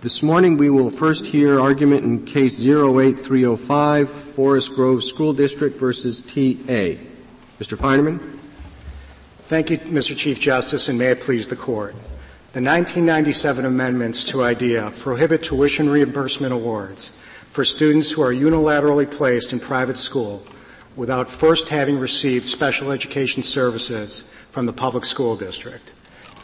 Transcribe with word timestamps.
This 0.00 0.22
morning 0.22 0.58
we 0.58 0.70
will 0.70 0.90
first 0.90 1.26
hear 1.26 1.58
argument 1.58 2.04
in 2.04 2.24
case 2.24 2.64
08305, 2.64 4.08
Forest 4.08 4.74
Grove 4.76 5.02
School 5.02 5.32
District 5.32 5.76
versus 5.76 6.22
TA. 6.22 6.94
Mr. 7.58 7.76
Feinerman. 7.76 8.38
Thank 9.48 9.70
you, 9.70 9.78
Mr. 9.78 10.16
Chief 10.16 10.38
Justice, 10.38 10.88
and 10.88 11.00
may 11.00 11.06
it 11.06 11.20
please 11.20 11.48
the 11.48 11.56
Court. 11.56 11.94
The 12.52 12.62
1997 12.62 13.64
amendments 13.64 14.22
to 14.26 14.44
IDEA 14.44 14.92
prohibit 15.00 15.42
tuition 15.42 15.90
reimbursement 15.90 16.52
awards 16.52 17.12
for 17.50 17.64
students 17.64 18.12
who 18.12 18.22
are 18.22 18.32
unilaterally 18.32 19.10
placed 19.10 19.52
in 19.52 19.58
private 19.58 19.98
school 19.98 20.44
without 20.94 21.28
first 21.28 21.70
having 21.70 21.98
received 21.98 22.46
special 22.46 22.92
education 22.92 23.42
services 23.42 24.30
from 24.52 24.64
the 24.64 24.72
public 24.72 25.04
school 25.04 25.34
district. 25.34 25.92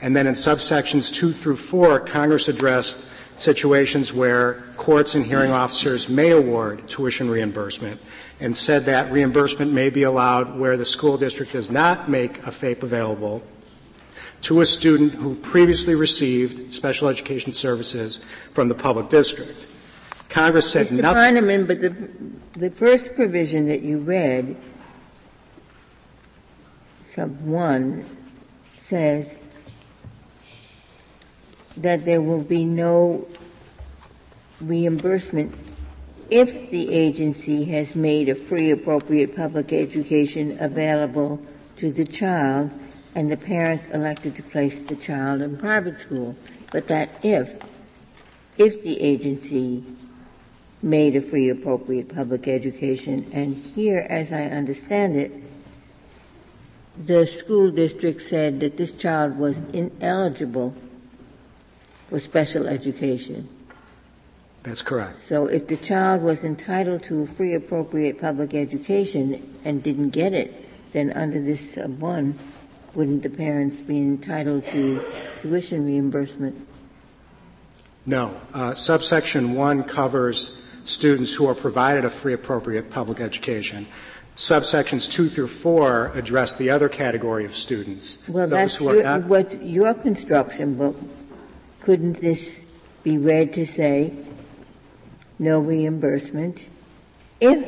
And 0.00 0.14
then 0.16 0.26
in 0.26 0.34
subsections 0.34 1.12
2 1.12 1.32
through 1.32 1.56
4, 1.56 2.00
Congress 2.00 2.48
addressed 2.48 3.04
situations 3.36 4.12
where 4.12 4.64
courts 4.76 5.14
and 5.14 5.24
hearing 5.24 5.50
officers 5.50 6.08
may 6.08 6.30
award 6.30 6.88
tuition 6.88 7.30
reimbursement 7.30 8.00
and 8.40 8.56
said 8.56 8.84
that 8.86 9.12
reimbursement 9.12 9.72
may 9.72 9.90
be 9.90 10.02
allowed 10.02 10.58
where 10.58 10.76
the 10.76 10.84
school 10.84 11.16
district 11.16 11.52
does 11.52 11.70
not 11.70 12.08
make 12.08 12.38
a 12.46 12.50
FAPE 12.50 12.82
available 12.82 13.42
to 14.42 14.60
a 14.60 14.66
student 14.66 15.12
who 15.14 15.34
previously 15.36 15.94
received 15.94 16.72
special 16.72 17.08
education 17.08 17.52
services 17.52 18.20
from 18.54 18.68
the 18.68 18.74
public 18.74 19.08
district. 19.08 19.66
Congress 20.28 20.70
said 20.70 20.86
Mr. 20.88 21.00
nothing. 21.00 21.66
But 21.66 21.80
the, 21.80 21.90
the 22.58 22.70
first 22.70 23.14
provision 23.14 23.66
that 23.66 23.82
you 23.82 23.98
read, 23.98 24.56
sub 27.18 27.40
1, 27.40 28.06
says 28.76 29.40
that 31.76 32.04
there 32.04 32.22
will 32.22 32.42
be 32.42 32.64
no 32.64 33.26
reimbursement 34.60 35.52
if 36.30 36.70
the 36.70 36.94
agency 36.94 37.64
has 37.64 37.96
made 37.96 38.28
a 38.28 38.36
free 38.36 38.70
appropriate 38.70 39.34
public 39.34 39.72
education 39.72 40.56
available 40.60 41.44
to 41.74 41.90
the 41.90 42.04
child 42.04 42.70
and 43.16 43.28
the 43.28 43.36
parents 43.36 43.88
elected 43.88 44.36
to 44.36 44.42
place 44.44 44.78
the 44.82 44.94
child 44.94 45.42
in 45.42 45.56
private 45.56 45.98
school. 45.98 46.36
But 46.70 46.86
that 46.86 47.10
if, 47.24 47.60
if 48.56 48.80
the 48.84 49.00
agency 49.00 49.82
made 50.82 51.16
a 51.16 51.20
free 51.20 51.48
appropriate 51.48 52.14
public 52.14 52.46
education, 52.46 53.28
and 53.32 53.56
here, 53.56 54.06
as 54.08 54.30
I 54.30 54.44
understand 54.44 55.16
it, 55.16 55.32
the 56.98 57.26
school 57.26 57.70
district 57.70 58.20
said 58.20 58.60
that 58.60 58.76
this 58.76 58.92
child 58.92 59.38
was 59.38 59.58
ineligible 59.72 60.74
for 62.08 62.18
special 62.18 62.66
education. 62.66 63.48
That's 64.62 64.82
correct. 64.82 65.20
So 65.20 65.46
if 65.46 65.68
the 65.68 65.76
child 65.76 66.22
was 66.22 66.42
entitled 66.42 67.04
to 67.04 67.22
a 67.22 67.26
free 67.26 67.54
appropriate 67.54 68.20
public 68.20 68.54
education 68.54 69.58
and 69.64 69.82
didn't 69.82 70.10
get 70.10 70.32
it, 70.34 70.68
then 70.92 71.12
under 71.12 71.40
this 71.40 71.74
sub 71.74 72.00
one, 72.00 72.38
wouldn't 72.94 73.22
the 73.22 73.30
parents 73.30 73.80
be 73.80 73.98
entitled 73.98 74.64
to 74.66 75.00
tuition 75.40 75.86
reimbursement? 75.86 76.66
No. 78.06 78.36
Uh, 78.52 78.74
subsection 78.74 79.54
1 79.54 79.84
covers 79.84 80.60
students 80.84 81.34
who 81.34 81.46
are 81.46 81.54
provided 81.54 82.04
a 82.04 82.10
free 82.10 82.32
appropriate 82.32 82.90
public 82.90 83.20
education. 83.20 83.86
Subsections 84.38 85.10
2 85.10 85.28
through 85.28 85.48
4 85.48 86.12
address 86.14 86.54
the 86.54 86.70
other 86.70 86.88
category 86.88 87.44
of 87.44 87.56
students. 87.56 88.20
Well, 88.28 88.46
that's 88.46 88.80
your, 88.80 89.02
not, 89.02 89.24
what 89.24 89.60
your 89.60 89.94
construction, 89.94 90.76
but 90.76 90.94
couldn't 91.80 92.20
this 92.20 92.64
be 93.02 93.18
read 93.18 93.52
to 93.54 93.66
say 93.66 94.14
no 95.40 95.58
reimbursement 95.58 96.70
if, 97.40 97.66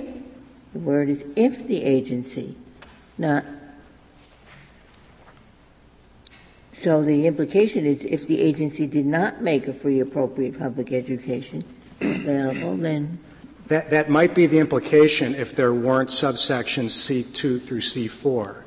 the 0.72 0.78
word 0.78 1.08
is 1.08 1.26
if 1.34 1.66
the 1.66 1.82
agency, 1.82 2.54
not 3.18 3.44
so 6.70 7.02
the 7.02 7.26
implication 7.26 7.84
is 7.84 8.04
if 8.04 8.28
the 8.28 8.40
agency 8.40 8.86
did 8.86 9.06
not 9.06 9.42
make 9.42 9.66
a 9.66 9.74
free 9.74 9.98
appropriate 9.98 10.56
public 10.56 10.92
education 10.92 11.64
available, 12.00 12.76
then 12.76 13.18
that, 13.70 13.90
that 13.90 14.10
might 14.10 14.34
be 14.34 14.46
the 14.46 14.58
implication 14.58 15.36
if 15.36 15.54
there 15.54 15.72
weren't 15.72 16.08
subsections 16.08 16.90
C2 16.90 17.62
through 17.62 17.80
C4. 17.80 18.62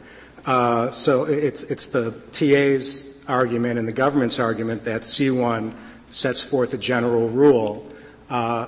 Uh, 0.46 0.91
so 0.91 1.25
it's, 1.25 1.64
it's 1.64 1.88
the 1.88 2.12
TA's 2.31 3.14
argument 3.28 3.78
and 3.80 3.86
the 3.86 3.94
government's 3.94 4.40
argument 4.40 4.86
that 4.86 5.02
C1 5.02 5.75
sets 6.12 6.40
forth 6.41 6.74
a 6.74 6.78
general 6.78 7.28
rule. 7.28 7.91
Uh, 8.30 8.68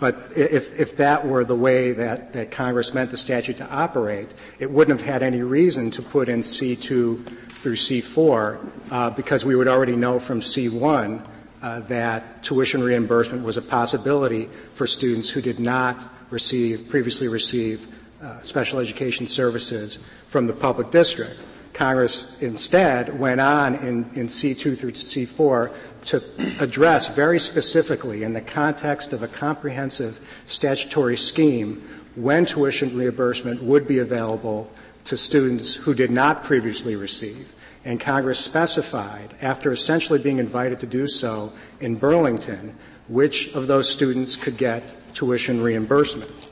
but 0.00 0.32
if, 0.36 0.78
if 0.78 0.96
that 0.96 1.24
were 1.24 1.44
the 1.44 1.54
way 1.54 1.92
that, 1.92 2.32
that 2.32 2.50
Congress 2.50 2.92
meant 2.92 3.12
the 3.12 3.16
statute 3.16 3.58
to 3.58 3.70
operate, 3.70 4.34
it 4.58 4.68
wouldn't 4.68 4.98
have 4.98 5.08
had 5.08 5.22
any 5.22 5.42
reason 5.42 5.92
to 5.92 6.02
put 6.02 6.28
in 6.28 6.40
C2 6.40 7.24
through 7.24 7.76
C4 7.76 8.70
uh, 8.90 9.10
because 9.10 9.44
we 9.44 9.54
would 9.54 9.68
already 9.68 9.94
know 9.94 10.18
from 10.18 10.40
C1 10.40 11.24
uh, 11.62 11.80
that 11.80 12.42
tuition 12.42 12.82
reimbursement 12.82 13.44
was 13.44 13.56
a 13.56 13.62
possibility 13.62 14.48
for 14.74 14.86
students 14.86 15.30
who 15.30 15.40
did 15.40 15.60
not 15.60 16.06
receive 16.30 16.88
previously 16.88 17.28
receive 17.28 17.86
uh, 18.22 18.40
special 18.42 18.78
education 18.78 19.26
services 19.26 19.98
from 20.28 20.46
the 20.46 20.52
public 20.52 20.90
district. 20.90 21.46
Congress 21.72 22.40
instead 22.42 23.18
went 23.18 23.40
on 23.40 23.74
in, 23.76 24.04
in 24.14 24.26
C2 24.26 24.76
through 24.76 24.92
C4 24.92 25.74
to 26.06 26.22
address 26.62 27.08
very 27.08 27.38
specifically 27.38 28.22
in 28.22 28.32
the 28.32 28.40
context 28.40 29.12
of 29.12 29.22
a 29.22 29.28
comprehensive 29.28 30.20
statutory 30.46 31.16
scheme 31.16 31.82
when 32.16 32.44
tuition 32.44 32.96
reimbursement 32.96 33.62
would 33.62 33.86
be 33.86 33.98
available 33.98 34.70
to 35.04 35.16
students 35.16 35.74
who 35.74 35.94
did 35.94 36.10
not 36.10 36.44
previously 36.44 36.96
receive. 36.96 37.54
And 37.84 37.98
Congress 37.98 38.38
specified, 38.38 39.34
after 39.40 39.72
essentially 39.72 40.18
being 40.18 40.38
invited 40.38 40.80
to 40.80 40.86
do 40.86 41.06
so 41.06 41.52
in 41.80 41.94
Burlington, 41.94 42.76
which 43.08 43.54
of 43.54 43.68
those 43.68 43.90
students 43.90 44.36
could 44.36 44.56
get 44.56 44.82
tuition 45.14 45.62
reimbursement. 45.62 46.50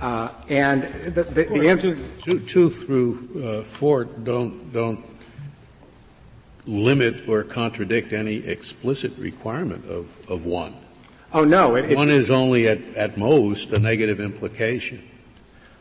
Uh, 0.00 0.28
and 0.48 0.82
the, 0.82 1.22
the, 1.22 1.44
the 1.44 1.68
answer 1.68 1.96
two, 2.20 2.40
two 2.40 2.68
through 2.68 3.42
uh, 3.42 3.64
four 3.64 4.04
don't 4.04 4.70
don't 4.70 5.02
limit 6.66 7.28
or 7.28 7.42
contradict 7.42 8.12
any 8.12 8.36
explicit 8.36 9.16
requirement 9.16 9.84
of, 9.86 10.14
of 10.28 10.44
one. 10.44 10.76
Oh 11.32 11.44
no, 11.44 11.76
it, 11.76 11.96
one 11.96 12.10
is 12.10 12.30
only 12.30 12.68
at, 12.68 12.82
at 12.94 13.16
most 13.16 13.72
a 13.72 13.78
negative 13.78 14.20
implication, 14.20 15.02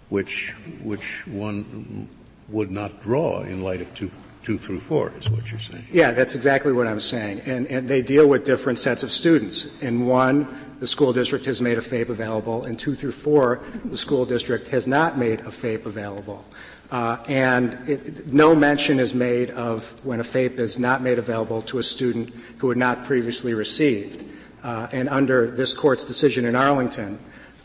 which 0.08 0.54
which 0.82 1.28
one 1.28 2.08
would 2.48 2.72
not 2.72 3.02
draw 3.02 3.42
in 3.42 3.62
light 3.62 3.82
of 3.82 3.94
two 3.94 4.10
two 4.46 4.58
through 4.60 4.80
four, 4.80 5.12
is 5.18 5.30
what 5.30 5.50
you're 5.50 5.60
saying. 5.60 5.84
Yeah, 5.92 6.12
that's 6.12 6.36
exactly 6.36 6.72
what 6.72 6.86
I'm 6.88 7.00
saying. 7.00 7.42
And, 7.46 7.66
and 7.68 7.90
they 7.90 8.04
deal 8.04 8.28
with 8.28 8.46
different 8.46 8.78
sets 8.78 9.02
of 9.02 9.12
students. 9.12 9.68
In 9.82 10.06
one, 10.06 10.48
the 10.80 10.88
school 10.88 11.12
district 11.12 11.46
has 11.46 11.62
made 11.62 11.80
a 11.80 11.82
FAPE 11.82 12.10
available. 12.10 12.66
In 12.66 12.78
two 12.78 12.94
through 12.94 13.14
four, 13.14 13.62
the 13.86 13.98
school 13.98 14.26
district 14.26 14.68
has 14.68 14.88
not 14.88 15.18
made 15.18 15.42
a 15.42 15.52
FAPE 15.52 15.88
available. 15.88 16.46
Uh, 16.92 17.18
and 17.28 17.74
it, 17.90 18.32
no 18.32 18.56
mention 18.56 19.00
is 19.00 19.16
made 19.16 19.50
of 19.50 19.90
when 20.06 20.20
a 20.20 20.24
FAPE 20.24 20.60
is 20.60 20.78
not 20.78 21.02
made 21.02 21.18
available 21.18 21.64
to 21.64 21.80
a 21.80 21.84
student 21.84 22.32
who 22.60 22.70
had 22.70 22.78
not 22.78 23.04
previously 23.06 23.56
received. 23.56 24.26
Uh, 24.62 24.88
and 24.92 25.10
under 25.10 25.50
this 25.50 25.74
court's 25.74 26.06
decision 26.06 26.46
in 26.46 26.56
Arlington, 26.56 27.18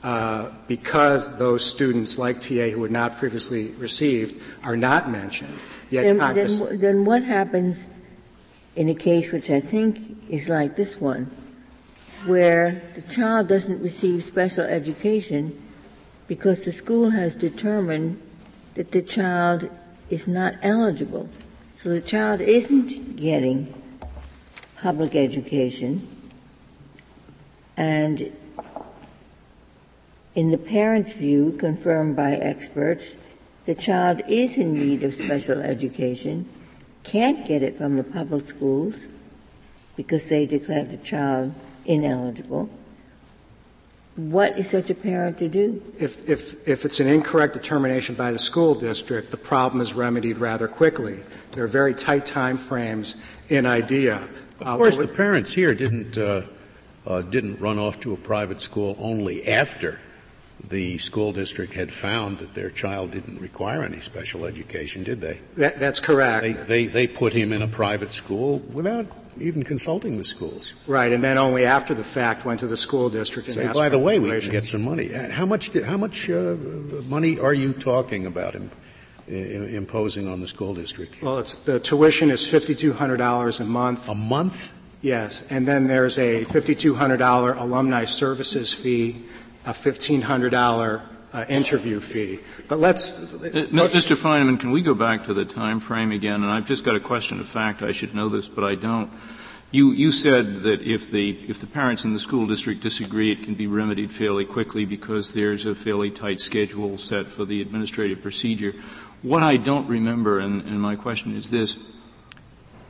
uh, 0.02 0.50
because 0.66 1.37
those 1.37 1.62
students 1.62 2.16
like 2.16 2.40
TA 2.40 2.70
who 2.70 2.82
had 2.82 2.90
not 2.90 3.19
previously 3.19 3.69
received 3.72 4.43
are 4.62 4.76
not 4.76 5.10
mentioned, 5.10 5.52
Yet 5.90 6.02
then, 6.02 6.34
then, 6.34 6.78
then 6.78 7.04
what 7.04 7.25
happens 7.25 7.88
in 8.76 8.88
a 8.88 8.94
case 8.94 9.32
which 9.32 9.50
I 9.50 9.60
think 9.60 10.16
is 10.28 10.48
like 10.48 10.76
this 10.76 11.00
one, 11.00 11.31
where 12.25 12.81
the 12.94 13.02
child 13.02 13.48
doesn't 13.48 13.82
receive 13.82 14.22
special 14.22 14.64
education 14.64 15.60
because 16.28 16.64
the 16.64 16.72
school 16.72 17.10
has 17.10 17.34
determined 17.34 18.22
that 18.75 18.92
the 18.92 19.02
child 19.02 19.69
is 20.08 20.28
not 20.28 20.54
eligible. 20.62 21.28
So 21.76 21.88
the 21.88 22.00
child 22.00 22.40
isn't 22.40 23.16
getting 23.16 23.75
public 24.81 25.16
education, 25.16 26.06
and 27.76 28.32
in 30.34 30.50
the 30.50 30.58
parent's 30.58 31.12
view, 31.12 31.56
confirmed 31.58 32.14
by 32.14 32.32
experts, 32.32 33.16
the 33.70 33.81
child 33.81 34.20
is 34.26 34.58
in 34.58 34.72
need 34.75 35.05
of 35.05 35.14
special 35.14 35.61
education, 35.61 36.44
can't 37.05 37.46
get 37.46 37.62
it 37.62 37.78
from 37.78 37.96
the 37.96 38.02
public 38.02 38.43
schools 38.43 39.06
because 39.94 40.28
they 40.28 40.44
declare 40.44 40.82
the 40.82 40.96
child 40.96 41.55
ineligible. 41.84 42.69
What 44.17 44.58
is 44.58 44.69
such 44.69 44.90
a 44.90 44.94
parent 44.94 45.38
to 45.38 45.46
do? 45.46 45.81
If, 46.00 46.28
if, 46.28 46.69
if 46.69 46.84
it's 46.84 46.99
an 46.99 47.06
incorrect 47.06 47.55
determination 47.55 48.17
by 48.17 48.32
the 48.32 48.40
school 48.40 48.75
district, 48.75 49.31
the 49.31 49.37
problem 49.37 49.81
is 49.81 49.94
remedied 49.94 50.38
rather 50.38 50.66
quickly. 50.66 51.20
There 51.52 51.62
are 51.62 51.69
very 51.69 51.94
tight 51.94 52.26
time 52.26 52.58
frames 52.58 53.14
in 53.50 53.66
IDEA. 53.66 54.16
Of 54.58 54.66
uh, 54.66 54.76
course, 54.78 54.99
the 54.99 55.06
parents 55.06 55.52
here 55.52 55.76
didn't 55.76 56.19
uh, 56.19 56.43
uh, 57.06 57.23
didn't 57.23 57.61
run 57.61 57.78
off 57.78 58.00
to 58.00 58.14
a 58.14 58.16
private 58.16 58.61
school 58.61 58.96
only 58.99 59.46
after 59.46 60.00
the 60.68 60.98
school 60.98 61.32
district 61.32 61.74
had 61.74 61.92
found 61.92 62.38
that 62.38 62.54
their 62.54 62.70
child 62.70 63.10
didn't 63.12 63.40
require 63.40 63.82
any 63.82 64.00
special 64.00 64.44
education, 64.44 65.02
did 65.02 65.20
they? 65.20 65.40
That, 65.56 65.80
that's 65.80 66.00
correct. 66.00 66.42
They, 66.44 66.52
they, 66.52 66.86
they 66.86 67.06
put 67.06 67.32
him 67.32 67.52
in 67.52 67.62
a 67.62 67.68
private 67.68 68.12
school 68.12 68.58
without 68.58 69.06
even 69.38 69.62
consulting 69.62 70.18
the 70.18 70.24
schools. 70.24 70.74
Right, 70.86 71.12
and 71.12 71.24
then 71.24 71.38
only 71.38 71.64
after 71.64 71.94
the 71.94 72.04
fact 72.04 72.44
went 72.44 72.60
to 72.60 72.66
the 72.66 72.76
school 72.76 73.08
district 73.08 73.48
and 73.48 73.54
Say, 73.54 73.64
asked 73.64 73.78
by 73.78 73.88
the 73.88 73.98
way, 73.98 74.18
we 74.18 74.38
can 74.40 74.50
get 74.50 74.66
some 74.66 74.82
money. 74.82 75.14
Uh, 75.14 75.30
how 75.30 75.46
much? 75.46 75.72
How 75.72 75.96
much 75.96 76.28
uh, 76.28 76.56
money 77.06 77.38
are 77.38 77.54
you 77.54 77.72
talking 77.72 78.26
about 78.26 78.54
imposing 79.26 80.28
on 80.28 80.40
the 80.40 80.48
school 80.48 80.74
district? 80.74 81.22
Well, 81.22 81.42
the 81.64 81.80
tuition 81.80 82.30
is 82.30 82.46
fifty-two 82.46 82.92
hundred 82.92 83.16
dollars 83.16 83.60
a 83.60 83.64
month. 83.64 84.08
A 84.08 84.14
month? 84.14 84.72
Yes, 85.00 85.44
and 85.48 85.66
then 85.66 85.86
there's 85.86 86.18
a 86.18 86.44
fifty-two 86.44 86.94
hundred 86.94 87.18
dollar 87.18 87.54
alumni 87.54 88.04
services 88.04 88.74
fee, 88.74 89.24
a 89.66 89.74
fifteen 89.74 90.22
hundred 90.22 90.50
dollar 90.50 91.02
uh, 91.32 91.44
interview 91.48 92.00
fee. 92.00 92.40
But 92.68 92.78
let's. 92.78 93.34
Uh, 93.34 93.66
Mr. 93.70 94.16
Feinerman, 94.16 94.58
can 94.58 94.70
we 94.70 94.82
go 94.82 94.94
back 94.94 95.24
to 95.24 95.34
the 95.34 95.44
time 95.44 95.80
frame 95.80 96.12
again? 96.12 96.42
And 96.42 96.50
I've 96.50 96.66
just 96.66 96.84
got 96.84 96.96
a 96.96 97.00
question 97.00 97.40
of 97.40 97.46
fact. 97.46 97.82
I 97.82 97.92
should 97.92 98.14
know 98.14 98.28
this, 98.28 98.48
but 98.48 98.64
I 98.64 98.74
don't. 98.74 99.10
You, 99.72 99.92
you 99.92 100.10
said 100.10 100.62
that 100.62 100.82
if 100.82 101.12
the, 101.12 101.30
if 101.48 101.60
the 101.60 101.66
parents 101.68 102.04
in 102.04 102.12
the 102.12 102.18
school 102.18 102.48
district 102.48 102.80
disagree, 102.80 103.30
it 103.30 103.44
can 103.44 103.54
be 103.54 103.68
remedied 103.68 104.10
fairly 104.10 104.44
quickly 104.44 104.84
because 104.84 105.32
there's 105.32 105.64
a 105.64 105.76
fairly 105.76 106.10
tight 106.10 106.40
schedule 106.40 106.98
set 106.98 107.26
for 107.26 107.44
the 107.44 107.62
administrative 107.62 108.20
procedure. 108.20 108.74
What 109.22 109.44
I 109.44 109.58
don't 109.58 109.86
remember, 109.86 110.40
and, 110.40 110.62
and 110.62 110.80
my 110.80 110.96
question 110.96 111.36
is 111.36 111.50
this, 111.50 111.76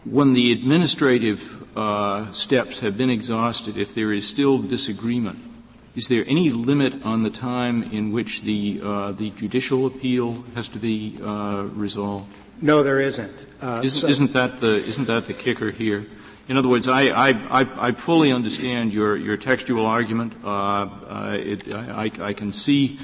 when 0.06 0.32
the 0.32 0.52
administrative 0.52 1.76
uh, 1.76 2.32
steps 2.32 2.80
have 2.80 2.96
been 2.96 3.10
exhausted, 3.10 3.76
if 3.76 3.94
there 3.94 4.10
is 4.10 4.26
still 4.26 4.56
disagreement, 4.56 5.38
is 5.96 6.08
there 6.08 6.24
any 6.26 6.50
limit 6.50 7.04
on 7.04 7.22
the 7.22 7.30
time 7.30 7.82
in 7.82 8.12
which 8.12 8.42
the 8.42 8.80
uh, 8.82 9.12
the 9.12 9.30
judicial 9.30 9.86
appeal 9.86 10.44
has 10.54 10.68
to 10.68 10.78
be 10.78 11.18
uh, 11.22 11.62
resolved? 11.74 12.28
No, 12.62 12.82
there 12.82 13.00
isn't. 13.00 13.46
Uh, 13.60 13.80
isn't, 13.82 14.00
so 14.00 14.06
isn't, 14.06 14.32
that 14.34 14.58
the 14.58 14.84
isn't 14.84 15.06
that 15.06 15.26
the 15.26 15.32
kicker 15.32 15.70
here? 15.70 16.06
In 16.50 16.56
other 16.56 16.68
words, 16.68 16.88
I, 16.88 17.02
I, 17.02 17.28
I, 17.60 17.88
I 17.88 17.92
fully 17.92 18.32
understand 18.32 18.92
your, 18.92 19.16
your 19.16 19.36
textual 19.36 19.86
argument. 19.86 20.32
Uh, 20.42 20.48
uh, 20.48 21.38
it, 21.40 21.72
I, 21.72 22.10
I, 22.20 22.32
can 22.32 22.52
see 22.52 22.98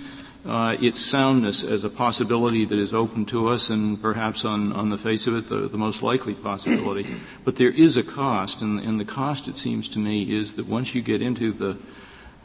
uh, 0.44 0.76
its 0.80 1.00
soundness 1.00 1.62
as 1.62 1.84
a 1.84 1.88
possibility 1.88 2.64
that 2.64 2.76
is 2.76 2.92
open 2.92 3.24
to 3.26 3.46
us, 3.46 3.70
and 3.70 4.02
perhaps 4.02 4.44
on, 4.44 4.72
on 4.72 4.88
the 4.88 4.98
face 4.98 5.28
of 5.28 5.36
it, 5.36 5.48
the, 5.48 5.68
the 5.68 5.78
most 5.78 6.02
likely 6.02 6.34
possibility. 6.34 7.06
But 7.44 7.54
there 7.54 7.70
is 7.70 7.96
a 7.96 8.02
cost, 8.02 8.62
and, 8.62 8.80
and 8.80 8.98
the 8.98 9.04
cost, 9.04 9.46
it 9.46 9.56
seems 9.56 9.86
to 9.90 10.00
me, 10.00 10.36
is 10.36 10.54
that 10.54 10.66
once 10.66 10.92
you 10.96 11.00
get 11.00 11.22
into 11.22 11.52
the 11.52 11.78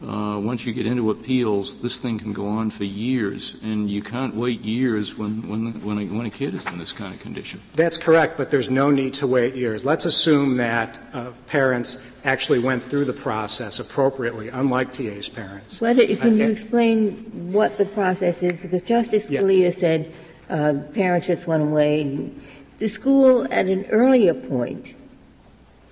uh, 0.04 0.40
once 0.40 0.66
you 0.66 0.74
get 0.74 0.88
into 0.88 1.12
appeals, 1.12 1.78
this 1.78 2.00
thing 2.00 2.18
can 2.18 2.34
go 2.34 2.48
on 2.48 2.72
for 2.72 2.84
years, 2.84 3.56
and 3.62 3.90
you 3.90 4.02
can't 4.02 4.36
wait 4.36 4.62
years 4.62 5.16
when 5.16 5.48
when 5.48 5.80
when 5.84 6.00
a, 6.00 6.06
when 6.06 6.26
a 6.26 6.30
kid 6.30 6.56
is 6.56 6.66
in 6.68 6.80
this 6.80 6.92
kind 6.92 7.14
of 7.14 7.20
condition. 7.20 7.62
That's 7.74 8.00
correct, 8.00 8.36
but 8.36 8.50
there's 8.50 8.70
no 8.70 8.90
need 8.90 9.14
to 9.16 9.28
wait 9.28 9.56
years. 9.56 9.86
Let's 9.86 10.06
assume 10.06 10.58
that 10.58 11.00
uh, 11.14 11.32
parents 11.46 12.00
actually 12.24 12.60
went 12.60 12.82
through 12.82 13.06
the 13.06 13.14
process 13.14 13.80
appropriately, 13.80 14.50
unlike 14.50 14.92
TA's 14.92 15.30
parents. 15.30 15.80
What, 15.80 15.98
can 15.98 16.38
you 16.38 16.50
explain 16.50 17.52
what 17.52 17.78
the 17.78 17.86
process 17.86 18.42
is? 18.42 18.58
Because 18.58 18.82
Justice 18.84 19.30
Scalia 19.30 19.64
yeah. 19.64 19.70
said 19.70 20.14
uh, 20.50 20.74
parents 20.94 21.28
just 21.28 21.46
went 21.46 21.62
away. 21.62 22.32
The 22.80 22.90
school, 22.90 23.48
at 23.52 23.68
an 23.68 23.86
earlier 23.92 24.34
point, 24.34 24.96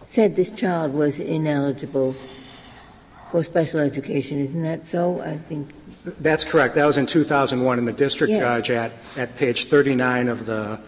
said 0.03 0.35
this 0.35 0.49
child 0.49 0.93
was 0.93 1.19
ineligible 1.19 2.15
for 3.31 3.43
special 3.43 3.79
education. 3.79 4.39
Isn't 4.39 4.63
that 4.63 4.85
so? 4.85 5.21
I 5.21 5.37
think. 5.37 5.71
That's 6.03 6.43
correct. 6.43 6.75
That 6.75 6.85
was 6.85 6.97
in 6.97 7.05
2001, 7.05 7.77
and 7.77 7.87
the 7.87 7.93
district 7.93 8.31
yeah. 8.31 8.39
judge 8.39 8.71
at, 8.71 8.91
at 9.17 9.35
page 9.35 9.65
39 9.65 10.29
of 10.29 10.45
the 10.45 10.79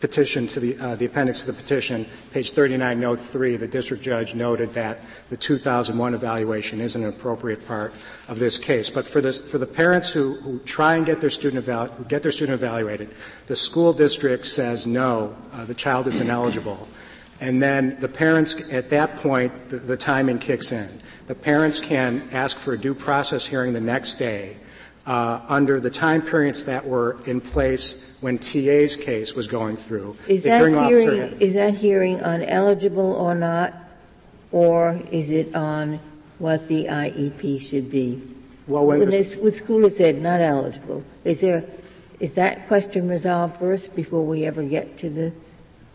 petition 0.00 0.46
to 0.46 0.60
the, 0.60 0.78
uh, 0.78 0.96
the 0.96 1.04
appendix 1.04 1.40
to 1.40 1.46
the 1.46 1.52
petition, 1.52 2.06
page 2.32 2.52
39, 2.52 2.98
note 2.98 3.20
3, 3.20 3.56
the 3.56 3.68
district 3.68 4.02
judge 4.02 4.34
noted 4.34 4.72
that 4.72 5.00
the 5.28 5.36
2001 5.36 6.14
evaluation 6.14 6.80
is 6.80 6.96
an 6.96 7.04
appropriate 7.04 7.66
part 7.66 7.92
of 8.28 8.38
this 8.38 8.56
case. 8.56 8.88
But 8.88 9.06
for, 9.06 9.20
this, 9.20 9.38
for 9.38 9.58
the 9.58 9.66
parents 9.66 10.10
who, 10.10 10.34
who 10.36 10.58
try 10.60 10.96
and 10.96 11.04
get 11.04 11.20
their 11.20 11.30
student 11.30 11.64
evalu- 11.64 11.90
who 11.92 12.04
get 12.04 12.22
their 12.22 12.32
student 12.32 12.54
evaluated, 12.54 13.10
the 13.46 13.56
school 13.56 13.92
district 13.92 14.46
says 14.46 14.86
no, 14.86 15.36
uh, 15.52 15.64
the 15.66 15.74
child 15.74 16.06
is 16.06 16.20
ineligible. 16.20 16.88
And 17.40 17.62
then 17.62 17.98
the 18.00 18.08
parents, 18.08 18.56
at 18.70 18.90
that 18.90 19.16
point, 19.16 19.68
the, 19.68 19.76
the 19.76 19.96
timing 19.96 20.38
kicks 20.38 20.72
in 20.72 21.02
the 21.30 21.34
parents 21.36 21.78
can 21.78 22.28
ask 22.32 22.58
for 22.58 22.72
a 22.72 22.76
due 22.76 22.92
process 22.92 23.46
hearing 23.46 23.72
the 23.72 23.80
next 23.80 24.14
day 24.14 24.56
uh, 25.06 25.40
under 25.46 25.78
the 25.78 25.88
time 25.88 26.20
periods 26.20 26.64
that 26.64 26.84
were 26.84 27.18
in 27.24 27.40
place 27.40 28.04
when 28.20 28.36
TA's 28.36 28.96
case 28.96 29.32
was 29.32 29.46
going 29.46 29.76
through. 29.76 30.16
Is, 30.26 30.42
that 30.42 30.58
hearing, 30.66 31.18
had, 31.20 31.40
is 31.40 31.54
that 31.54 31.74
hearing 31.74 32.20
on 32.24 32.42
eligible 32.42 33.12
or 33.12 33.36
not, 33.36 33.72
or 34.50 35.00
is 35.12 35.30
it 35.30 35.54
on 35.54 36.00
what 36.40 36.66
the 36.66 36.86
IEP 36.86 37.60
should 37.60 37.92
be? 37.92 38.20
Well, 38.66 38.84
when, 38.84 38.98
when, 38.98 39.10
this, 39.10 39.36
when 39.36 39.52
school 39.52 39.84
has 39.84 39.96
said 39.96 40.20
not 40.20 40.40
eligible, 40.40 41.04
is 41.22 41.42
there 41.42 41.64
is 42.18 42.32
that 42.32 42.66
question 42.66 43.08
resolved 43.08 43.58
first 43.60 43.94
before 43.94 44.26
we 44.26 44.46
ever 44.46 44.64
get 44.64 44.96
to 44.96 45.08
the 45.08 45.32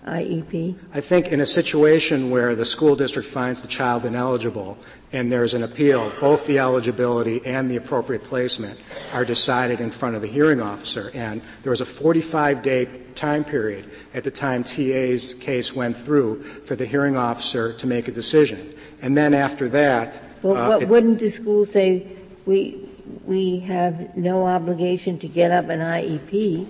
IEP? 0.05 0.75
I 0.93 1.01
think 1.01 1.27
in 1.27 1.41
a 1.41 1.45
situation 1.45 2.29
where 2.29 2.55
the 2.55 2.65
school 2.65 2.95
district 2.95 3.27
finds 3.27 3.61
the 3.61 3.67
child 3.67 4.05
ineligible 4.05 4.77
and 5.11 5.31
there's 5.31 5.53
an 5.53 5.63
appeal, 5.63 6.11
both 6.19 6.45
the 6.45 6.59
eligibility 6.59 7.45
and 7.45 7.69
the 7.69 7.75
appropriate 7.75 8.23
placement 8.23 8.79
are 9.13 9.25
decided 9.25 9.79
in 9.79 9.91
front 9.91 10.15
of 10.15 10.21
the 10.21 10.27
hearing 10.27 10.61
officer. 10.61 11.11
And 11.13 11.41
there 11.63 11.71
was 11.71 11.81
a 11.81 11.85
45 11.85 12.61
day 12.61 12.85
time 13.15 13.43
period 13.43 13.89
at 14.13 14.23
the 14.23 14.31
time 14.31 14.63
TA's 14.63 15.33
case 15.35 15.73
went 15.73 15.95
through 15.95 16.43
for 16.43 16.75
the 16.75 16.85
hearing 16.85 17.17
officer 17.17 17.73
to 17.73 17.87
make 17.87 18.07
a 18.07 18.11
decision. 18.11 18.73
And 19.01 19.17
then 19.17 19.33
after 19.33 19.69
that, 19.69 20.21
well, 20.41 20.73
uh, 20.73 20.85
wouldn't 20.85 21.19
the 21.19 21.29
school 21.29 21.65
say 21.65 22.05
we 22.45 22.89
we 23.25 23.59
have 23.59 24.15
no 24.15 24.45
obligation 24.45 25.17
to 25.19 25.27
get 25.27 25.51
up 25.51 25.69
an 25.69 25.79
IEP 25.79 26.67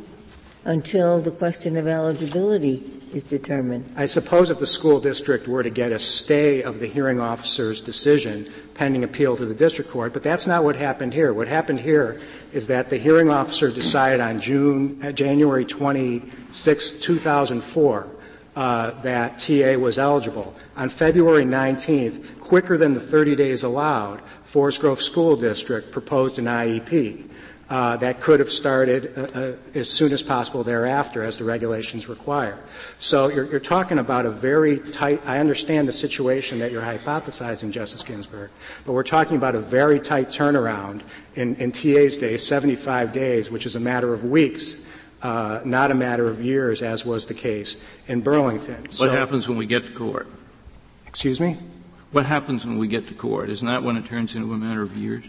until 0.64 1.22
the 1.22 1.32
question 1.32 1.78
of 1.78 1.88
eligibility 1.88 2.95
is 3.16 3.24
determined. 3.24 3.90
I 3.96 4.08
suppose 4.08 4.50
if 4.50 4.60
the 4.60 4.68
school 4.68 5.00
district 5.00 5.48
were 5.48 5.64
to 5.64 5.70
get 5.70 5.94
a 5.94 6.00
stay 6.00 6.62
of 6.62 6.82
the 6.82 6.88
hearing 6.88 7.22
officer's 7.22 7.80
decision 7.80 8.52
pending 8.74 9.06
appeal 9.06 9.38
to 9.38 9.46
the 9.46 9.54
district 9.54 9.90
court, 9.90 10.12
but 10.12 10.22
that's 10.22 10.46
not 10.46 10.66
what 10.66 10.76
happened 10.76 11.14
here. 11.14 11.34
What 11.34 11.48
happened 11.48 11.80
here 11.80 12.20
is 12.52 12.68
that 12.68 12.90
the 12.90 12.98
hearing 12.98 13.30
officer 13.30 13.72
decided 13.72 14.20
on 14.20 14.42
June, 14.42 15.00
uh, 15.02 15.14
January 15.14 15.64
26, 15.64 16.92
2004, 16.92 18.08
uh, 18.58 18.92
that 19.02 19.40
TA 19.40 19.78
was 19.78 19.98
eligible. 19.98 20.54
On 20.76 20.90
February 20.90 21.44
19th, 21.44 22.40
quicker 22.42 22.78
than 22.78 22.94
the 22.94 23.00
30 23.00 23.36
days 23.36 23.64
allowed, 23.64 24.22
Forest 24.44 24.82
Grove 24.82 25.02
School 25.02 25.38
District 25.38 25.90
proposed 25.90 26.38
an 26.38 26.46
IEP 26.46 27.30
uh, 27.70 27.98
that 27.98 28.22
could 28.22 28.40
have 28.40 28.52
started 28.52 29.12
uh, 29.18 29.22
uh, 29.40 29.56
as 29.74 29.90
soon 29.90 30.12
as 30.12 30.22
possible 30.22 30.64
thereafter, 30.64 31.24
as 31.24 31.38
the 31.38 31.44
regulations 31.44 32.08
require. 32.08 32.60
So 33.00 33.28
you're, 33.28 33.50
you're, 33.50 33.60
talking 33.60 33.98
about 33.98 34.28
a 34.28 34.30
very 34.30 34.78
tight. 34.80 35.22
I 35.26 35.40
understand 35.40 35.88
the 35.88 35.94
situation 35.94 36.60
that 36.60 36.72
you're 36.72 36.84
hypothesizing, 36.84 37.72
Justice 37.72 38.04
Ginsburg, 38.04 38.52
but 38.86 38.94
we're 38.94 39.04
talking 39.04 39.36
about 39.36 39.56
a 39.56 39.60
very 39.60 40.00
tight 40.00 40.28
turnaround 40.28 41.02
in, 41.34 41.56
in 41.56 41.72
TA's 41.72 42.18
days, 42.18 42.46
75 42.46 43.12
days, 43.12 43.50
which 43.50 43.66
is 43.66 43.76
a 43.76 43.80
matter 43.80 44.14
of 44.14 44.24
weeks. 44.24 44.78
Uh, 45.24 45.60
not 45.66 45.90
a 45.90 45.96
matter 45.96 46.28
of 46.28 46.40
years, 46.44 46.84
as 46.84 47.04
was 47.04 47.26
the 47.26 47.34
case 47.34 47.78
in 48.08 48.22
Burlington. 48.22 48.84
What 48.84 48.94
so, 48.94 49.10
happens 49.10 49.50
when 49.50 49.58
we 49.58 49.66
get 49.66 49.88
to 49.88 49.92
court? 49.92 50.28
Excuse 51.08 51.40
me? 51.40 51.58
What 52.12 52.28
happens 52.28 52.64
when 52.64 52.78
we 52.78 52.88
get 52.88 53.08
to 53.08 53.16
court? 53.16 53.50
Isn't 53.50 53.68
that 53.68 53.82
when 53.82 53.98
it 53.98 54.06
turns 54.06 54.36
into 54.36 54.54
a 54.54 54.58
matter 54.58 54.84
of 54.84 54.96
years? 54.96 55.24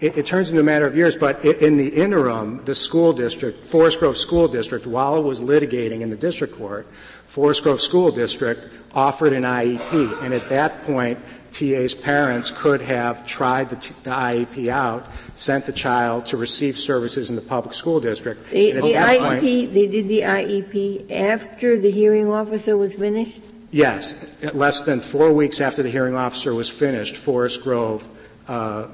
It, 0.00 0.18
it, 0.18 0.26
turns 0.26 0.48
into 0.50 0.60
a 0.60 0.64
matter 0.64 0.86
of 0.86 0.96
years, 0.96 1.16
but 1.16 1.44
in 1.44 1.76
the 1.76 1.88
interim, 1.88 2.64
the 2.64 2.74
school 2.74 3.12
district, 3.12 3.64
Forest 3.64 4.00
Grove 4.00 4.16
School 4.16 4.48
District, 4.48 4.86
while 4.86 5.16
it 5.16 5.22
was 5.22 5.40
litigating 5.40 6.00
in 6.00 6.10
the 6.10 6.16
district 6.16 6.56
court, 6.56 6.88
Forest 7.26 7.62
Grove 7.62 7.80
School 7.80 8.10
District 8.10 8.66
offered 8.92 9.32
an 9.32 9.44
IEP, 9.44 10.22
and 10.22 10.34
at 10.34 10.48
that 10.48 10.82
point, 10.82 11.18
TA's 11.52 11.94
parents 11.94 12.50
could 12.50 12.80
have 12.80 13.24
tried 13.24 13.70
the, 13.70 13.76
t- 13.76 13.94
the 14.02 14.10
IEP 14.10 14.68
out, 14.68 15.06
sent 15.36 15.64
the 15.64 15.72
child 15.72 16.26
to 16.26 16.36
receive 16.36 16.76
services 16.76 17.30
in 17.30 17.36
the 17.36 17.42
public 17.42 17.72
school 17.72 18.00
district. 18.00 18.50
The, 18.50 18.72
the 18.72 18.80
IEP, 18.80 19.18
point, 19.18 19.74
they 19.74 19.86
did 19.86 20.08
the 20.08 20.20
IEP 20.22 21.10
after 21.12 21.78
the 21.78 21.90
hearing 21.90 22.28
officer 22.32 22.76
was 22.76 22.94
finished? 22.94 23.42
Yes. 23.70 24.14
Less 24.54 24.80
than 24.80 25.00
four 25.00 25.32
weeks 25.32 25.60
after 25.60 25.82
the 25.82 25.90
hearing 25.90 26.16
officer 26.16 26.52
was 26.54 26.68
finished, 26.68 27.16
Forest 27.16 27.62
Grove 27.62 28.08
uh, 28.48 28.88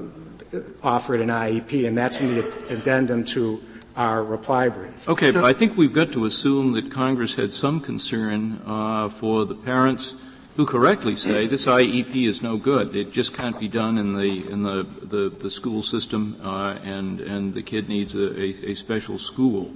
offered 0.83 1.21
an 1.21 1.29
IEP, 1.29 1.87
and 1.87 1.97
that's 1.97 2.21
in 2.21 2.37
the 2.37 2.75
addendum 2.75 3.25
to 3.25 3.63
our 3.97 4.23
reply 4.23 4.69
brief. 4.69 5.09
Okay, 5.09 5.33
so, 5.33 5.41
but 5.41 5.45
I 5.45 5.53
think 5.53 5.77
we've 5.77 5.93
got 5.93 6.13
to 6.13 6.25
assume 6.25 6.73
that 6.73 6.91
Congress 6.91 7.35
had 7.35 7.53
some 7.53 7.81
concern 7.81 8.61
uh, 8.67 9.09
for 9.09 9.45
the 9.45 9.55
parents 9.55 10.15
who 10.57 10.67
correctly 10.67 11.17
say 11.17 11.47
this 11.47 11.67
IEP 11.67 12.29
is 12.29 12.43
no 12.43 12.57
good. 12.57 12.95
It 12.95 13.13
just 13.13 13.33
can't 13.35 13.59
be 13.59 13.69
done 13.69 13.99
in 13.99 14.15
the 14.15 14.49
in 14.51 14.63
the 14.63 14.87
the, 15.03 15.31
the 15.31 15.51
school 15.51 15.83
system, 15.83 16.41
uh, 16.45 16.79
and 16.83 17.21
and 17.21 17.55
the 17.55 17.63
kid 17.63 17.89
needs 17.89 18.15
a, 18.15 18.39
a, 18.39 18.71
a, 18.71 18.75
special 18.75 19.19
school. 19.19 19.75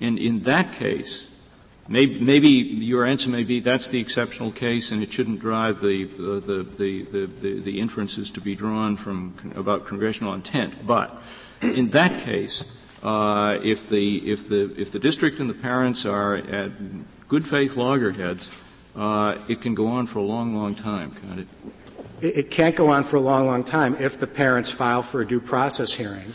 And 0.00 0.18
in 0.18 0.40
that 0.42 0.74
case, 0.74 1.28
maybe, 1.88 2.20
maybe 2.20 2.48
your 2.48 3.04
answer 3.04 3.30
may 3.30 3.44
be 3.44 3.60
that's 3.60 3.88
the 3.88 4.00
exceptional 4.00 4.52
case, 4.52 4.92
and 4.92 5.02
it 5.02 5.12
shouldn't 5.12 5.40
drive 5.40 5.80
the 5.80 6.04
the 6.04 6.62
the 6.76 7.02
the, 7.04 7.26
the, 7.26 7.60
the 7.60 7.80
inferences 7.80 8.30
to 8.32 8.40
be 8.40 8.54
drawn 8.54 8.96
from 8.96 9.52
about 9.54 9.86
congressional 9.86 10.34
intent. 10.34 10.86
But 10.86 11.20
in 11.62 11.90
that 11.90 12.20
case, 12.22 12.64
uh, 13.02 13.58
if 13.62 13.88
the 13.88 14.30
if 14.30 14.48
the 14.48 14.74
if 14.80 14.92
the 14.92 14.98
district 14.98 15.40
and 15.40 15.48
the 15.48 15.54
parents 15.54 16.06
are 16.06 16.36
at 16.36 16.72
good 17.28 17.46
faith 17.46 17.76
loggerheads 17.76 18.50
uh, 18.98 19.38
it 19.46 19.60
can 19.60 19.74
go 19.74 19.86
on 19.86 20.06
for 20.06 20.18
a 20.18 20.22
long, 20.22 20.56
long 20.56 20.74
time, 20.74 21.12
can't 21.12 21.40
it? 21.40 21.46
It 22.20 22.50
can't 22.50 22.74
go 22.74 22.88
on 22.88 23.04
for 23.04 23.16
a 23.16 23.20
long, 23.20 23.46
long 23.46 23.62
time 23.62 23.96
if 24.00 24.18
the 24.18 24.26
parents 24.26 24.70
file 24.70 25.04
for 25.04 25.20
a 25.20 25.26
due 25.26 25.40
process 25.40 25.94
hearing. 25.94 26.26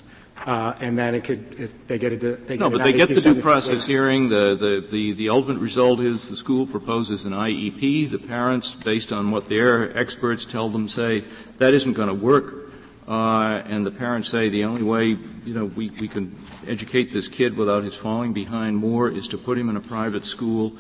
Uh, 0.45 0.75
and 0.81 0.99
then 0.99 1.15
it 1.15 1.23
could, 1.23 1.57
if 1.57 1.87
they 1.87 1.97
get 1.97 2.11
a, 2.11 2.17
they 2.17 2.57
no, 2.57 2.69
get 2.69 2.77
but 2.77 2.83
they 2.83 2.91
get 2.91 3.07
the 3.07 3.21
due 3.21 3.41
process 3.41 3.87
hearing. 3.87 4.27
The, 4.27 4.57
the, 4.59 4.85
the, 4.89 5.13
the 5.13 5.29
ultimate 5.29 5.59
result 5.59 6.01
is 6.01 6.29
the 6.29 6.35
school 6.35 6.67
proposes 6.67 7.23
an 7.23 7.31
IEP. 7.31 8.11
The 8.11 8.19
parents, 8.19 8.75
based 8.75 9.13
on 9.13 9.31
what 9.31 9.45
their 9.45 9.97
experts 9.97 10.43
tell 10.43 10.69
them, 10.69 10.89
say 10.89 11.23
that 11.59 11.73
isn't 11.73 11.93
going 11.93 12.09
to 12.09 12.13
work. 12.13 12.71
Uh, 13.07 13.61
and 13.65 13.85
the 13.85 13.91
parents 13.91 14.29
say 14.29 14.49
the 14.49 14.63
only 14.63 14.83
way, 14.83 15.07
you 15.07 15.53
know, 15.53 15.65
we, 15.65 15.89
we 15.99 16.07
can 16.07 16.37
educate 16.67 17.11
this 17.11 17.27
kid 17.27 17.55
without 17.57 17.83
his 17.83 17.95
falling 17.95 18.33
behind 18.33 18.77
more 18.77 19.09
is 19.09 19.27
to 19.27 19.37
put 19.37 19.57
him 19.57 19.69
in 19.69 19.75
a 19.75 19.81
private 19.81 20.23
school 20.23 20.73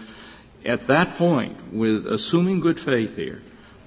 at 0.65 0.85
that 0.87 1.15
point, 1.15 1.73
with 1.73 2.07
assuming 2.07 2.59
good 2.59 2.79
faith 2.79 3.17
here, 3.17 3.41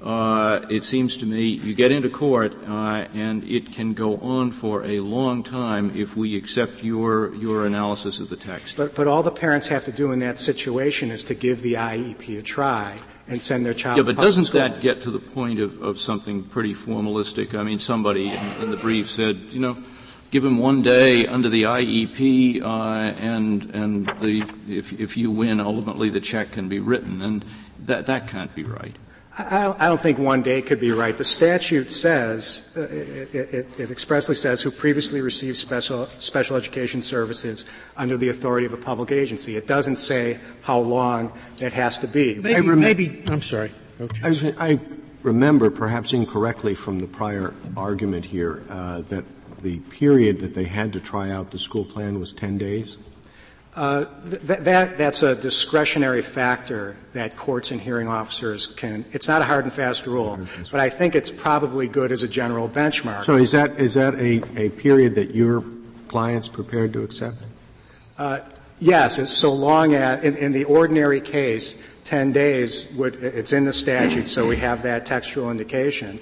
uh, 0.07 0.65
it 0.71 0.85
seems 0.85 1.17
to 1.17 1.27
me 1.27 1.43
you 1.43 1.75
get 1.75 1.91
into 1.91 2.09
court 2.09 2.55
uh, 2.69 3.07
and 3.13 3.43
it 3.43 3.73
can 3.73 3.93
go 3.93 4.19
on 4.19 4.53
for 4.53 4.85
a 4.85 5.01
long 5.01 5.43
time 5.43 5.91
if 5.97 6.17
we 6.17 6.37
accept 6.37 6.85
your 6.85 7.35
your 7.35 7.67
analysis 7.67 8.21
of 8.21 8.29
the 8.29 8.37
text. 8.37 8.77
But 8.77 8.95
but 8.95 9.09
all 9.09 9.25
the 9.25 9.33
parents 9.33 9.67
have 9.67 9.85
to 9.87 9.93
do 9.93 10.13
in 10.13 10.21
that 10.21 10.39
situation 10.39 11.11
is 11.11 11.25
to 11.25 11.35
give 11.35 11.61
the 11.63 11.75
IEP 11.75 12.39
a 12.39 12.43
try 12.43 13.01
and 13.27 13.43
send 13.43 13.67
their 13.67 13.75
child. 13.75 13.97
Yeah, 13.97 14.05
but 14.05 14.17
doesn't 14.17 14.53
that 14.53 14.81
get 14.81 15.03
to 15.03 15.11
the 15.11 15.19
point 15.19 15.59
of, 15.59 15.83
of 15.83 15.99
something 15.99 16.45
pretty 16.45 16.73
formalistic? 16.75 17.55
I 17.55 17.65
mean, 17.65 17.81
somebody 17.81 18.29
in, 18.29 18.63
in 18.63 18.71
the 18.71 18.77
brief 18.77 19.11
said, 19.11 19.37
you 19.51 19.59
know 19.59 19.77
give 20.31 20.45
him 20.45 20.59
one 20.59 20.83
day 20.83 21.27
under 21.27 21.49
the 21.49 21.63
IEP, 21.63 22.63
uh, 22.63 22.67
and 23.21 23.65
and 23.75 24.07
the 24.21 24.45
if 24.69 24.93
if 24.93 25.17
you 25.17 25.33
win, 25.33 25.61
ultimately 25.61 26.11
the 26.11 26.21
check 26.21 26.53
can 26.53 26.69
be 26.69 26.79
written, 26.79 27.23
and 27.23 27.45
that 27.87 28.07
that 28.07 28.29
can't 28.29 28.55
be 28.55 28.63
right. 28.63 28.95
I 29.39 29.63
don't, 29.63 29.81
I 29.81 29.87
don't 29.89 30.01
think 30.01 30.19
one 30.19 30.43
day 30.43 30.63
could 30.63 30.81
be 30.81 30.93
right. 30.93 31.17
The 31.17 31.25
statute 31.25 31.93
says, 31.93 32.71
uh, 32.75 32.83
it, 32.83 33.35
it, 33.35 33.67
it, 33.79 33.91
expressly 33.91 34.35
says, 34.35 34.63
who 34.63 34.71
previously 34.71 35.21
received 35.21 35.59
special, 35.59 36.07
special 36.07 36.57
education 36.57 37.03
services 37.03 37.67
under 37.99 38.17
the 38.17 38.31
authority 38.31 38.65
of 38.65 38.73
a 38.73 38.79
public 38.79 39.13
agency. 39.13 39.57
It 39.57 39.67
doesn't 39.67 39.97
say 39.97 40.41
how 40.63 40.79
long 40.79 41.33
it 41.59 41.75
has 41.75 41.99
to 41.99 42.09
be. 42.09 42.37
Maybe, 42.37 42.67
rem- 42.67 42.81
maybe 42.81 43.25
I'm 43.29 43.43
sorry. 43.43 43.73
I, 44.23 44.29
was, 44.31 44.43
I, 44.43 44.81
remember, 45.23 45.71
perhaps 45.71 46.15
incorrectly 46.15 46.75
from 46.75 47.01
the 47.01 47.07
prior 47.07 47.53
argument 47.77 48.25
here, 48.25 48.63
uh, 48.71 49.03
that 49.03 49.25
the 49.61 49.81
period 49.81 50.41
that 50.41 50.55
they 50.55 50.65
had 50.65 50.95
to 50.95 51.01
try 51.01 51.31
out 51.31 51.51
the 51.51 51.59
school 51.59 51.85
plan 51.85 52.19
was 52.19 52.33
10 52.33 52.57
days? 52.57 52.97
Uh, 53.77 54.07
th- 54.31 54.61
that, 54.61 54.97
that's 54.97 55.23
a 55.23 55.35
discretionary 55.35 56.23
factor 56.23 56.97
that 57.13 57.37
courts 57.37 57.71
and 57.71 57.81
hearing 57.81 58.09
officers 58.09 58.67
can. 58.69 59.05
It's 59.13 59.29
not 59.29 59.43
a 59.43 59.45
hard 59.45 59.65
and 59.65 59.73
fast 59.73 60.07
rule, 60.07 60.41
but 60.71 60.81
I 60.81 60.89
think 60.89 61.15
it's 61.15 61.31
probably 61.31 61.87
good 61.87 62.11
as 62.11 62.23
a 62.23 62.29
general 62.29 62.71
benchmark. 62.71 63.25
So 63.25 63.35
is 63.35 63.53
that 63.53 63.79
is 63.79 63.93
that 63.95 64.15
a, 64.15 64.43
a 64.59 64.71
period 64.71 65.15
that 65.17 65.35
your 65.35 65.63
clients 66.09 66.49
prepared 66.49 66.95
to 66.95 67.03
accept? 67.03 67.37
Uh, 68.17 68.41
yes, 68.81 69.31
so 69.31 69.53
long 69.53 69.95
as 69.95 70.25
in, 70.25 70.37
in, 70.37 70.53
the 70.53 70.65
ordinary 70.65 71.21
case, 71.21 71.77
10 72.05 72.33
days 72.33 72.91
would. 72.95 73.23
It's 73.23 73.53
in 73.53 73.67
the 73.67 73.75
statute, 73.75 74.27
so 74.27 74.49
we 74.49 74.57
have 74.57 74.85
that 74.85 75.05
textual 75.05 75.51
indication 75.51 76.19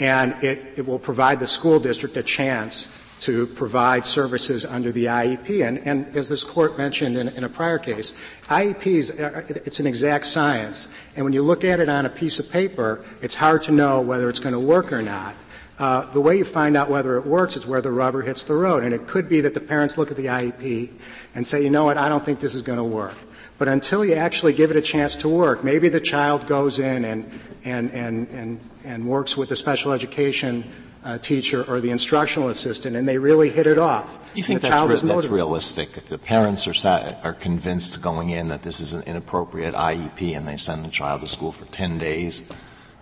and 0.00 0.42
it, 0.42 0.78
it 0.78 0.86
will 0.86 0.98
provide 0.98 1.40
the 1.40 1.46
school 1.46 1.80
district 1.80 2.16
a 2.16 2.22
chance 2.22 2.88
to 3.20 3.46
provide 3.48 4.04
services 4.04 4.64
under 4.64 4.92
the 4.92 5.06
IEP. 5.06 5.66
And, 5.66 5.78
and 5.78 6.16
as 6.16 6.28
this 6.28 6.44
court 6.44 6.78
mentioned 6.78 7.16
in, 7.16 7.28
in, 7.28 7.44
a 7.44 7.48
prior 7.48 7.78
case, 7.78 8.14
IEPs, 8.44 9.20
uh, 9.20 9.60
it's 9.64 9.80
an 9.80 9.86
exact 9.86 10.26
science. 10.26 10.88
And 11.16 11.24
when 11.24 11.32
you 11.32 11.42
look 11.42 11.64
at 11.64 11.80
it 11.80 11.88
on 11.88 12.06
a 12.06 12.10
piece 12.10 12.38
of 12.38 12.50
paper, 12.50 13.04
it's 13.20 13.34
hard 13.34 13.62
to 13.64 13.72
know 13.72 14.00
whether 14.00 14.28
it's 14.28 14.40
going 14.40 14.54
to 14.54 14.60
work 14.60 14.92
or 14.92 15.02
not. 15.02 15.34
Uh, 15.78 16.10
the 16.10 16.20
way 16.20 16.36
you 16.36 16.44
find 16.44 16.76
out 16.76 16.90
whether 16.90 17.16
it 17.18 17.26
works 17.26 17.56
is 17.56 17.66
where 17.66 17.80
the 17.80 17.92
rubber 17.92 18.22
hits 18.22 18.44
the 18.44 18.54
road. 18.54 18.82
And 18.82 18.92
it 18.92 19.06
could 19.06 19.28
be 19.28 19.40
that 19.42 19.54
the 19.54 19.60
parents 19.60 19.96
look 19.96 20.10
at 20.10 20.16
the 20.16 20.26
IEP 20.26 20.90
and 21.34 21.46
say, 21.46 21.62
you 21.62 21.70
know 21.70 21.84
what, 21.84 21.96
I 21.96 22.08
don't 22.08 22.24
think 22.24 22.40
this 22.40 22.54
is 22.54 22.62
going 22.62 22.78
to 22.78 22.84
work. 22.84 23.16
But 23.58 23.68
until 23.68 24.04
you 24.04 24.14
actually 24.14 24.52
give 24.52 24.70
it 24.70 24.76
a 24.76 24.82
chance 24.82 25.16
to 25.16 25.28
work, 25.28 25.64
maybe 25.64 25.88
the 25.88 26.00
child 26.00 26.46
goes 26.46 26.78
in 26.78 27.04
and, 27.04 27.40
and, 27.64 27.90
and, 27.90 28.28
and 28.28 28.60
and 28.88 29.06
works 29.06 29.36
with 29.36 29.50
the 29.50 29.56
special 29.56 29.92
education 29.92 30.64
uh, 31.04 31.18
teacher 31.18 31.64
or 31.68 31.80
the 31.80 31.90
instructional 31.90 32.48
assistant, 32.48 32.96
and 32.96 33.08
they 33.08 33.18
really 33.18 33.50
hit 33.50 33.66
it 33.66 33.78
off. 33.78 34.18
You 34.34 34.42
think 34.42 34.60
that's, 34.60 35.02
re- 35.02 35.08
that's, 35.08 35.26
realistic? 35.26 35.90
The 35.92 36.18
parents 36.18 36.66
are 36.66 36.74
sat, 36.74 37.20
are 37.24 37.32
convinced 37.32 38.02
going 38.02 38.30
in 38.30 38.48
that 38.48 38.62
this 38.62 38.80
is 38.80 38.94
an 38.94 39.02
inappropriate 39.02 39.74
IEP, 39.74 40.36
and 40.36 40.46
they 40.46 40.56
send 40.56 40.84
the 40.84 40.90
child 40.90 41.20
to 41.22 41.26
school 41.26 41.52
for 41.52 41.64
ten 41.66 41.98
days. 41.98 42.42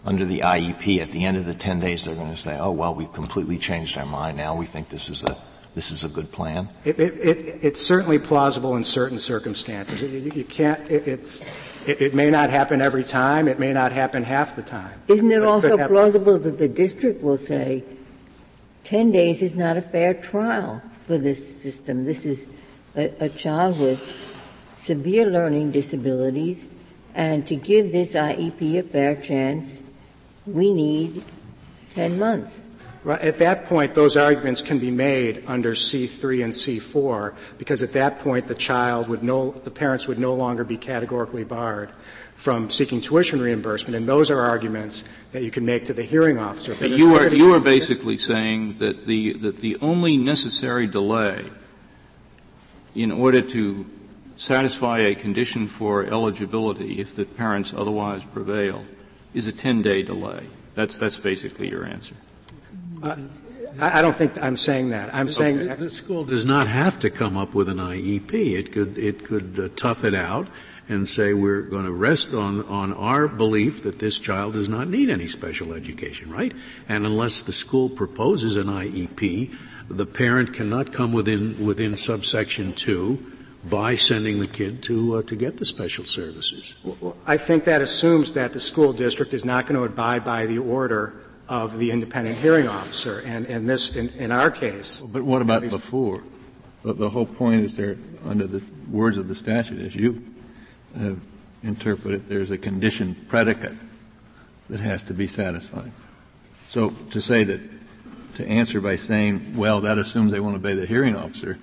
Under 0.04 0.24
the 0.24 0.40
IEP, 0.40 1.00
at 1.00 1.10
the 1.10 1.24
end 1.24 1.36
of 1.36 1.46
the 1.46 1.54
ten 1.54 1.80
days, 1.80 2.04
they're 2.04 2.14
going 2.14 2.30
to 2.30 2.36
say, 2.36 2.56
"Oh 2.58 2.70
well, 2.70 2.94
we've 2.94 3.12
completely 3.12 3.58
changed 3.58 3.98
our 3.98 4.06
mind. 4.06 4.36
Now 4.36 4.56
we 4.56 4.66
think 4.66 4.88
this 4.88 5.08
is 5.08 5.24
a 5.24 5.36
this 5.74 5.90
is 5.90 6.04
a 6.04 6.08
good 6.08 6.30
plan." 6.30 6.68
It, 6.84 7.00
it, 7.00 7.14
it, 7.14 7.64
it's 7.64 7.80
certainly 7.80 8.18
plausible 8.18 8.76
in 8.76 8.84
certain 8.84 9.18
circumstances. 9.18 10.00
You, 10.00 10.08
you 10.08 10.44
can't. 10.44 10.80
it's 10.90 11.44
it, 11.88 12.00
it, 12.00 12.14
may 12.14 12.30
not 12.30 12.50
happen 12.50 12.80
every 12.80 13.04
time. 13.04 13.48
It 13.48 13.58
may 13.58 13.72
not 13.72 13.92
happen 13.92 14.22
half 14.22 14.56
the 14.56 14.62
time. 14.62 14.92
Isn't 15.08 15.30
it 15.30 15.42
also 15.42 15.76
plausible 15.88 16.38
that 16.38 16.58
the 16.58 16.68
district 16.68 17.22
will 17.22 17.38
say, 17.38 17.84
10 18.84 19.10
days 19.10 19.42
is 19.42 19.56
not 19.56 19.76
a 19.76 19.82
fair 19.82 20.14
trial 20.14 20.82
for 21.06 21.18
this 21.18 21.62
system. 21.62 22.04
This 22.04 22.24
is 22.24 22.48
a, 22.94 23.12
a 23.24 23.28
child 23.28 23.80
with 23.80 24.00
severe 24.74 25.26
learning 25.26 25.72
disabilities, 25.72 26.68
and 27.14 27.46
to 27.46 27.56
give 27.56 27.92
this 27.92 28.12
IEP 28.12 28.78
a 28.78 28.82
fair 28.82 29.16
chance, 29.16 29.80
we 30.46 30.72
need 30.72 31.24
10 31.94 32.18
months. 32.18 32.65
At 33.08 33.38
that 33.38 33.66
point, 33.66 33.94
those 33.94 34.16
arguments 34.16 34.60
can 34.60 34.78
be 34.78 34.90
made 34.90 35.44
under 35.46 35.74
C3 35.74 36.42
and 36.42 36.52
C4 36.52 37.34
because 37.56 37.82
at 37.82 37.92
that 37.92 38.18
point 38.18 38.48
the 38.48 38.54
child 38.54 39.08
would 39.08 39.22
no, 39.22 39.52
the 39.52 39.70
parents 39.70 40.08
would 40.08 40.18
no 40.18 40.34
longer 40.34 40.64
be 40.64 40.76
categorically 40.76 41.44
barred 41.44 41.90
from 42.34 42.68
seeking 42.68 43.00
tuition 43.00 43.40
reimbursement, 43.40 43.96
and 43.96 44.08
those 44.08 44.30
are 44.30 44.40
arguments 44.40 45.04
that 45.32 45.42
you 45.42 45.50
can 45.50 45.64
make 45.64 45.84
to 45.86 45.94
the 45.94 46.02
hearing 46.02 46.38
officer. 46.38 46.74
But 46.74 46.90
you 46.90 47.14
are 47.14 47.28
you 47.28 47.54
are 47.54 47.60
basically 47.60 48.18
saying 48.18 48.78
that 48.78 49.06
the 49.06 49.32
that 49.38 49.58
the 49.58 49.76
only 49.80 50.16
necessary 50.16 50.86
delay 50.86 51.50
in 52.94 53.12
order 53.12 53.40
to 53.42 53.86
satisfy 54.36 54.98
a 54.98 55.14
condition 55.14 55.66
for 55.66 56.04
eligibility, 56.04 56.98
if 56.98 57.14
the 57.14 57.24
parents 57.24 57.72
otherwise 57.72 58.24
prevail, 58.24 58.84
is 59.32 59.48
a 59.48 59.52
10-day 59.52 60.02
delay. 60.02 60.46
That's 60.74 60.98
that's 60.98 61.18
basically 61.18 61.70
your 61.70 61.84
answer. 61.84 62.16
I 63.02 64.00
don't 64.00 64.16
think 64.16 64.42
I'm 64.42 64.56
saying 64.56 64.90
that. 64.90 65.14
I'm 65.14 65.28
saying 65.28 65.66
that 65.66 65.78
the 65.78 65.90
school 65.90 66.24
does 66.24 66.44
not 66.44 66.66
have 66.66 66.98
to 67.00 67.10
come 67.10 67.36
up 67.36 67.54
with 67.54 67.68
an 67.68 67.78
IEP. 67.78 68.32
It 68.32 68.72
could 68.72 68.96
it 68.98 69.24
could 69.24 69.58
uh, 69.58 69.68
tough 69.76 70.04
it 70.04 70.14
out 70.14 70.48
and 70.88 71.08
say 71.08 71.34
we're 71.34 71.62
going 71.62 71.84
to 71.84 71.92
rest 71.92 72.32
on 72.32 72.64
on 72.66 72.92
our 72.92 73.28
belief 73.28 73.82
that 73.82 73.98
this 73.98 74.18
child 74.18 74.54
does 74.54 74.68
not 74.68 74.88
need 74.88 75.10
any 75.10 75.28
special 75.28 75.72
education, 75.72 76.30
right? 76.30 76.52
And 76.88 77.04
unless 77.04 77.42
the 77.42 77.52
school 77.52 77.88
proposes 77.90 78.56
an 78.56 78.68
IEP, 78.68 79.54
the 79.88 80.06
parent 80.06 80.52
cannot 80.54 80.92
come 80.92 81.12
within, 81.12 81.64
within 81.64 81.96
subsection 81.96 82.72
2 82.72 83.32
by 83.64 83.96
sending 83.96 84.38
the 84.38 84.46
kid 84.46 84.82
to, 84.84 85.16
uh, 85.16 85.22
to 85.22 85.34
get 85.34 85.56
the 85.56 85.64
special 85.64 86.04
services. 86.04 86.74
Well, 86.84 87.16
I 87.26 87.36
think 87.36 87.64
that 87.64 87.82
assumes 87.82 88.32
that 88.32 88.52
the 88.52 88.60
school 88.60 88.92
district 88.92 89.34
is 89.34 89.44
not 89.44 89.66
going 89.66 89.76
to 89.76 89.84
abide 89.84 90.24
by 90.24 90.46
the 90.46 90.58
order 90.58 91.14
of 91.48 91.78
the 91.78 91.90
independent 91.90 92.38
hearing 92.38 92.68
officer. 92.68 93.20
And, 93.20 93.46
and 93.46 93.68
this, 93.68 93.94
in, 93.94 94.08
in 94.10 94.32
our 94.32 94.50
case. 94.50 95.02
But 95.02 95.22
what 95.22 95.42
about 95.42 95.62
before? 95.62 96.22
The, 96.82 96.92
the 96.92 97.10
whole 97.10 97.26
point 97.26 97.64
is 97.64 97.76
there, 97.76 97.96
under 98.24 98.46
the 98.46 98.62
words 98.90 99.16
of 99.16 99.28
the 99.28 99.34
statute, 99.34 99.80
as 99.80 99.94
you 99.94 100.24
have 100.98 101.18
interpreted, 101.62 102.28
there's 102.28 102.50
a 102.50 102.58
condition 102.58 103.14
predicate 103.28 103.74
that 104.70 104.80
has 104.80 105.02
to 105.04 105.14
be 105.14 105.26
satisfied. 105.26 105.92
So 106.68 106.90
to 107.10 107.20
say 107.20 107.44
that, 107.44 107.60
to 108.36 108.46
answer 108.46 108.80
by 108.80 108.96
saying, 108.96 109.56
well, 109.56 109.80
that 109.82 109.98
assumes 109.98 110.32
they 110.32 110.40
won't 110.40 110.56
obey 110.56 110.74
the 110.74 110.86
hearing 110.86 111.16
officer, 111.16 111.58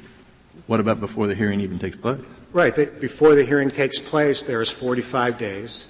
what 0.68 0.80
about 0.80 1.00
before 1.00 1.28
the 1.28 1.36
hearing 1.36 1.60
even 1.60 1.78
takes 1.78 1.98
place? 1.98 2.22
Right. 2.52 2.76
The, 2.76 2.86
before 3.00 3.36
the 3.36 3.44
hearing 3.44 3.70
takes 3.70 4.00
place, 4.00 4.42
there 4.42 4.62
is 4.62 4.70
45 4.70 5.38
days. 5.38 5.88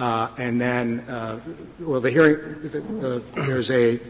Uh, 0.00 0.30
and 0.38 0.58
then, 0.58 1.00
uh, 1.00 1.38
well, 1.78 2.00
the 2.00 2.10
hearing, 2.10 2.38
the, 2.62 3.18
uh, 3.38 3.44
there's 3.46 3.70
a 3.70 4.00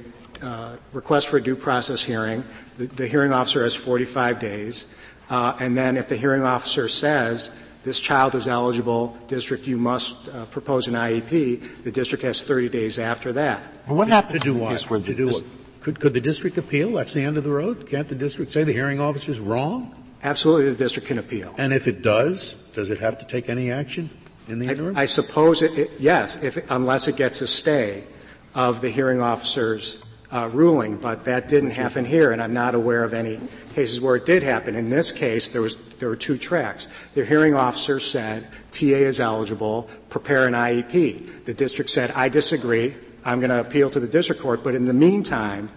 uh, 0.41 0.77
request 0.93 1.27
for 1.27 1.37
a 1.37 1.43
due 1.43 1.57
process 1.57 2.01
hearing. 2.01 2.45
The, 2.79 2.87
the 2.87 3.09
hearing 3.09 3.33
officer 3.33 3.65
has 3.65 3.75
45 3.75 4.39
days. 4.39 4.87
Uh, 5.29 5.57
and 5.59 5.77
then 5.77 5.97
if 5.97 6.09
the 6.09 6.17
hearing 6.17 6.45
officer 6.45 6.87
says 6.87 7.51
this 7.83 7.99
child 7.99 8.37
is 8.37 8.47
eligible, 8.47 9.19
district, 9.27 9.67
you 9.67 9.77
must 9.77 10.29
uh, 10.29 10.45
propose 10.47 10.87
an 10.87 10.95
IEP. 10.95 11.83
The 11.83 11.91
district 11.91 12.23
has 12.23 12.41
30 12.43 12.69
days 12.69 13.01
after 13.01 13.33
that. 13.33 13.81
Well, 13.89 13.97
what 13.97 14.09
happens 14.09 14.43
to 14.43 14.53
do 14.53 14.55
what? 14.55 14.79
To 14.79 15.15
do 15.15 15.27
what? 15.27 15.45
Could, 15.81 15.99
could 15.99 16.15
the 16.15 16.21
district 16.21 16.57
appeal? 16.57 16.93
That's 16.93 17.15
the 17.15 17.23
end 17.25 17.37
of 17.37 17.43
the 17.43 17.51
road. 17.51 17.89
Can't 17.89 18.09
the 18.09 18.15
district 18.15 18.53
say 18.53 18.63
the 18.63 18.73
hearing 18.73 19.01
officer's 19.01 19.41
wrong? 19.41 19.97
Absolutely, 20.23 20.71
the 20.71 20.77
district 20.77 21.09
can 21.09 21.19
appeal. 21.19 21.53
And 21.59 21.73
if 21.73 21.89
it 21.89 22.03
does, 22.03 22.53
does 22.75 22.91
it 22.91 23.01
have 23.01 23.19
to 23.19 23.27
take 23.27 23.49
any 23.49 23.73
action 23.73 24.11
in 24.51 24.59
the 24.59 24.69
interim? 24.69 24.97
I, 24.97 25.03
I 25.03 25.07
suppose 25.07 25.63
it, 25.63 25.79
it 25.79 25.91
yes, 25.99 26.37
if 26.43 26.71
unless 26.71 27.09
it 27.09 27.17
gets 27.17 27.41
a 27.41 27.47
stay 27.47 28.05
of 28.55 28.81
the 28.81 28.91
hearing 28.91 29.21
officer's 29.21 30.03
uh, 30.33 30.49
ruling, 30.53 30.97
but 30.97 31.25
that 31.25 31.49
didn't 31.49 31.73
happen 31.73 32.05
here, 32.05 32.31
and 32.31 32.41
I'm 32.41 32.53
not 32.53 32.75
aware 32.75 33.03
of 33.03 33.15
any 33.15 33.41
cases 33.75 34.01
where 34.01 34.17
it 34.17 34.27
did 34.27 34.43
happen. 34.43 34.77
In 34.77 34.89
this 34.89 35.13
case, 35.13 35.49
there 35.49 35.63
was 35.63 35.77
there 35.99 36.09
were 36.09 36.17
two 36.17 36.39
tracks. 36.39 36.89
The 37.15 37.25
hearing 37.25 37.55
officer 37.55 38.01
said 38.01 38.47
TA 38.71 38.87
is 38.87 39.21
eligible, 39.21 39.89
prepare 40.09 40.47
an 40.47 40.55
IEP. 40.55 41.45
The 41.45 41.55
district 41.55 41.91
said 41.91 42.11
I 42.13 42.29
disagree. 42.29 42.95
I'm 43.25 43.41
going 43.41 43.51
to 43.51 43.61
appeal 43.61 43.91
to 43.91 44.01
the 44.01 44.09
district 44.09 44.41
court, 44.41 44.65
but 44.65 44.75
in 44.75 44.87
the 44.87 44.95
meantime, 44.95 45.69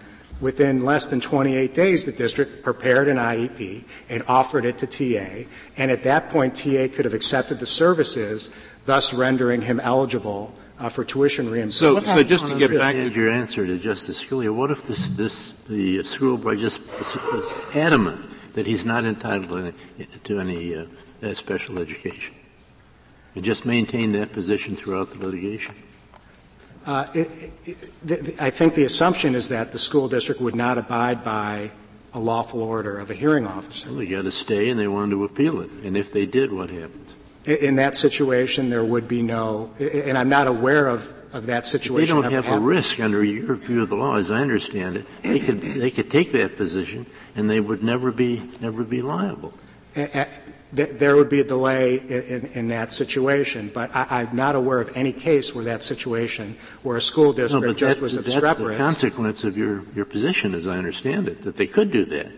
within 0.44 0.84
less 0.84 1.06
than 1.06 1.22
28 1.22 1.72
days, 1.72 2.04
the 2.04 2.12
district 2.12 2.62
prepared 2.62 3.08
an 3.08 3.16
IEP 3.16 3.82
and 4.10 4.22
offered 4.28 4.66
it 4.66 4.76
to 4.76 4.86
TA, 4.86 5.48
and 5.78 5.90
at 5.90 6.02
that 6.02 6.28
point, 6.28 6.54
TA 6.54 6.86
could 6.94 7.06
have 7.06 7.14
accepted 7.14 7.58
the 7.58 7.66
services, 7.66 8.50
thus 8.84 9.14
rendering 9.14 9.62
him 9.62 9.80
eligible 9.80 10.54
uh, 10.78 10.90
for 10.90 11.02
tuition 11.02 11.50
reimbursement. 11.50 12.04
So, 12.04 12.14
so 12.14 12.22
just 12.22 12.46
to 12.46 12.58
get 12.58 12.70
back 12.72 12.94
to 12.94 13.08
your 13.08 13.30
answer 13.30 13.64
to 13.64 13.78
Justice 13.78 14.22
Scalia, 14.22 14.54
what 14.54 14.70
if 14.70 14.86
this, 14.86 15.06
this 15.06 15.52
the 15.66 16.04
school 16.04 16.36
board 16.36 16.58
just 16.58 16.82
was 17.00 17.50
adamant 17.74 18.20
that 18.52 18.66
he's 18.66 18.84
not 18.84 19.06
entitled 19.06 19.48
to 19.48 19.58
any, 19.58 20.06
to 20.24 20.40
any 20.40 20.74
uh, 20.76 21.34
special 21.34 21.78
education, 21.78 22.34
and 23.34 23.42
just 23.42 23.64
maintained 23.64 24.14
that 24.14 24.32
position 24.32 24.76
throughout 24.76 25.10
the 25.10 25.26
litigation? 25.26 25.74
Uh, 26.86 27.06
it, 27.14 27.52
it, 27.64 28.40
I 28.40 28.50
think 28.50 28.74
the 28.74 28.84
assumption 28.84 29.34
is 29.34 29.48
that 29.48 29.72
the 29.72 29.78
school 29.78 30.08
district 30.08 30.40
would 30.40 30.54
not 30.54 30.76
abide 30.76 31.24
by 31.24 31.70
a 32.12 32.20
lawful 32.20 32.62
order 32.62 32.98
of 32.98 33.10
a 33.10 33.14
hearing 33.14 33.46
officer. 33.46 33.88
Well, 33.88 33.98
they 33.98 34.06
got 34.06 34.22
to 34.22 34.30
stay, 34.30 34.68
and 34.68 34.78
they 34.78 34.86
wanted 34.86 35.12
to 35.12 35.24
appeal 35.24 35.60
it. 35.60 35.70
And 35.82 35.96
if 35.96 36.12
they 36.12 36.26
did, 36.26 36.52
what 36.52 36.70
happened? 36.70 37.06
In 37.46 37.76
that 37.76 37.96
situation, 37.96 38.70
there 38.70 38.84
would 38.84 39.08
be 39.08 39.20
no, 39.22 39.70
and 39.78 40.16
I'm 40.16 40.28
not 40.28 40.46
aware 40.46 40.86
of, 40.86 41.12
of 41.32 41.46
that 41.46 41.66
situation. 41.66 42.16
They 42.16 42.22
don't 42.22 42.32
have 42.32 42.44
happened. 42.44 42.62
a 42.62 42.66
risk 42.66 43.00
under 43.00 43.22
your 43.22 43.54
view 43.56 43.82
of 43.82 43.88
the 43.88 43.96
law, 43.96 44.16
as 44.16 44.30
I 44.30 44.40
understand 44.40 44.96
it. 44.96 45.06
They 45.22 45.40
could 45.40 45.60
they 45.60 45.90
could 45.90 46.10
take 46.10 46.32
that 46.32 46.56
position, 46.56 47.04
and 47.36 47.50
they 47.50 47.60
would 47.60 47.82
never 47.82 48.12
be 48.12 48.42
never 48.60 48.82
be 48.82 49.02
liable. 49.02 49.52
There 50.74 51.16
would 51.16 51.28
be 51.28 51.40
a 51.40 51.44
delay 51.44 51.96
in, 51.98 52.22
in, 52.22 52.46
in 52.46 52.68
that 52.68 52.92
situation, 52.92 53.70
but 53.72 53.94
I, 53.94 54.22
am 54.22 54.36
not 54.36 54.56
aware 54.56 54.80
of 54.80 54.90
any 54.94 55.12
case 55.12 55.54
where 55.54 55.64
that 55.64 55.82
situation, 55.82 56.56
where 56.82 56.96
a 56.96 57.00
school 57.00 57.32
district 57.32 57.66
no, 57.66 57.72
just 57.72 57.96
that, 57.96 58.02
was 58.02 58.16
obstreperous. 58.16 58.58
That's 58.58 58.78
the 58.78 58.84
consequence 58.84 59.44
of 59.44 59.56
your, 59.56 59.84
your 59.94 60.04
position, 60.04 60.54
as 60.54 60.68
I 60.68 60.76
understand 60.78 61.28
it, 61.28 61.42
that 61.42 61.56
they 61.56 61.66
could 61.66 61.90
do 61.90 62.04
that 62.06 62.30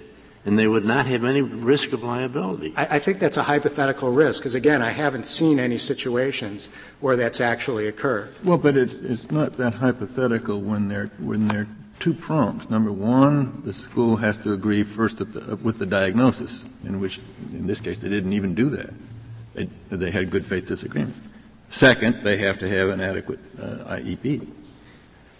and 0.46 0.56
they 0.56 0.68
would 0.68 0.84
not 0.84 1.06
have 1.06 1.24
any 1.24 1.42
risk 1.42 1.92
of 1.92 2.04
liability. 2.04 2.72
I, 2.76 2.86
I 2.96 2.98
think 3.00 3.18
that's 3.18 3.36
a 3.36 3.42
hypothetical 3.42 4.12
risk, 4.12 4.40
because 4.40 4.54
again, 4.54 4.80
I 4.80 4.90
haven't 4.90 5.26
seen 5.26 5.58
any 5.58 5.76
situations 5.76 6.68
where 7.00 7.16
that's 7.16 7.40
actually 7.40 7.88
occurred. 7.88 8.32
Well, 8.44 8.56
but 8.56 8.76
it's, 8.76 8.94
it's 8.94 9.30
not 9.30 9.56
that 9.56 9.74
hypothetical 9.74 10.60
when 10.60 10.86
they're, 10.86 11.08
when 11.18 11.48
they're 11.48 11.66
two 11.98 12.14
prongs. 12.14 12.68
Number 12.70 12.92
one, 12.92 13.62
the 13.64 13.72
school 13.72 14.16
has 14.16 14.38
to 14.38 14.52
agree 14.52 14.82
first 14.82 15.18
the, 15.18 15.56
with 15.56 15.78
the 15.78 15.86
diagnosis, 15.86 16.64
in 16.84 17.00
which, 17.00 17.20
in 17.52 17.66
this 17.66 17.80
case, 17.80 17.98
they 17.98 18.08
didn't 18.08 18.32
even 18.32 18.54
do 18.54 18.70
that. 18.70 18.92
They, 19.54 19.68
they 19.90 20.10
had 20.10 20.30
good 20.30 20.44
faith 20.44 20.66
disagreement. 20.66 21.16
Second, 21.68 22.22
they 22.22 22.36
have 22.38 22.58
to 22.60 22.68
have 22.68 22.90
an 22.90 23.00
adequate 23.00 23.40
uh, 23.60 23.96
IEP. 23.96 24.46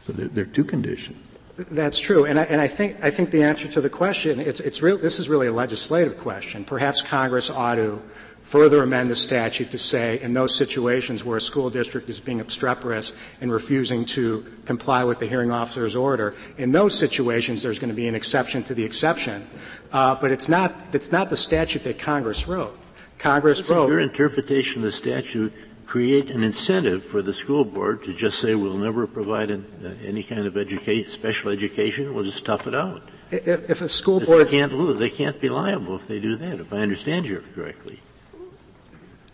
So 0.03 0.13
there, 0.13 0.29
there 0.29 0.45
are 0.45 0.49
two 0.49 0.65
conditions. 0.65 1.23
That's 1.57 1.99
true, 1.99 2.27
and 2.27 2.39
I, 2.39 2.43
and 2.45 2.61
I 2.61 2.67
think 2.69 2.99
I 3.03 3.09
think 3.09 3.31
the 3.31 3.43
answer 3.43 3.67
to 3.69 3.81
the 3.81 3.89
question 3.89 4.41
it's 4.41 4.61
it's 4.61 4.83
real. 4.83 4.99
This 4.99 5.19
is 5.19 5.31
really 5.31 5.47
a 5.47 5.53
legislative 5.53 6.19
question. 6.19 6.65
Perhaps 6.65 7.01
Congress 7.01 7.49
ought 7.49 7.77
to 7.77 8.03
further 8.47 8.85
amend 8.85 9.11
the 9.11 9.17
statute 9.17 9.73
to 9.73 9.79
say 9.79 10.21
in 10.21 10.33
those 10.33 10.55
situations 10.55 11.25
where 11.25 11.37
a 11.37 11.41
school 11.41 11.69
district 11.69 12.09
is 12.09 12.21
being 12.21 12.41
obstreperous 12.41 13.13
and 13.41 13.51
refusing 13.51 14.05
to 14.05 14.47
comply 14.65 15.03
with 15.03 15.19
the 15.19 15.27
hearing 15.27 15.51
officer's 15.51 15.97
order, 15.97 16.33
in 16.57 16.71
those 16.71 16.97
situations 16.97 17.61
there's 17.63 17.81
going 17.81 17.91
to 17.91 17.97
be 17.97 18.07
an 18.07 18.15
exception 18.15 18.63
to 18.63 18.73
the 18.73 18.85
exception. 18.85 19.45
Uh, 19.93 20.15
but 20.15 20.31
it's 20.31 20.49
not 20.49 20.73
it's 20.93 21.11
not 21.11 21.29
the 21.29 21.37
statute 21.37 21.83
that 21.83 21.99
Congress 21.99 22.47
wrote. 22.47 22.79
Congress 23.19 23.59
Listen, 23.59 23.77
wrote 23.77 23.89
your 23.89 24.01
interpretation 24.01 24.79
of 24.79 24.85
the 24.85 24.93
statute 24.93 25.53
create 25.87 26.31
an 26.31 26.43
incentive 26.43 27.05
for 27.05 27.23
the 27.23 27.33
school 27.33 27.65
board 27.65 28.03
to 28.03 28.13
just 28.13 28.41
say 28.41 28.55
we'll 28.55 28.77
never 28.77 29.07
provide 29.07 29.51
an, 29.51 29.65
uh, 29.85 30.07
any 30.07 30.23
kind 30.23 30.47
of 30.47 30.57
education, 30.57 31.09
special 31.09 31.51
education. 31.51 32.13
We'll 32.13 32.25
just 32.25 32.45
tough 32.45 32.67
it 32.67 32.75
out. 32.75 33.09
If, 33.31 33.71
if 33.71 33.81
a 33.81 33.89
school 33.89 34.21
board 34.21 34.49
can't 34.49 34.73
lose, 34.73 34.99
they 34.99 35.11
can't 35.11 35.41
be 35.41 35.49
liable 35.49 35.95
if 35.95 36.07
they 36.09 36.19
do 36.19 36.37
that. 36.37 36.61
If 36.61 36.73
I 36.73 36.79
understand 36.79 37.29
you 37.29 37.43
correctly. 37.55 38.01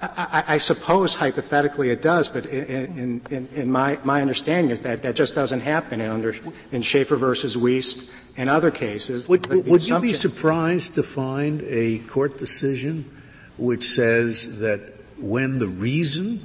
I, 0.03 0.45
I, 0.49 0.59
suppose 0.59 1.15
hypothetically 1.15 1.91
it 1.91 2.03
does, 2.03 2.29
but 2.29 2.47
in, 2.47 3.21
in, 3.31 3.49
in, 3.55 3.71
my, 3.71 3.99
my 4.03 4.21
understanding 4.21 4.73
is 4.73 4.81
that 4.81 5.03
that 5.05 5.15
just 5.15 5.37
doesn't 5.37 5.61
happen 5.61 6.01
in, 6.01 6.11
under, 6.11 6.35
in 6.73 6.83
Schaffer 6.83 7.15
versus 7.15 7.57
Weast 7.57 8.11
and 8.37 8.51
other 8.51 8.73
cases. 8.73 9.29
Would, 9.29 9.45
the, 9.45 9.63
the 9.63 9.71
would 9.71 9.89
you 9.89 10.01
be 10.01 10.13
surprised 10.13 10.97
to 10.97 11.05
find 11.05 11.63
a 11.69 12.01
court 12.01 12.37
decision 12.37 13.23
which 13.59 13.85
says 13.85 14.59
that 14.59 14.81
when 15.19 15.61
the 15.61 15.69
reason 15.69 16.41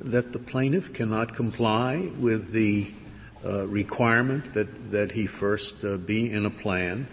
that 0.00 0.32
the 0.34 0.38
plaintiff 0.38 0.92
cannot 0.92 1.34
comply 1.34 2.10
with 2.18 2.52
the 2.52 2.92
uh, 3.42 3.66
requirement 3.66 4.52
that, 4.52 4.90
that 4.90 5.12
he 5.12 5.26
first 5.26 5.82
uh, 5.82 5.96
be 5.96 6.30
in 6.30 6.44
a 6.44 6.50
plan, 6.50 7.06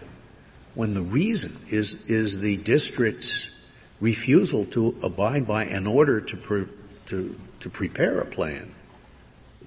when 0.74 0.92
the 0.92 1.02
reason 1.02 1.56
is, 1.70 2.04
is 2.10 2.40
the 2.40 2.58
district's 2.58 3.55
refusal 4.00 4.64
to 4.66 4.96
abide 5.02 5.46
by 5.46 5.64
an 5.64 5.86
order 5.86 6.20
to, 6.20 6.36
pre- 6.36 6.68
to, 7.06 7.38
to 7.60 7.70
prepare 7.70 8.20
a 8.20 8.26
plan, 8.26 8.72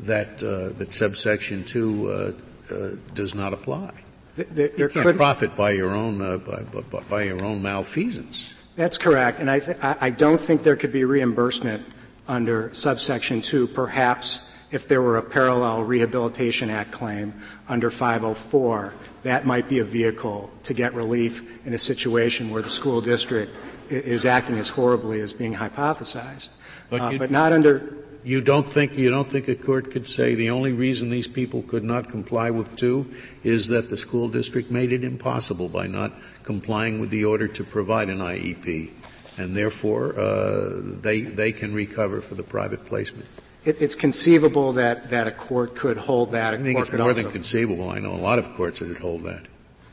that, 0.02 0.42
uh, 0.44 0.78
that 0.78 0.92
subsection 0.92 1.64
2 1.64 2.08
uh, 2.08 2.74
uh, 2.74 2.90
does 3.14 3.36
not 3.36 3.54
apply. 3.54 3.92
There, 4.36 4.70
there 4.70 4.88
you 4.88 4.90
can't 4.90 5.18
profit 5.18 5.56
by 5.58 5.72
your 5.72 5.92
own, 5.92 6.22
uh, 6.22 6.38
by, 6.38 6.62
by, 6.64 7.00
by 7.02 7.24
your 7.24 7.44
own 7.44 7.62
malfeasance. 7.62 8.54
That's 8.76 8.98
correct, 8.98 9.40
and 9.40 9.52
I, 9.52 9.60
th- 9.60 9.78
I 9.82 10.10
don't 10.10 10.40
think 10.40 10.64
there 10.64 10.78
could 10.78 10.94
be 10.94 11.04
reimbursement 11.04 11.86
under 12.30 12.74
subsection 12.74 13.42
2. 13.42 13.68
Perhaps 13.68 14.50
if 14.72 14.88
there 14.88 15.02
were 15.02 15.18
a 15.18 15.22
parallel 15.22 15.84
Rehabilitation 15.84 16.70
Act 16.70 16.92
claim 16.92 17.34
under 17.68 17.90
504, 17.90 18.94
that 19.24 19.46
might 19.46 19.68
be 19.68 19.80
a 19.80 19.84
vehicle 19.84 20.50
to 20.64 20.74
get 20.74 20.94
relief 20.94 21.66
in 21.66 21.74
a 21.74 21.78
situation 21.78 22.52
where 22.52 22.62
the 22.62 22.70
school 22.70 23.02
district 23.02 23.58
is 23.90 24.26
acting 24.26 24.58
as 24.58 24.70
horribly 24.70 25.22
as 25.22 25.34
being 25.34 25.56
hypothesized. 25.56 26.50
But, 26.90 27.02
uh, 27.02 27.18
but 27.18 27.32
not 27.32 27.52
under 27.54 28.00
you 28.24 28.42
don't 28.42 28.68
think 28.68 28.98
you 28.98 29.10
don't 29.10 29.30
think 29.30 29.48
a 29.48 29.56
court 29.56 29.92
could 29.92 30.08
say 30.08 30.36
the 30.36 30.50
only 30.50 30.74
reason 30.74 31.10
these 31.10 31.28
people 31.28 31.62
could 31.64 31.84
not 31.84 32.08
comply 32.10 32.52
with 32.52 32.76
two 32.76 33.12
is 33.44 33.70
that 33.70 33.90
the 33.90 33.98
school 33.98 34.28
district 34.28 34.70
made 34.70 34.92
it 34.92 35.04
impossible 35.04 35.70
by 35.70 35.88
not 35.88 36.14
complying 36.44 37.00
with 37.00 37.10
the 37.12 37.26
order 37.26 37.48
to 37.48 37.64
provide 37.64 38.10
an 38.10 38.20
IEP, 38.20 38.92
and 39.38 39.56
therefore 39.56 40.20
uh, 40.20 40.70
they 41.02 41.22
they 41.22 41.52
can 41.52 41.74
recover 41.74 42.22
for 42.22 42.36
the 42.36 42.44
private 42.44 42.84
placement. 42.86 43.28
It, 43.66 43.82
it's 43.82 43.96
conceivable 43.96 44.74
that, 44.74 45.10
that 45.10 45.28
a 45.28 45.32
court 45.32 45.76
could 45.76 45.98
hold 45.98 46.32
that. 46.32 46.54
I 46.54 46.58
think 46.58 46.80
it's 46.80 46.94
more 46.94 47.14
than 47.14 47.30
conceivable. 47.30 47.90
I 47.90 48.00
know 48.00 48.14
a 48.14 48.16
lot 48.16 48.40
of 48.40 48.54
courts 48.54 48.80
that 48.80 48.88
would 48.88 49.00
hold 49.00 49.24
that. 49.24 49.48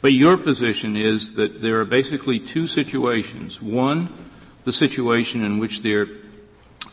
But 0.07 0.13
your 0.13 0.37
position 0.37 0.97
is 0.97 1.35
that 1.35 1.63
there 1.63 1.81
are 1.81 1.85
basically 1.85 2.39
two 2.39 2.69
situations. 2.69 3.61
One, 3.61 4.09
the 4.65 4.71
situation 4.71 5.43
in 5.43 5.59
which 5.59 5.83
there 5.83 6.07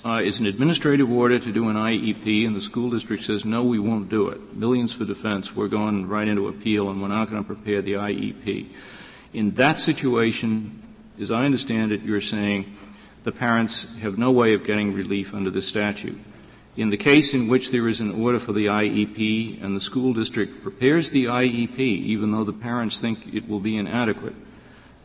uh, 0.03 0.23
is 0.23 0.39
an 0.39 0.47
administrative 0.47 1.11
order 1.11 1.37
to 1.37 1.51
do 1.51 1.69
an 1.69 1.75
IEP, 1.75 2.43
and 2.43 2.55
the 2.55 2.61
school 2.61 2.89
district 2.89 3.23
says, 3.23 3.45
no, 3.45 3.63
we 3.63 3.77
won't 3.77 4.09
do 4.09 4.29
it. 4.29 4.55
Millions 4.55 4.93
for 4.93 5.05
defense, 5.05 5.55
we're 5.55 5.67
going 5.67 6.07
right 6.07 6.27
into 6.27 6.47
appeal, 6.47 6.89
and 6.89 7.03
we're 7.03 7.07
not 7.07 7.29
going 7.29 7.43
to 7.43 7.45
prepare 7.45 7.83
the 7.83 7.93
IEP. 7.93 8.69
In 9.31 9.51
that 9.51 9.77
situation, 9.77 10.81
as 11.21 11.29
I 11.29 11.45
understand 11.45 11.91
it, 11.91 12.01
you're 12.01 12.19
saying 12.19 12.75
the 13.25 13.31
parents 13.31 13.85
have 13.99 14.17
no 14.17 14.31
way 14.31 14.55
of 14.55 14.63
getting 14.63 14.91
relief 14.91 15.35
under 15.35 15.51
the 15.51 15.61
statute. 15.61 16.19
In 16.75 16.89
the 16.89 16.97
case 16.97 17.35
in 17.35 17.47
which 17.47 17.69
there 17.69 17.87
is 17.87 17.99
an 17.99 18.11
order 18.11 18.39
for 18.39 18.51
the 18.51 18.65
IEP 18.65 19.63
and 19.63 19.75
the 19.75 19.81
school 19.81 20.11
district 20.11 20.63
prepares 20.63 21.11
the 21.11 21.25
IEP, 21.25 21.77
even 21.77 22.31
though 22.31 22.43
the 22.43 22.53
parents 22.53 22.99
think 22.99 23.31
it 23.31 23.47
will 23.47 23.59
be 23.59 23.77
inadequate, 23.77 24.33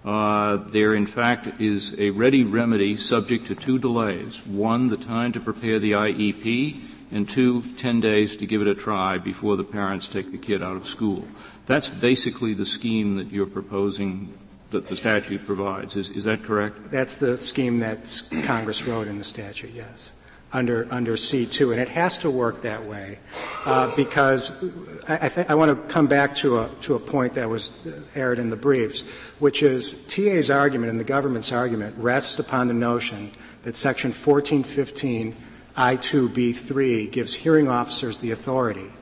uh, 0.02 0.56
there 0.56 0.94
in 0.94 1.06
fact 1.06 1.60
is 1.60 1.94
a 1.98 2.08
ready 2.10 2.42
remedy 2.42 2.96
subject 2.96 3.46
to 3.48 3.54
two 3.54 3.78
delays. 3.78 4.46
One, 4.46 4.86
the 4.86 4.96
time 4.96 5.32
to 5.32 5.40
prepare 5.40 5.78
the 5.78 5.92
IEP, 5.92 6.80
and 7.10 7.28
two, 7.28 7.62
10 7.76 8.00
days 8.00 8.36
to 8.36 8.46
give 8.46 8.62
it 8.62 8.68
a 8.68 8.74
try 8.74 9.18
before 9.18 9.56
the 9.56 9.64
parents 9.64 10.06
take 10.06 10.30
the 10.30 10.38
kid 10.38 10.62
out 10.62 10.76
of 10.76 10.86
school. 10.86 11.26
That's 11.66 11.88
basically 11.88 12.54
the 12.54 12.66
scheme 12.66 13.16
that 13.16 13.30
you're 13.30 13.46
proposing 13.46 14.36
that 14.70 14.86
the 14.86 14.96
statute 14.96 15.46
provides. 15.46 15.96
Is, 15.96 16.10
is 16.10 16.24
that 16.24 16.42
correct? 16.42 16.90
That's 16.90 17.16
the 17.16 17.38
scheme 17.38 17.78
that 17.78 18.22
Congress 18.44 18.84
wrote 18.84 19.08
in 19.08 19.16
the 19.16 19.24
statute, 19.24 19.70
yes 19.74 20.12
under 20.52 20.86
under 20.90 21.12
C2, 21.12 21.72
and 21.72 21.80
it 21.80 21.88
has 21.88 22.18
to 22.18 22.30
work 22.30 22.62
that 22.62 22.84
way 22.86 23.18
uh, 23.66 23.94
because 23.94 24.52
I, 25.06 25.30
I, 25.36 25.46
I 25.50 25.54
want 25.54 25.70
to 25.70 25.92
come 25.92 26.06
back 26.06 26.34
to 26.36 26.60
a 26.60 26.70
to 26.82 26.94
a 26.94 26.98
point 26.98 27.34
that 27.34 27.48
was 27.48 27.74
aired 28.14 28.38
in 28.38 28.50
the 28.50 28.56
briefs, 28.56 29.02
which 29.38 29.62
is 29.62 30.04
TA's 30.06 30.50
argument 30.50 30.90
and 30.90 30.98
the 30.98 31.04
government's 31.04 31.52
argument 31.52 31.96
rests 31.98 32.38
upon 32.38 32.68
the 32.68 32.74
notion 32.74 33.32
that 33.62 33.76
Section 33.76 34.10
1415 34.10 35.36
I2B3 35.76 37.10
gives 37.12 37.34
hearing 37.34 37.68
officers 37.68 38.16
the 38.16 38.32
authority 38.32 38.92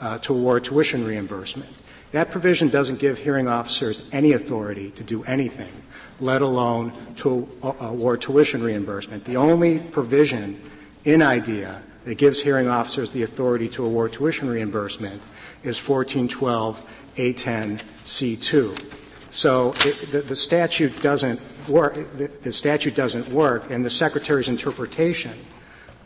uh, 0.00 0.18
to 0.18 0.34
award 0.34 0.64
tuition 0.64 1.04
reimbursement. 1.04 1.70
That 2.12 2.30
provision 2.30 2.68
doesn't 2.68 2.98
give 2.98 3.18
hearing 3.18 3.46
officers 3.46 4.02
any 4.10 4.32
authority 4.32 4.90
to 4.92 5.04
do 5.04 5.22
anything, 5.24 5.72
let 6.18 6.42
alone 6.42 6.92
to 7.16 7.48
uh, 7.62 7.72
award 7.80 8.20
tuition 8.20 8.62
reimbursement. 8.62 9.24
The 9.24 9.36
only 9.36 9.78
provision 9.78 10.60
in 11.04 11.22
IDEA 11.22 11.82
that 12.04 12.16
gives 12.16 12.40
hearing 12.40 12.68
officers 12.68 13.10
the 13.12 13.22
authority 13.22 13.68
to 13.68 13.84
award 13.84 14.12
tuition 14.12 14.48
reimbursement 14.48 15.22
is 15.62 15.76
1412 15.86 16.82
A10 17.16 17.82
C2. 18.04 18.96
So 19.30 19.72
it, 19.84 20.10
the, 20.10 20.22
the, 20.22 20.36
statute 20.36 21.00
doesn't 21.02 21.40
work. 21.68 21.94
The, 22.16 22.26
the, 22.42 22.52
statute 22.52 22.96
doesn't 22.96 23.28
work, 23.28 23.70
and 23.70 23.84
the 23.84 23.90
secretary's 23.90 24.48
interpretation 24.48 25.34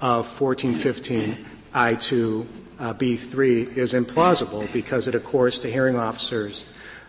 of 0.01 0.41
1415 0.41 1.47
I2 1.73 2.47
uh, 2.79 2.95
B3 2.95 3.77
is 3.77 3.95
implausible 3.95 4.71
because 4.73 5.09
it 5.09 5.15
accords 5.15 5.59
to 5.61 5.71
hearing 5.71 5.97
officers 5.97 6.67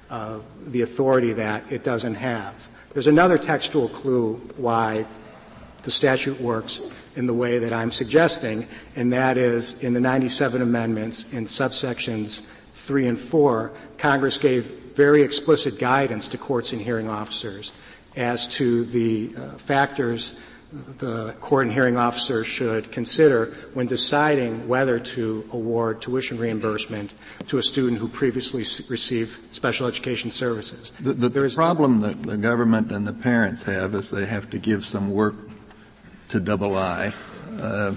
uh, 0.09 0.39
the 0.61 0.83
authority 0.83 1.33
that 1.33 1.69
it 1.71 1.83
doesn't 1.83 2.15
have. 2.15 2.69
There's 2.93 3.07
another 3.07 3.37
textual 3.37 3.89
clue 3.89 4.35
why 4.55 5.05
the 5.81 5.91
statute 5.91 6.39
works 6.39 6.81
in 7.15 7.25
the 7.25 7.33
way 7.33 7.59
that 7.59 7.73
I'm 7.73 7.91
suggesting, 7.91 8.67
and 8.95 9.11
that 9.13 9.37
is 9.37 9.81
in 9.83 9.93
the 9.93 9.99
97 9.99 10.61
amendments 10.61 11.31
in 11.33 11.45
subsections 11.45 12.41
3 12.73 13.07
and 13.07 13.19
4, 13.19 13.71
Congress 13.97 14.37
gave 14.37 14.65
very 14.95 15.21
explicit 15.21 15.79
guidance 15.79 16.27
to 16.29 16.37
courts 16.37 16.73
and 16.73 16.81
hearing 16.81 17.09
officers 17.09 17.71
as 18.15 18.47
to 18.47 18.85
the 18.85 19.33
uh, 19.35 19.49
factors 19.57 20.33
the 20.97 21.33
court 21.39 21.67
and 21.67 21.73
hearing 21.73 21.95
officer 21.95 22.43
should 22.43 22.91
consider 22.91 23.53
when 23.73 23.87
deciding 23.87 24.67
whether 24.67 24.99
to 24.99 25.47
award 25.53 26.01
tuition 26.01 26.37
reimbursement 26.37 27.13
to 27.47 27.57
a 27.57 27.63
student 27.63 27.99
who 27.99 28.07
previously 28.07 28.61
received 28.89 29.53
special 29.53 29.87
education 29.87 30.31
services. 30.31 30.91
The, 30.99 31.13
the, 31.13 31.29
the 31.29 31.53
problem 31.55 32.01
that 32.01 32.23
the 32.23 32.37
government 32.37 32.91
and 32.91 33.07
the 33.07 33.13
parents 33.13 33.63
have 33.63 33.95
is 33.95 34.09
they 34.09 34.25
have 34.25 34.49
to 34.49 34.57
give 34.57 34.85
some 34.85 35.11
work 35.11 35.44
to 36.29 36.39
double 36.39 36.75
I. 36.75 37.13
Uh, 37.59 37.95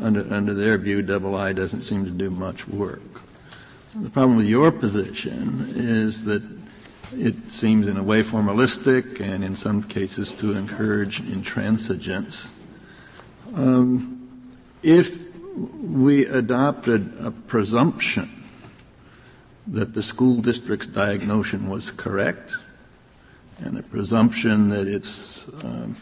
under, 0.00 0.32
under 0.32 0.54
their 0.54 0.78
view, 0.78 1.02
double 1.02 1.34
I 1.34 1.52
doesn't 1.52 1.82
seem 1.82 2.04
to 2.04 2.10
do 2.10 2.30
much 2.30 2.68
work. 2.68 3.02
The 3.94 4.10
problem 4.10 4.36
with 4.36 4.46
your 4.46 4.70
position 4.70 5.66
is 5.74 6.24
that 6.24 6.42
it 7.12 7.50
seems 7.50 7.88
in 7.88 7.96
a 7.96 8.02
way 8.02 8.22
formalistic 8.22 9.20
and 9.20 9.42
in 9.42 9.56
some 9.56 9.82
cases 9.82 10.32
to 10.34 10.52
encourage 10.52 11.22
intransigence. 11.22 12.50
Um, 13.54 14.14
if 14.82 15.20
we 15.80 16.26
adopted 16.26 17.12
a 17.20 17.30
presumption 17.30 18.30
that 19.66 19.94
the 19.94 20.02
school 20.02 20.40
district's 20.40 20.86
diagnosis 20.86 21.60
was 21.60 21.90
correct 21.90 22.56
and 23.58 23.78
a 23.78 23.82
presumption 23.82 24.68
that 24.68 24.86
it's 24.86 25.48
um, 25.64 25.96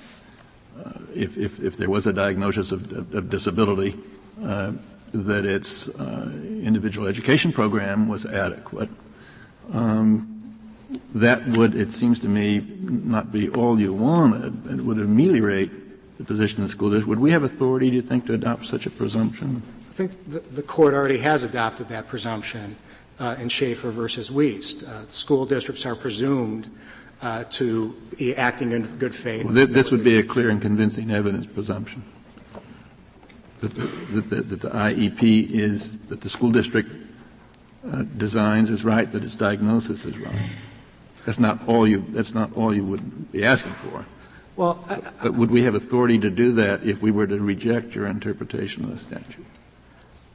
if, 1.14 1.36
if, 1.38 1.76
there 1.76 1.90
was 1.90 2.06
a 2.06 2.12
diagnosis 2.12 2.72
of, 2.72 3.30
disability, 3.30 3.98
uh, 4.42 4.72
that 5.12 5.46
its 5.46 5.88
uh, 5.88 6.30
individual 6.62 7.06
education 7.06 7.52
program 7.52 8.08
was 8.08 8.26
adequate. 8.26 8.90
Um, 9.72 10.32
that 11.14 11.46
would, 11.48 11.74
it 11.74 11.92
seems 11.92 12.20
to 12.20 12.28
me, 12.28 12.60
not 12.80 13.32
be 13.32 13.48
all 13.50 13.80
you 13.80 13.92
wanted. 13.92 14.70
It 14.70 14.82
would 14.82 14.98
ameliorate 14.98 15.70
the 16.18 16.24
position 16.24 16.62
of 16.62 16.68
the 16.68 16.72
school 16.72 16.90
district. 16.90 17.08
Would 17.08 17.18
we 17.18 17.30
have 17.30 17.42
authority, 17.42 17.90
do 17.90 17.96
you 17.96 18.02
think, 18.02 18.26
to 18.26 18.34
adopt 18.34 18.66
such 18.66 18.86
a 18.86 18.90
presumption? 18.90 19.62
I 19.90 19.92
think 19.92 20.12
the, 20.28 20.62
court 20.62 20.94
already 20.94 21.18
has 21.18 21.42
adopted 21.42 21.88
that 21.88 22.06
presumption 22.06 22.76
uh, 23.18 23.36
in 23.38 23.48
Schaffer 23.48 23.90
versus 23.90 24.30
Weast. 24.30 24.82
Uh, 24.82 25.06
school 25.08 25.46
districts 25.46 25.86
are 25.86 25.96
presumed 25.96 26.70
uh, 27.22 27.44
to 27.44 27.90
be 28.18 28.36
acting 28.36 28.72
in 28.72 28.82
good 28.98 29.14
faith. 29.14 29.44
Well, 29.44 29.54
th- 29.54 29.70
this 29.70 29.90
would 29.90 30.04
be 30.04 30.18
a 30.18 30.22
clear 30.22 30.50
and 30.50 30.60
convincing 30.60 31.10
evidence 31.10 31.46
presumption 31.46 32.02
that 33.60 33.74
the, 33.74 33.86
that 34.20 34.30
the, 34.30 34.42
that 34.42 34.60
the 34.60 34.70
IEP 34.70 35.50
is 35.50 35.98
that 36.06 36.20
the 36.20 36.28
school 36.28 36.50
district 36.50 36.90
uh, 37.90 38.02
designs 38.02 38.70
is 38.70 38.84
right, 38.84 39.10
that 39.12 39.22
its 39.22 39.36
diagnosis 39.36 40.04
is 40.04 40.18
right. 40.18 40.50
That's 41.24 41.38
not 41.38 41.66
all 41.66 41.86
you. 41.86 42.04
That's 42.10 42.34
not 42.34 42.56
all 42.56 42.74
you 42.74 42.84
would 42.84 43.32
be 43.32 43.44
asking 43.44 43.72
for. 43.72 44.04
Well, 44.56 44.82
I, 44.88 45.00
but 45.22 45.34
would 45.34 45.50
we 45.50 45.62
have 45.62 45.74
authority 45.74 46.18
to 46.20 46.30
do 46.30 46.52
that 46.52 46.84
if 46.84 47.02
we 47.02 47.10
were 47.10 47.26
to 47.26 47.38
reject 47.38 47.94
your 47.94 48.06
interpretation 48.06 48.84
of 48.84 48.98
the 48.98 49.16
statute? 49.16 49.44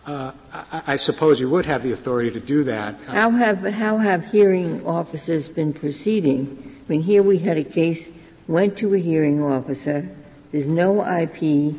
Uh, 0.05 0.31
I, 0.51 0.83
I, 0.87 0.95
suppose 0.95 1.39
you 1.39 1.49
would 1.49 1.65
have 1.65 1.83
the 1.83 1.91
authority 1.91 2.31
to 2.31 2.39
do 2.39 2.63
that. 2.63 2.99
How 3.01 3.29
have 3.29 3.63
how 3.63 3.97
have 3.97 4.25
hearing 4.25 4.85
officers 4.85 5.47
been 5.47 5.73
proceeding 5.73 6.70
I 6.81 6.89
mean, 6.89 7.03
here 7.03 7.23
we 7.23 7.39
had 7.39 7.57
a 7.57 7.63
case, 7.63 8.09
went 8.47 8.77
to 8.79 8.93
a 8.93 8.99
hearing 8.99 9.41
officer, 9.41 10.09
there's 10.51 10.67
no 10.67 11.05
IP 11.05 11.75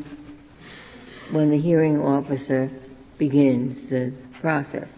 when 1.30 1.50
the 1.50 1.58
hearing 1.58 2.00
officer 2.00 2.70
begins 3.18 3.86
the 3.86 4.12
process. 4.40 4.94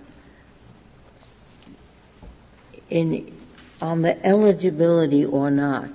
In, 2.90 3.36
on 3.82 4.02
the 4.02 4.24
eligibility 4.24 5.24
or 5.24 5.50
not, 5.50 5.90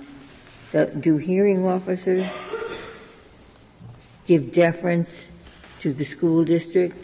do 1.00 1.16
hearing 1.16 1.66
officers 1.66 2.26
give 4.26 4.52
deference 4.52 5.30
to 5.80 5.92
the 5.92 6.04
school 6.04 6.44
district? 6.44 6.96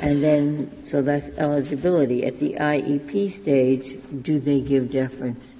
And 0.00 0.22
then, 0.22 0.84
so 0.84 1.02
that's 1.02 1.28
eligibility. 1.38 2.24
At 2.24 2.40
the 2.40 2.54
IEP 2.54 3.30
stage, 3.30 3.98
do 4.22 4.40
they 4.40 4.60
give 4.60 4.90
deference? 4.90 5.54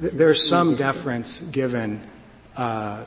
There's 0.00 0.46
some 0.46 0.74
deference 0.76 1.40
given 1.42 2.00
uh, 2.56 3.04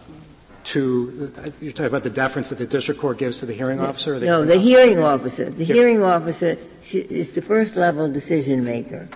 to 0.64 1.32
you're 1.60 1.72
talking 1.72 1.88
about 1.88 2.04
the 2.04 2.10
deference 2.10 2.50
that 2.50 2.58
the 2.58 2.66
district 2.66 3.02
court 3.02 3.18
gives 3.18 3.40
to 3.40 3.46
the 3.46 3.54
hearing 3.54 3.80
officer. 3.80 4.18
The 4.20 4.26
no, 4.26 4.46
the 4.46 4.58
hearing 4.58 5.00
officer. 5.00 5.50
The 5.50 5.66
hearing 5.66 6.04
officer 6.04 6.58
is 6.92 7.34
the 7.34 7.42
first 7.42 7.76
level 7.76 8.10
decision 8.12 8.64
maker, 8.64 9.10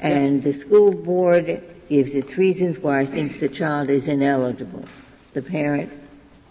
and 0.00 0.42
the 0.42 0.52
school 0.52 0.92
board 0.92 1.62
gives 1.88 2.14
its 2.14 2.36
reasons 2.36 2.78
why 2.80 3.02
it 3.02 3.10
thinks 3.10 3.38
the 3.40 3.48
child 3.48 3.90
is 3.90 4.08
ineligible. 4.08 4.86
The 5.34 5.42
parent, 5.42 5.92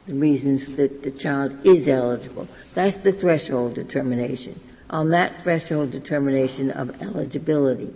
the 0.05 0.13
reasons 0.13 0.65
that 0.77 1.03
the 1.03 1.12
child 1.12 1.65
is 1.65 1.88
eligible. 1.88 2.47
That's 2.73 2.97
the 2.97 3.12
threshold 3.12 3.73
determination. 3.73 4.60
On 4.89 5.10
that 5.10 5.41
threshold 5.43 5.91
determination 5.91 6.71
of 6.71 7.01
eligibility, 7.01 7.93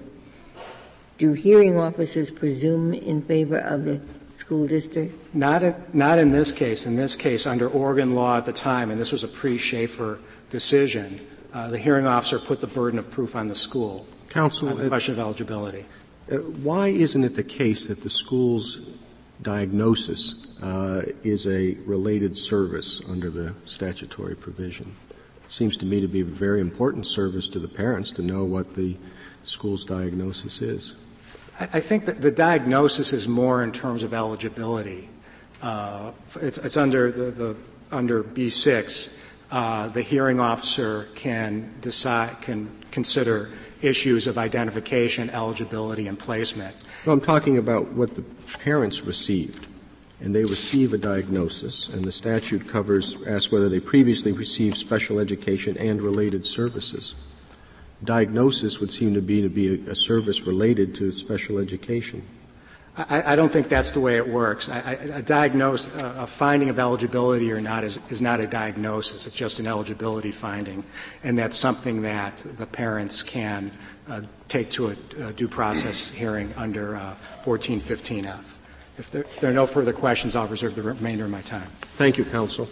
do 1.21 1.33
hearing 1.33 1.77
officers 1.77 2.31
presume 2.31 2.95
in 2.95 3.21
favor 3.21 3.59
of 3.59 3.85
the 3.85 4.01
school 4.33 4.65
district? 4.65 5.13
Not, 5.35 5.61
in, 5.61 5.75
not 5.93 6.17
in 6.17 6.31
this 6.31 6.51
case. 6.51 6.87
In 6.87 6.95
this 6.95 7.15
case, 7.15 7.45
under 7.45 7.69
Oregon 7.69 8.15
law 8.15 8.37
at 8.37 8.47
the 8.47 8.53
time, 8.53 8.89
and 8.89 8.99
this 8.99 9.11
was 9.11 9.23
a 9.23 9.27
pre-Schaffer 9.27 10.19
decision, 10.49 11.19
uh, 11.53 11.67
the 11.69 11.77
hearing 11.77 12.07
officer 12.07 12.39
put 12.39 12.59
the 12.59 12.65
burden 12.65 12.97
of 12.97 13.07
proof 13.11 13.35
on 13.35 13.47
the 13.47 13.53
school. 13.53 14.07
Counsel, 14.29 14.69
on 14.69 14.77
the 14.77 14.87
question 14.87 15.13
of 15.13 15.19
eligibility. 15.19 15.85
Uh, 16.31 16.37
why 16.37 16.87
isn't 16.87 17.23
it 17.23 17.35
the 17.35 17.43
case 17.43 17.85
that 17.85 18.01
the 18.01 18.09
school's 18.09 18.81
diagnosis 19.43 20.47
uh, 20.63 21.03
is 21.23 21.45
a 21.45 21.75
related 21.85 22.35
service 22.35 22.99
under 23.07 23.29
the 23.29 23.53
statutory 23.65 24.35
provision? 24.35 24.95
It 25.45 25.51
seems 25.51 25.77
to 25.77 25.85
me 25.85 26.01
to 26.01 26.07
be 26.07 26.21
a 26.21 26.25
very 26.25 26.61
important 26.61 27.05
service 27.05 27.47
to 27.49 27.59
the 27.59 27.67
parents 27.67 28.09
to 28.13 28.23
know 28.23 28.43
what 28.43 28.73
the 28.73 28.97
school's 29.43 29.85
diagnosis 29.85 30.63
is. 30.63 30.95
I, 31.73 31.79
think 31.79 32.05
that 32.05 32.21
the 32.21 32.31
diagnosis 32.31 33.13
is 33.13 33.27
more 33.27 33.63
in 33.63 33.71
terms 33.71 34.03
of 34.03 34.13
eligibility. 34.13 35.09
Uh, 35.61 36.11
it's, 36.41 36.57
it's, 36.57 36.77
under 36.77 37.11
the, 37.11 37.31
the 37.31 37.55
under 37.91 38.23
B6. 38.23 39.13
Uh, 39.51 39.89
the 39.89 40.01
hearing 40.01 40.39
officer 40.39 41.07
can 41.13 41.73
decide 41.81 42.41
can 42.41 42.71
consider 42.91 43.49
issues 43.81 44.27
of 44.27 44.37
identification, 44.37 45.29
eligibility, 45.29 46.07
and 46.07 46.17
placement. 46.17 46.75
No, 47.05 47.11
I'm 47.11 47.21
talking 47.21 47.57
about 47.57 47.91
what 47.91 48.15
the 48.15 48.23
parents 48.63 49.03
received. 49.03 49.67
And 50.19 50.35
they 50.35 50.43
receive 50.43 50.93
a 50.93 50.99
diagnosis, 50.99 51.89
and 51.89 52.05
the 52.05 52.11
statute 52.11 52.67
covers, 52.67 53.17
asks 53.25 53.51
whether 53.51 53.69
they 53.69 53.79
previously 53.79 54.31
received 54.31 54.77
special 54.77 55.17
education 55.17 55.75
and 55.77 55.99
related 55.99 56.45
services. 56.45 57.15
Diagnosis 58.03 58.79
would 58.79 58.91
seem 58.91 59.13
to 59.13 59.21
be 59.21 59.41
to 59.41 59.49
be 59.49 59.85
a, 59.87 59.91
a 59.91 59.95
service 59.95 60.41
related 60.41 60.95
to 60.95 61.11
special 61.11 61.59
education. 61.59 62.23
I, 62.97 63.33
I, 63.33 63.35
don't 63.37 63.51
think 63.51 63.69
that's 63.69 63.91
the 63.91 64.01
way 64.01 64.17
it 64.17 64.27
works. 64.27 64.67
I, 64.67 64.79
I, 64.79 64.91
a 64.91 65.21
diagnose, 65.21 65.87
a 65.95 66.27
finding 66.27 66.69
of 66.69 66.77
eligibility 66.77 67.49
or 67.51 67.61
not 67.61 67.85
is, 67.85 68.01
is 68.09 68.21
not 68.21 68.41
a 68.41 68.47
diagnosis. 68.47 69.27
It's 69.27 69.35
just 69.35 69.59
an 69.59 69.67
eligibility 69.67 70.31
finding, 70.31 70.83
and 71.23 71.37
that's 71.37 71.55
something 71.55 72.01
that 72.01 72.37
the 72.57 72.65
parents 72.65 73.23
can 73.23 73.71
uh, 74.09 74.21
take 74.49 74.69
to 74.71 74.89
a, 74.89 74.95
a, 75.23 75.31
due 75.31 75.47
process 75.47 76.09
hearing 76.09 76.53
under 76.57 76.97
uh, 76.97 77.15
1415F. 77.43 78.57
If 78.97 79.09
there, 79.09 79.21
if 79.21 79.39
there 79.39 79.49
are 79.49 79.53
no 79.53 79.67
further 79.67 79.93
questions, 79.93 80.35
I'll 80.35 80.47
reserve 80.47 80.75
the 80.75 80.81
remainder 80.81 81.23
of 81.23 81.31
my 81.31 81.41
time. 81.41 81.67
Thank 81.81 82.17
you, 82.17 82.25
counsel. 82.25 82.67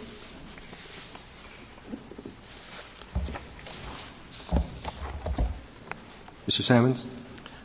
Mr. 6.50 6.62
Sammons. 6.62 7.04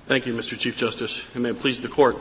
Thank 0.05 0.27
you, 0.27 0.35
Mr. 0.35 0.55
Chief 0.55 0.77
Justice, 0.77 1.25
and 1.33 1.41
may 1.41 1.49
it 1.49 1.59
please 1.59 1.81
the 1.81 1.87
court. 1.87 2.17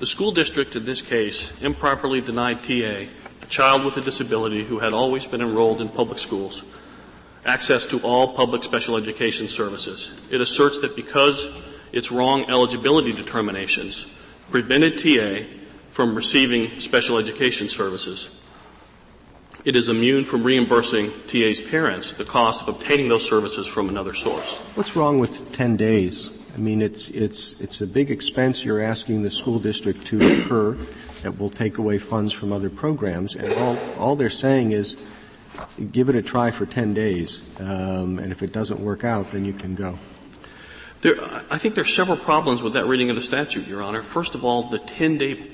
The 0.00 0.06
school 0.06 0.32
district 0.32 0.74
in 0.74 0.84
this 0.84 1.00
case 1.00 1.52
improperly 1.60 2.20
denied 2.20 2.64
TA, 2.64 3.06
a 3.40 3.46
child 3.48 3.84
with 3.84 3.96
a 3.98 4.00
disability 4.00 4.64
who 4.64 4.80
had 4.80 4.92
always 4.92 5.26
been 5.26 5.40
enrolled 5.40 5.80
in 5.80 5.88
public 5.88 6.18
schools, 6.18 6.64
access 7.46 7.86
to 7.86 8.00
all 8.00 8.34
public 8.34 8.64
special 8.64 8.96
education 8.96 9.46
services. 9.46 10.12
It 10.28 10.40
asserts 10.40 10.80
that 10.80 10.96
because 10.96 11.48
its 11.92 12.10
wrong 12.10 12.50
eligibility 12.50 13.12
determinations 13.12 14.08
prevented 14.50 14.98
TA 14.98 15.46
from 15.92 16.16
receiving 16.16 16.80
special 16.80 17.16
education 17.16 17.68
services, 17.68 18.40
it 19.64 19.76
is 19.76 19.88
immune 19.88 20.24
from 20.24 20.42
reimbursing 20.42 21.10
TA's 21.28 21.60
parents 21.60 22.12
the 22.12 22.24
cost 22.24 22.62
of 22.62 22.76
obtaining 22.76 23.08
those 23.08 23.26
services 23.26 23.66
from 23.66 23.88
another 23.88 24.14
source. 24.14 24.56
What's 24.74 24.96
wrong 24.96 25.18
with 25.18 25.52
10 25.52 25.76
days? 25.76 26.30
I 26.54 26.58
mean, 26.58 26.82
it's, 26.82 27.08
it's, 27.08 27.60
it's 27.60 27.80
a 27.80 27.86
big 27.86 28.10
expense 28.10 28.64
you're 28.64 28.82
asking 28.82 29.22
the 29.22 29.30
school 29.30 29.58
district 29.58 30.06
to 30.06 30.20
incur 30.20 30.76
that 31.22 31.38
will 31.38 31.50
take 31.50 31.78
away 31.78 31.98
funds 31.98 32.32
from 32.32 32.52
other 32.52 32.68
programs, 32.68 33.36
and 33.36 33.52
all, 33.54 33.78
all 33.98 34.16
they're 34.16 34.28
saying 34.28 34.72
is 34.72 35.02
give 35.92 36.08
it 36.08 36.16
a 36.16 36.22
try 36.22 36.50
for 36.50 36.66
10 36.66 36.94
days, 36.94 37.48
um, 37.60 38.18
and 38.18 38.32
if 38.32 38.42
it 38.42 38.52
doesn't 38.52 38.80
work 38.80 39.04
out, 39.04 39.30
then 39.30 39.44
you 39.44 39.52
can 39.52 39.74
go. 39.74 39.98
There, 41.02 41.16
I 41.50 41.58
think 41.58 41.74
there 41.74 41.82
are 41.82 41.86
several 41.86 42.16
problems 42.16 42.62
with 42.62 42.74
that 42.74 42.86
reading 42.86 43.10
of 43.10 43.16
the 43.16 43.22
statute, 43.22 43.66
Your 43.66 43.82
Honor. 43.82 44.02
First 44.02 44.34
of 44.34 44.44
all, 44.44 44.64
the 44.64 44.78
10 44.78 45.18
day 45.18 45.50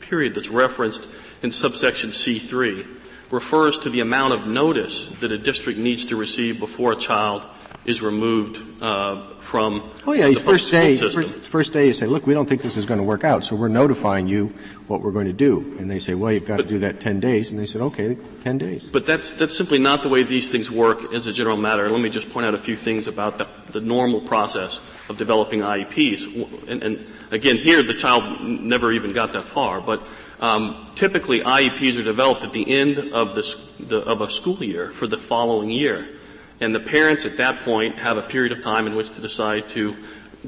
period 0.00 0.34
that's 0.34 0.48
referenced 0.48 1.08
in 1.42 1.50
subsection 1.50 2.10
C3 2.10 2.86
refers 3.32 3.78
to 3.78 3.90
the 3.90 4.00
amount 4.00 4.34
of 4.34 4.46
notice 4.46 5.08
that 5.20 5.32
a 5.32 5.38
district 5.38 5.78
needs 5.78 6.06
to 6.06 6.16
receive 6.16 6.60
before 6.60 6.92
a 6.92 6.96
child 6.96 7.46
is 7.84 8.00
removed 8.00 8.62
uh, 8.80 9.34
from 9.38 9.90
oh 10.06 10.12
yeah 10.12 10.28
the 10.28 10.34
first 10.34 10.70
day 10.70 10.96
first, 10.96 11.28
first, 11.40 11.72
day 11.72 11.88
you 11.88 11.92
say 11.92 12.06
look 12.06 12.24
we 12.28 12.34
don't 12.34 12.48
think 12.48 12.62
this 12.62 12.76
is 12.76 12.86
going 12.86 12.98
to 12.98 13.04
work 13.04 13.24
out 13.24 13.44
so 13.44 13.56
we're 13.56 13.66
notifying 13.66 14.28
you 14.28 14.54
what 14.86 15.00
we're 15.00 15.10
going 15.10 15.26
to 15.26 15.32
do. 15.32 15.76
And 15.80 15.90
they 15.90 15.98
say 15.98 16.14
well 16.14 16.30
you've 16.30 16.46
got 16.46 16.58
but, 16.58 16.62
to 16.64 16.68
do 16.68 16.78
that 16.80 17.00
10 17.00 17.18
days 17.18 17.50
and 17.50 17.58
they 17.58 17.66
said 17.66 17.80
okay 17.82 18.16
10 18.42 18.58
days. 18.58 18.84
But 18.84 19.04
that's 19.04 19.32
that's 19.32 19.56
simply 19.56 19.78
not 19.78 20.04
the 20.04 20.08
way 20.08 20.22
these 20.22 20.50
things 20.50 20.70
work 20.70 21.12
as 21.12 21.26
a 21.26 21.32
general 21.32 21.56
matter. 21.56 21.88
Let 21.88 22.00
me 22.00 22.10
just 22.10 22.30
point 22.30 22.46
out 22.46 22.54
a 22.54 22.58
few 22.58 22.76
things 22.76 23.08
about 23.08 23.38
the, 23.38 23.48
the 23.72 23.80
normal 23.80 24.20
process 24.20 24.78
of 25.08 25.18
developing 25.18 25.60
IEPs 25.60 26.68
and, 26.68 26.82
and 26.82 27.06
again 27.32 27.56
here 27.56 27.82
the 27.82 27.94
child 27.94 28.42
never 28.42 28.92
even 28.92 29.12
got 29.12 29.32
that 29.32 29.44
far 29.44 29.80
but 29.80 30.06
um, 30.42 30.90
typically 30.94 31.40
IEPs 31.40 31.98
are 31.98 32.02
developed 32.02 32.44
at 32.44 32.52
the 32.52 32.68
end 32.70 32.98
of 32.98 33.34
the, 33.34 33.58
the 33.80 33.98
of 34.04 34.20
a 34.20 34.28
school 34.28 34.62
year 34.62 34.90
for 34.90 35.06
the 35.06 35.16
following 35.16 35.70
year 35.70 36.06
and 36.62 36.72
the 36.72 36.80
parents 36.80 37.24
at 37.24 37.38
that 37.38 37.58
point 37.60 37.98
have 37.98 38.16
a 38.18 38.22
period 38.22 38.52
of 38.52 38.62
time 38.62 38.86
in 38.86 38.94
which 38.94 39.10
to 39.10 39.20
decide 39.20 39.68
to 39.70 39.96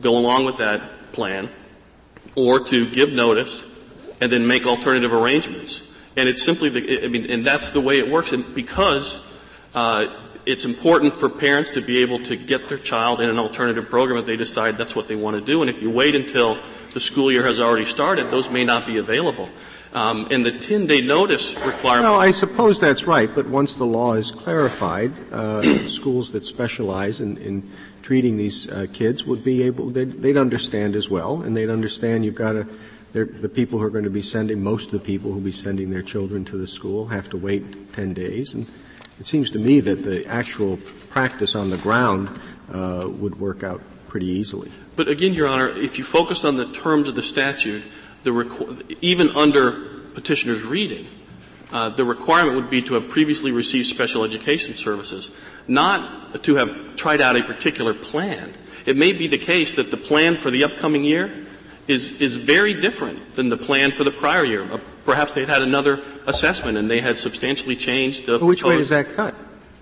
go 0.00 0.16
along 0.16 0.44
with 0.44 0.58
that 0.58 1.12
plan 1.12 1.50
or 2.36 2.60
to 2.60 2.88
give 2.90 3.12
notice 3.12 3.64
and 4.20 4.30
then 4.30 4.46
make 4.46 4.64
alternative 4.64 5.12
arrangements. 5.12 5.82
And 6.16 6.28
it's 6.28 6.40
simply 6.40 6.68
the, 6.68 7.04
I 7.04 7.08
mean, 7.08 7.28
and 7.28 7.44
that's 7.44 7.70
the 7.70 7.80
way 7.80 7.98
it 7.98 8.08
works. 8.08 8.30
And 8.30 8.54
because, 8.54 9.20
uh, 9.74 10.06
it's 10.46 10.64
important 10.64 11.14
for 11.14 11.28
parents 11.28 11.72
to 11.72 11.80
be 11.80 11.98
able 11.98 12.20
to 12.24 12.36
get 12.36 12.68
their 12.68 12.78
child 12.78 13.20
in 13.20 13.28
an 13.28 13.40
alternative 13.40 13.88
program 13.88 14.18
if 14.18 14.26
they 14.26 14.36
decide 14.36 14.78
that's 14.78 14.94
what 14.94 15.08
they 15.08 15.16
want 15.16 15.34
to 15.34 15.42
do. 15.42 15.62
And 15.62 15.70
if 15.70 15.82
you 15.82 15.90
wait 15.90 16.14
until 16.14 16.58
the 16.92 17.00
school 17.00 17.32
year 17.32 17.44
has 17.44 17.58
already 17.58 17.86
started, 17.86 18.30
those 18.30 18.48
may 18.48 18.62
not 18.62 18.86
be 18.86 18.98
available. 18.98 19.50
Um, 19.94 20.26
and 20.32 20.44
the 20.44 20.50
10-day 20.50 21.02
notice 21.02 21.54
requirement. 21.54 22.02
No, 22.02 22.16
I 22.16 22.32
suppose 22.32 22.80
that's 22.80 23.04
right. 23.04 23.32
But 23.32 23.46
once 23.46 23.76
the 23.76 23.86
law 23.86 24.14
is 24.14 24.32
clarified, 24.32 25.12
uh, 25.32 25.86
schools 25.86 26.32
that 26.32 26.44
specialize 26.44 27.20
in, 27.20 27.36
in 27.36 27.70
treating 28.02 28.36
these 28.36 28.70
uh, 28.70 28.86
kids 28.92 29.24
would 29.24 29.44
be 29.44 29.62
able. 29.62 29.90
They'd, 29.90 30.20
they'd, 30.20 30.36
understand 30.36 30.96
as 30.96 31.08
well, 31.08 31.42
and 31.42 31.56
they'd 31.56 31.70
understand 31.70 32.24
you've 32.24 32.34
got 32.34 32.52
to. 32.52 32.66
The 33.12 33.48
people 33.48 33.78
who 33.78 33.84
are 33.84 33.90
going 33.90 34.04
to 34.04 34.10
be 34.10 34.22
sending 34.22 34.60
most 34.60 34.86
of 34.86 34.90
the 34.90 34.98
people 34.98 35.30
who 35.30 35.36
will 35.36 35.44
be 35.44 35.52
sending 35.52 35.90
their 35.90 36.02
children 36.02 36.44
to 36.46 36.56
the 36.56 36.66
school 36.66 37.06
have 37.06 37.28
to 37.30 37.36
wait 37.36 37.92
10 37.92 38.12
days, 38.12 38.54
and 38.54 38.68
it 39.20 39.26
seems 39.26 39.52
to 39.52 39.60
me 39.60 39.78
that 39.78 40.02
the 40.02 40.26
actual 40.26 40.78
practice 41.10 41.54
on 41.54 41.70
the 41.70 41.76
ground 41.76 42.28
uh, 42.72 43.06
would 43.08 43.38
work 43.38 43.62
out 43.62 43.80
pretty 44.08 44.26
easily. 44.26 44.72
But 44.96 45.06
again, 45.06 45.32
Your 45.32 45.46
Honor, 45.46 45.68
if 45.68 45.96
you 45.96 46.02
focus 46.02 46.44
on 46.44 46.56
the 46.56 46.72
terms 46.72 47.06
of 47.06 47.14
the 47.14 47.22
statute, 47.22 47.84
the 48.24 48.30
requ- 48.30 48.96
even 49.00 49.30
under 49.30 50.00
petitioner's 50.14 50.62
reading, 50.62 51.06
uh, 51.72 51.90
the 51.90 52.04
requirement 52.04 52.56
would 52.56 52.70
be 52.70 52.82
to 52.82 52.94
have 52.94 53.08
previously 53.08 53.52
received 53.52 53.86
special 53.86 54.24
education 54.24 54.74
services, 54.74 55.30
not 55.68 56.42
to 56.44 56.56
have 56.56 56.96
tried 56.96 57.20
out 57.20 57.36
a 57.36 57.42
particular 57.42 57.94
plan. 57.94 58.52
It 58.86 58.96
may 58.96 59.12
be 59.12 59.26
the 59.28 59.38
case 59.38 59.74
that 59.76 59.90
the 59.90 59.96
plan 59.96 60.36
for 60.36 60.50
the 60.50 60.64
upcoming 60.64 61.04
year 61.04 61.46
is, 61.88 62.20
is 62.20 62.36
very 62.36 62.74
different 62.74 63.34
than 63.34 63.48
the 63.48 63.56
plan 63.56 63.92
for 63.92 64.04
the 64.04 64.10
prior 64.10 64.44
year. 64.44 64.70
Uh, 64.70 64.80
perhaps 65.04 65.32
they'd 65.32 65.48
had 65.48 65.62
another 65.62 66.02
assessment 66.26 66.78
and 66.78 66.90
they 66.90 67.00
had 67.00 67.18
substantially 67.18 67.76
changed 67.76 68.26
the. 68.26 68.38
But 68.38 68.46
which 68.46 68.64
way 68.64 68.76
does 68.76 68.90
that 68.90 69.14
cut? 69.14 69.34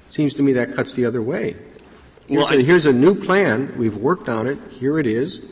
Seems 0.09 0.35
to 0.35 0.43
me 0.43 0.53
that 0.55 0.75
cuts 0.75 0.95
the 0.95 1.07
other 1.07 1.23
way. 1.23 1.57
Here's, 2.27 2.51
well, 2.51 2.59
a, 2.59 2.63
here's 2.63 2.87
a 2.87 2.93
new 2.93 3.15
plan. 3.15 3.75
We've 3.77 3.97
worked 3.97 4.29
on 4.29 4.47
it. 4.47 4.59
Here 4.71 4.99
it 4.99 5.07
is 5.07 5.43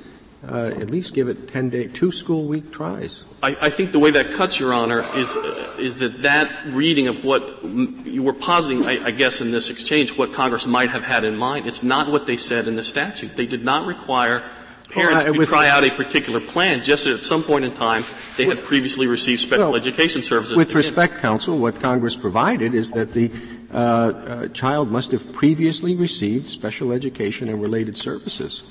uh, 0.48 0.72
at 0.78 0.90
least 0.90 1.14
give 1.14 1.28
it 1.28 1.48
10 1.48 1.70
day, 1.70 1.86
two 1.86 2.10
school 2.10 2.44
week 2.44 2.72
tries. 2.72 3.24
I, 3.42 3.56
I, 3.60 3.70
think 3.70 3.92
the 3.92 3.98
way 3.98 4.10
that 4.10 4.32
cuts, 4.32 4.58
Your 4.58 4.72
Honor, 4.72 5.04
is, 5.14 5.36
uh, 5.36 5.76
is 5.78 5.98
that 5.98 6.22
that 6.22 6.50
reading 6.66 7.08
of 7.08 7.24
what 7.24 7.62
you 7.62 8.22
were 8.22 8.32
positing, 8.32 8.86
I, 8.86 9.04
I, 9.06 9.10
guess, 9.10 9.40
in 9.40 9.50
this 9.50 9.68
exchange, 9.68 10.16
what 10.16 10.32
Congress 10.32 10.66
might 10.66 10.90
have 10.90 11.04
had 11.04 11.24
in 11.24 11.36
mind. 11.36 11.66
It's 11.66 11.82
not 11.82 12.10
what 12.10 12.26
they 12.26 12.38
said 12.38 12.68
in 12.68 12.76
the 12.76 12.84
statute. 12.84 13.36
They 13.36 13.46
did 13.46 13.64
not 13.64 13.86
require 13.86 14.42
parents 14.88 15.24
well, 15.24 15.34
I, 15.34 15.36
to 15.36 15.46
try 15.46 15.68
out 15.68 15.84
a 15.84 15.90
particular 15.90 16.40
plan, 16.40 16.82
just 16.82 17.06
at 17.06 17.22
some 17.22 17.42
point 17.42 17.64
in 17.64 17.74
time 17.74 18.04
they 18.36 18.46
had 18.46 18.58
previously 18.58 19.06
received 19.06 19.40
special 19.40 19.70
well, 19.70 19.76
education 19.76 20.22
services. 20.22 20.56
With 20.56 20.74
respect, 20.74 21.18
counsel, 21.18 21.58
what 21.58 21.80
Congress 21.80 22.16
provided 22.16 22.74
is 22.74 22.92
that 22.92 23.12
the 23.12 23.30
uh, 23.72 23.76
uh, 23.76 24.48
child 24.48 24.90
must 24.90 25.12
have 25.12 25.32
previously 25.32 25.94
received 25.94 26.48
special 26.48 26.92
education 26.92 27.48
and 27.48 27.62
related 27.62 27.96
services. 27.96 28.62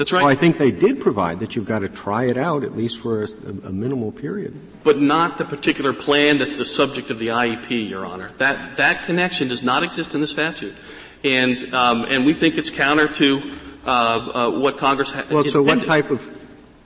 That's 0.00 0.12
right. 0.12 0.22
Well, 0.22 0.32
I 0.32 0.34
think 0.34 0.56
they 0.56 0.70
did 0.70 0.98
provide 0.98 1.40
that 1.40 1.54
you've 1.54 1.66
got 1.66 1.80
to 1.80 1.88
try 1.90 2.24
it 2.24 2.38
out 2.38 2.64
at 2.64 2.74
least 2.74 3.00
for 3.00 3.22
a, 3.22 3.28
a, 3.66 3.70
minimal 3.70 4.10
period. 4.10 4.58
But 4.82 4.98
not 4.98 5.36
the 5.36 5.44
particular 5.44 5.92
plan 5.92 6.38
that's 6.38 6.56
the 6.56 6.64
subject 6.64 7.10
of 7.10 7.18
the 7.18 7.26
IEP, 7.26 7.90
Your 7.90 8.06
Honor. 8.06 8.30
That 8.38 8.78
that 8.78 9.02
connection 9.04 9.48
does 9.48 9.62
not 9.62 9.82
exist 9.82 10.14
in 10.14 10.22
the 10.22 10.26
statute, 10.26 10.74
and 11.22 11.74
um, 11.74 12.06
and 12.08 12.24
we 12.24 12.32
think 12.32 12.56
it's 12.56 12.70
counter 12.70 13.08
to 13.08 13.42
uh, 13.84 13.90
uh, 13.90 14.50
what 14.58 14.78
Congress. 14.78 15.10
Ha- 15.10 15.26
well, 15.30 15.44
so 15.44 15.62
what 15.62 15.84
type 15.84 16.08
of 16.08 16.34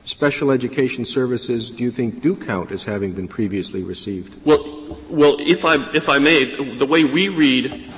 special 0.05 0.51
education 0.51 1.05
services 1.05 1.71
do 1.71 1.85
you 1.85 1.93
think 1.93 2.21
do 2.21 2.35
count 2.35 2.73
as 2.73 2.83
having 2.83 3.13
been 3.13 3.29
previously 3.29 3.85
received? 3.85 4.45
Well, 4.45 4.99
well, 5.09 5.37
if 5.39 5.65
I 5.65 5.77
if 5.93 6.09
I 6.09 6.19
may, 6.19 6.75
the 6.75 6.87
way 6.87 7.05
we 7.05 7.29
read 7.29 7.93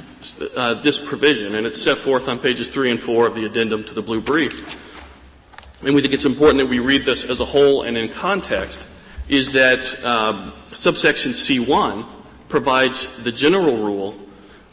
uh, 0.55 0.75
this 0.75 0.99
provision, 0.99 1.55
and 1.55 1.67
it's 1.67 1.81
set 1.81 1.97
forth 1.97 2.29
on 2.29 2.39
pages 2.39 2.69
three 2.69 2.91
and 2.91 3.01
four 3.01 3.27
of 3.27 3.35
the 3.35 3.47
addendum 3.47 3.83
to 3.85 3.95
the 3.95 4.03
blue 4.03 4.21
brief 4.21 4.83
and 5.87 5.95
we 5.95 6.03
think 6.03 6.13
it's 6.13 6.25
important 6.25 6.59
that 6.59 6.67
we 6.67 6.81
read 6.81 7.05
this 7.05 7.25
as 7.25 7.39
a 7.41 7.45
whole 7.45 7.83
and 7.83 7.97
in 7.97 8.09
context, 8.09 8.89
is 9.29 9.53
that 9.53 10.05
um, 10.05 10.53
subsection 10.73 11.31
C1 11.31 12.05
provides 12.49 13.07
the 13.23 13.31
general 13.31 13.77
rule 13.77 14.19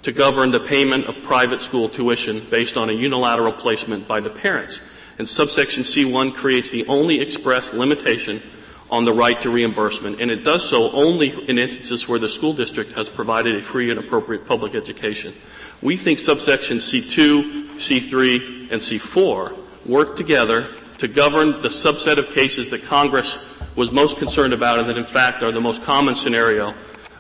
to 0.02 0.12
govern 0.12 0.50
the 0.50 0.60
payment 0.60 1.06
of 1.06 1.22
private 1.22 1.62
school 1.62 1.88
tuition 1.88 2.44
based 2.50 2.78
on 2.78 2.90
a 2.90 2.94
unilateral 2.94 3.54
placement 3.54 4.08
by 4.08 4.20
the 4.20 4.30
parents. 4.30 4.82
And 5.20 5.30
subsection 5.30 5.84
C1 5.84 6.34
creates 6.34 6.72
the 6.72 6.86
only 6.88 7.22
express 7.22 7.74
limitation 7.74 8.42
on 8.90 9.06
the 9.06 9.14
right 9.14 9.40
to 9.44 9.52
reimbursement, 9.52 10.20
and 10.20 10.32
it 10.32 10.44
does 10.44 10.68
so 10.68 10.92
only 10.92 11.30
in 11.48 11.60
instances 11.60 12.08
where 12.08 12.20
the 12.20 12.30
school 12.30 12.54
district 12.54 12.92
has 12.94 13.08
provided 13.08 13.56
a 13.56 13.62
free 13.62 13.92
and 13.92 14.00
appropriate 14.00 14.48
public 14.48 14.74
education. 14.74 15.36
We 15.80 15.96
think 15.96 16.18
subsection 16.18 16.78
C2, 16.78 17.76
C3, 17.76 18.72
and 18.72 18.82
C4 18.82 19.86
work 19.86 20.16
together 20.16 20.68
to 20.98 21.08
govern 21.08 21.62
the 21.62 21.70
subset 21.70 22.18
of 22.18 22.30
cases 22.30 22.70
that 22.70 22.84
Congress 22.84 23.40
was 23.76 23.92
most 23.92 24.18
concerned 24.18 24.54
about 24.54 24.80
and 24.80 24.90
that 24.90 24.98
in 24.98 25.06
fact 25.06 25.42
are 25.44 25.52
the 25.52 25.62
most 25.62 25.84
common 25.84 26.16
scenario 26.16 26.74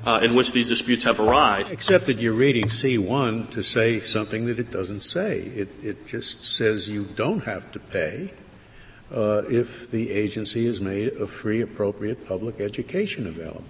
uh, 0.06 0.20
in 0.22 0.36
which 0.36 0.52
these 0.52 0.68
disputes 0.68 1.04
have 1.04 1.20
arisen. 1.20 1.72
Except 1.72 2.06
that 2.08 2.20
you're 2.20 2.34
reading 2.34 2.66
C1 2.66 3.52
to 3.52 3.64
say 3.64 4.00
something 4.00 4.46
that 4.46 4.60
it 4.60 4.70
doesn't 4.70 5.02
say. 5.02 5.40
It, 5.40 5.70
it 5.84 6.08
just 6.08 6.44
says 6.44 6.90
you 6.90 7.06
don't 7.06 7.44
have 7.46 7.72
to 7.72 7.80
pay 7.80 8.34
uh, 9.14 9.44
if 9.50 9.90
the 9.92 10.12
agency 10.12 10.66
has 10.66 10.82
made 10.82 11.14
a 11.14 11.28
free, 11.28 11.62
appropriate 11.62 12.28
public 12.28 12.60
education 12.60 13.28
available. 13.28 13.64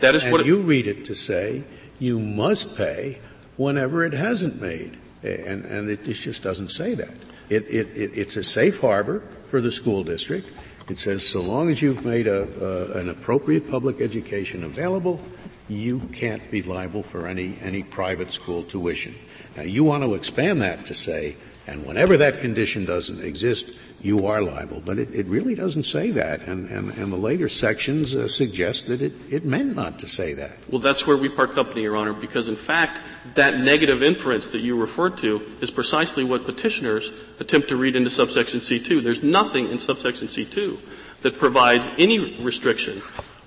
That 0.00 0.14
is 0.14 0.24
and 0.24 0.32
what 0.32 0.42
it, 0.42 0.46
you 0.46 0.60
read 0.60 0.86
it 0.86 1.04
to 1.06 1.14
say 1.14 1.64
you 1.98 2.20
must 2.20 2.76
pay 2.76 3.20
whenever 3.56 4.04
it 4.04 4.12
hasn't 4.12 4.60
made, 4.60 4.98
and, 5.22 5.64
and 5.64 5.90
it, 5.90 6.06
it 6.06 6.14
just 6.14 6.42
doesn't 6.42 6.68
say 6.68 6.94
that. 6.94 7.14
It, 7.50 7.64
it, 7.68 7.88
it, 7.96 8.10
it's 8.14 8.36
a 8.36 8.42
safe 8.42 8.80
harbor 8.80 9.22
for 9.46 9.60
the 9.60 9.70
school 9.70 10.04
district. 10.04 10.48
It 10.88 10.98
says 10.98 11.26
so 11.26 11.40
long 11.40 11.70
as 11.70 11.80
you've 11.80 12.04
made 12.04 12.26
a, 12.26 12.42
uh, 12.42 12.98
an 12.98 13.08
appropriate 13.08 13.70
public 13.70 14.00
education 14.00 14.64
available, 14.64 15.20
you 15.68 16.00
can't 16.12 16.50
be 16.50 16.62
liable 16.62 17.02
for 17.02 17.26
any, 17.26 17.56
any 17.60 17.82
private 17.82 18.32
school 18.32 18.64
tuition. 18.64 19.14
Now 19.56 19.62
you 19.62 19.84
want 19.84 20.02
to 20.02 20.14
expand 20.14 20.60
that 20.60 20.86
to 20.86 20.94
say, 20.94 21.36
and 21.66 21.86
whenever 21.86 22.16
that 22.18 22.40
condition 22.40 22.84
doesn't 22.84 23.24
exist, 23.24 23.70
you 24.00 24.26
are 24.26 24.42
liable. 24.42 24.82
But 24.84 24.98
it, 24.98 25.14
it 25.14 25.26
really 25.26 25.54
doesn't 25.54 25.84
say 25.84 26.10
that, 26.10 26.42
and, 26.42 26.68
and, 26.68 26.90
and 26.90 27.10
the 27.10 27.16
later 27.16 27.48
sections 27.48 28.14
uh, 28.14 28.28
suggest 28.28 28.86
that 28.88 29.00
it, 29.00 29.14
it 29.30 29.46
meant 29.46 29.74
not 29.74 29.98
to 30.00 30.06
say 30.06 30.34
that. 30.34 30.58
Well, 30.68 30.80
that's 30.80 31.06
where 31.06 31.16
we 31.16 31.30
part 31.30 31.52
company, 31.52 31.82
Your 31.82 31.96
Honor, 31.96 32.12
because 32.12 32.48
in 32.48 32.56
fact, 32.56 33.00
that 33.34 33.60
negative 33.60 34.02
inference 34.02 34.48
that 34.48 34.58
you 34.58 34.78
referred 34.78 35.16
to 35.18 35.42
is 35.62 35.70
precisely 35.70 36.22
what 36.22 36.44
petitioners 36.44 37.12
attempt 37.40 37.68
to 37.68 37.76
read 37.76 37.96
into 37.96 38.10
subsection 38.10 38.60
C2. 38.60 39.02
There's 39.02 39.22
nothing 39.22 39.70
in 39.70 39.78
subsection 39.78 40.28
C2 40.28 40.78
that 41.22 41.38
provides 41.38 41.88
any 41.96 42.34
restriction 42.42 43.00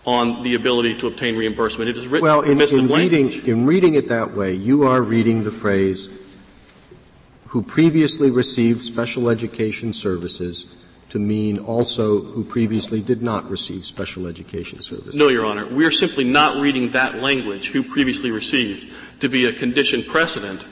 on 0.07 0.41
the 0.41 0.55
ability 0.55 0.97
to 0.97 1.07
obtain 1.07 1.37
reimbursement. 1.37 1.89
It 1.89 1.97
is 1.97 2.07
written 2.07 2.23
well, 2.23 2.41
in, 2.41 2.59
in 2.61 2.87
reading, 2.87 3.45
in 3.45 3.65
reading 3.67 3.93
it 3.93 4.07
that 4.07 4.35
way, 4.35 4.53
you 4.53 4.83
are 4.83 5.01
reading 5.01 5.43
the 5.43 5.51
phrase 5.51 6.09
who 7.49 7.61
previously 7.61 8.29
received 8.29 8.81
special 8.81 9.29
education 9.29 9.93
services 9.93 10.65
to 11.09 11.19
mean 11.19 11.57
also 11.57 12.21
who 12.21 12.43
previously 12.43 13.01
did 13.01 13.21
not 13.21 13.49
receive 13.49 13.85
special 13.85 14.27
education 14.27 14.81
services? 14.81 15.15
No, 15.15 15.29
Your 15.29 15.45
Honor. 15.45 15.65
We 15.65 15.85
are 15.85 15.91
simply 15.91 16.25
not 16.25 16.57
reading 16.57 16.91
that 16.91 17.15
language, 17.15 17.69
who 17.69 17.83
previously 17.83 18.31
received, 18.31 18.93
to 19.21 19.29
be 19.29 19.45
a 19.45 19.53
condition 19.53 20.03
precedent. 20.03 20.65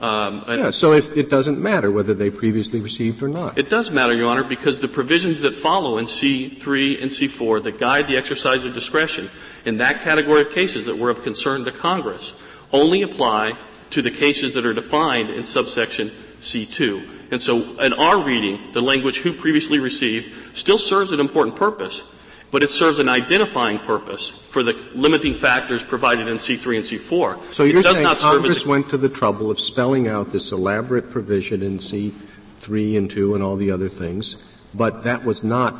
Um, 0.00 0.42
yeah, 0.48 0.70
so 0.70 0.94
if 0.94 1.16
it 1.16 1.30
doesn't 1.30 1.60
matter 1.60 1.90
whether 1.92 2.14
they 2.14 2.30
previously 2.30 2.80
received 2.80 3.22
or 3.22 3.28
not. 3.28 3.56
It 3.56 3.68
does 3.68 3.90
matter, 3.90 4.16
Your 4.16 4.28
Honor, 4.28 4.42
because 4.42 4.78
the 4.78 4.88
provisions 4.88 5.40
that 5.40 5.54
follow 5.54 5.98
in 5.98 6.06
C3 6.06 7.00
and 7.00 7.10
C4 7.10 7.62
that 7.62 7.78
guide 7.78 8.08
the 8.08 8.16
exercise 8.16 8.64
of 8.64 8.74
discretion 8.74 9.30
in 9.64 9.76
that 9.76 10.00
category 10.00 10.40
of 10.40 10.50
cases 10.50 10.86
that 10.86 10.98
were 10.98 11.10
of 11.10 11.22
concern 11.22 11.64
to 11.66 11.70
Congress 11.70 12.32
only 12.72 13.02
apply 13.02 13.56
to 13.90 14.02
the 14.02 14.10
cases 14.10 14.54
that 14.54 14.64
are 14.64 14.72
defined 14.72 15.30
in 15.30 15.44
subsection 15.44 16.10
C2. 16.42 17.30
And 17.30 17.40
so 17.40 17.80
in 17.80 17.92
our 17.94 18.20
reading, 18.20 18.72
the 18.72 18.82
language 18.82 19.18
who 19.18 19.32
previously 19.32 19.78
received 19.78 20.56
still 20.56 20.78
serves 20.78 21.12
an 21.12 21.20
important 21.20 21.56
purpose, 21.56 22.02
but 22.50 22.62
it 22.62 22.68
serves 22.68 22.98
an 22.98 23.08
identifying 23.08 23.78
purpose 23.78 24.28
for 24.28 24.62
the 24.62 24.74
limiting 24.94 25.32
factors 25.32 25.82
provided 25.82 26.28
in 26.28 26.36
C3 26.36 26.76
and 26.76 26.84
C4. 26.84 27.54
So 27.54 27.64
you're 27.64 27.82
saying 27.82 28.06
Congress 28.18 28.66
went 28.66 28.90
to 28.90 28.98
the 28.98 29.08
trouble 29.08 29.50
of 29.50 29.58
spelling 29.58 30.08
out 30.08 30.32
this 30.32 30.52
elaborate 30.52 31.10
provision 31.10 31.62
in 31.62 31.78
C3 31.78 32.98
and 32.98 33.10
2 33.10 33.34
and 33.34 33.42
all 33.42 33.56
the 33.56 33.70
other 33.70 33.88
things, 33.88 34.36
but 34.74 35.04
that 35.04 35.24
was 35.24 35.42
not 35.42 35.74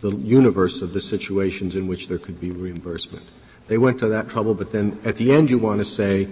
the 0.00 0.10
universe 0.16 0.80
of 0.80 0.94
the 0.94 1.00
situations 1.00 1.76
in 1.76 1.86
which 1.86 2.08
there 2.08 2.18
could 2.18 2.40
be 2.40 2.50
reimbursement. 2.50 3.24
They 3.68 3.78
went 3.78 4.00
to 4.00 4.08
that 4.08 4.28
trouble, 4.28 4.54
but 4.54 4.72
then 4.72 4.98
at 5.04 5.16
the 5.16 5.30
end 5.30 5.50
you 5.50 5.58
want 5.58 5.78
to 5.78 5.84
say 5.84 6.26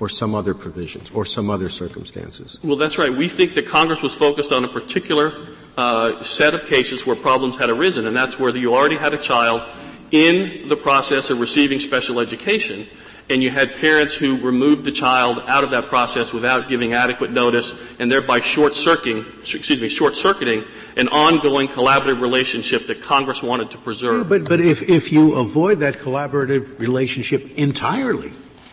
or 0.00 0.08
some 0.08 0.34
other 0.34 0.54
provisions 0.54 1.10
or 1.12 1.24
some 1.24 1.50
other 1.50 1.68
circumstances. 1.68 2.58
Well, 2.64 2.76
that's 2.76 2.98
right. 2.98 3.12
We 3.12 3.28
think 3.28 3.54
that 3.54 3.66
Congress 3.66 4.02
was 4.02 4.14
focused 4.14 4.50
on 4.50 4.64
a 4.64 4.68
particular 4.68 5.46
uh, 5.76 6.22
set 6.22 6.54
of 6.54 6.64
cases 6.66 7.06
where 7.06 7.14
problems 7.14 7.56
had 7.56 7.70
arisen, 7.70 8.06
and 8.06 8.16
that's 8.16 8.38
where 8.38 8.56
you 8.56 8.74
already 8.74 8.96
had 8.96 9.14
a 9.14 9.18
child 9.18 9.62
in 10.10 10.68
the 10.68 10.76
process 10.76 11.30
of 11.30 11.38
receiving 11.38 11.78
special 11.78 12.18
education, 12.18 12.88
and 13.28 13.44
you 13.44 13.50
had 13.50 13.76
parents 13.76 14.12
who 14.12 14.36
removed 14.38 14.84
the 14.84 14.90
child 14.90 15.40
out 15.46 15.62
of 15.62 15.70
that 15.70 15.86
process 15.86 16.32
without 16.32 16.66
giving 16.66 16.94
adequate 16.94 17.30
notice, 17.30 17.74
and 18.00 18.10
thereby 18.10 18.40
short-circuiting, 18.40 19.24
excuse 19.42 19.80
me, 19.80 19.88
short-circuiting 19.88 20.64
an 20.96 21.06
ongoing 21.08 21.68
collaborative 21.68 22.20
relationship 22.20 22.88
that 22.88 23.00
Congress 23.00 23.40
wanted 23.40 23.70
to 23.70 23.78
preserve. 23.78 24.22
Yeah, 24.22 24.38
but, 24.38 24.48
but 24.48 24.60
if, 24.60 24.82
if 24.88 25.12
you 25.12 25.34
avoid 25.34 25.78
that 25.78 25.98
collaborative 25.98 26.80
relationship 26.80 27.48
entirely, 27.56 28.32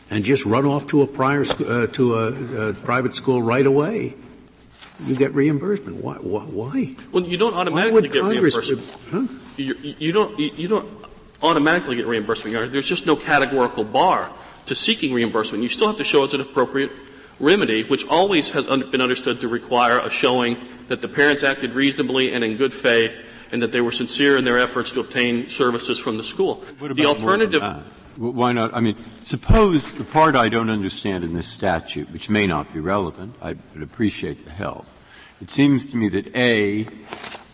and 0.09 0.23
just 0.23 0.45
run 0.45 0.65
off 0.65 0.87
to 0.87 1.01
a 1.01 1.07
prior 1.07 1.41
uh, 1.41 1.87
to 1.87 2.15
a, 2.15 2.69
a, 2.69 2.73
private 2.73 3.15
school 3.15 3.41
right 3.41 3.65
away, 3.65 4.15
you 5.05 5.15
get 5.15 5.33
reimbursement. 5.33 5.97
Why? 5.97 6.15
Why? 6.15 6.95
Well, 7.11 7.23
you 7.23 7.37
don't 7.37 7.53
automatically 7.53 8.07
get 8.07 8.21
Congress, 8.21 8.55
reimbursement. 8.55 8.97
Huh? 9.11 9.35
You, 9.57 9.75
you, 9.81 10.11
don't. 10.11 10.39
You 10.39 10.67
don't 10.67 11.05
automatically 11.41 11.95
get 11.95 12.07
reimbursement. 12.07 12.71
There's 12.71 12.87
just 12.87 13.05
no 13.05 13.15
categorical 13.15 13.83
bar 13.83 14.31
to 14.65 14.75
seeking 14.75 15.13
reimbursement. 15.13 15.63
You 15.63 15.69
still 15.69 15.87
have 15.87 15.97
to 15.97 16.03
show 16.03 16.23
it's 16.23 16.33
an 16.33 16.41
appropriate 16.41 16.91
remedy, 17.39 17.83
which 17.83 18.07
always 18.07 18.49
has 18.51 18.67
been 18.67 19.01
understood 19.01 19.41
to 19.41 19.47
require 19.47 19.99
a 19.99 20.09
showing 20.09 20.57
that 20.87 21.01
the 21.01 21.07
parents 21.07 21.43
acted 21.43 21.73
reasonably 21.73 22.33
and 22.33 22.43
in 22.43 22.57
good 22.57 22.73
faith, 22.73 23.21
and 23.51 23.61
that 23.61 23.71
they 23.71 23.81
were 23.81 23.91
sincere 23.91 24.37
in 24.37 24.45
their 24.45 24.57
efforts 24.57 24.91
to 24.91 24.99
obtain 24.99 25.49
services 25.49 25.99
from 25.99 26.17
the 26.17 26.23
school. 26.23 26.63
the 26.79 27.05
alternative. 27.05 27.63
Why 28.17 28.51
not? 28.51 28.73
I 28.73 28.79
mean, 28.79 28.95
suppose 29.21 29.93
the 29.93 30.03
part 30.03 30.35
I 30.35 30.49
don't 30.49 30.71
understand 30.71 31.23
in 31.23 31.33
this 31.33 31.47
statute, 31.47 32.11
which 32.11 32.31
may 32.31 32.47
not 32.47 32.73
be 32.73 32.79
relevant, 32.79 33.35
I 33.41 33.55
would 33.73 33.83
appreciate 33.83 34.43
the 34.43 34.51
help. 34.51 34.87
It 35.39 35.51
seems 35.51 35.85
to 35.87 35.97
me 35.97 36.09
that 36.09 36.35
A, 36.35 36.87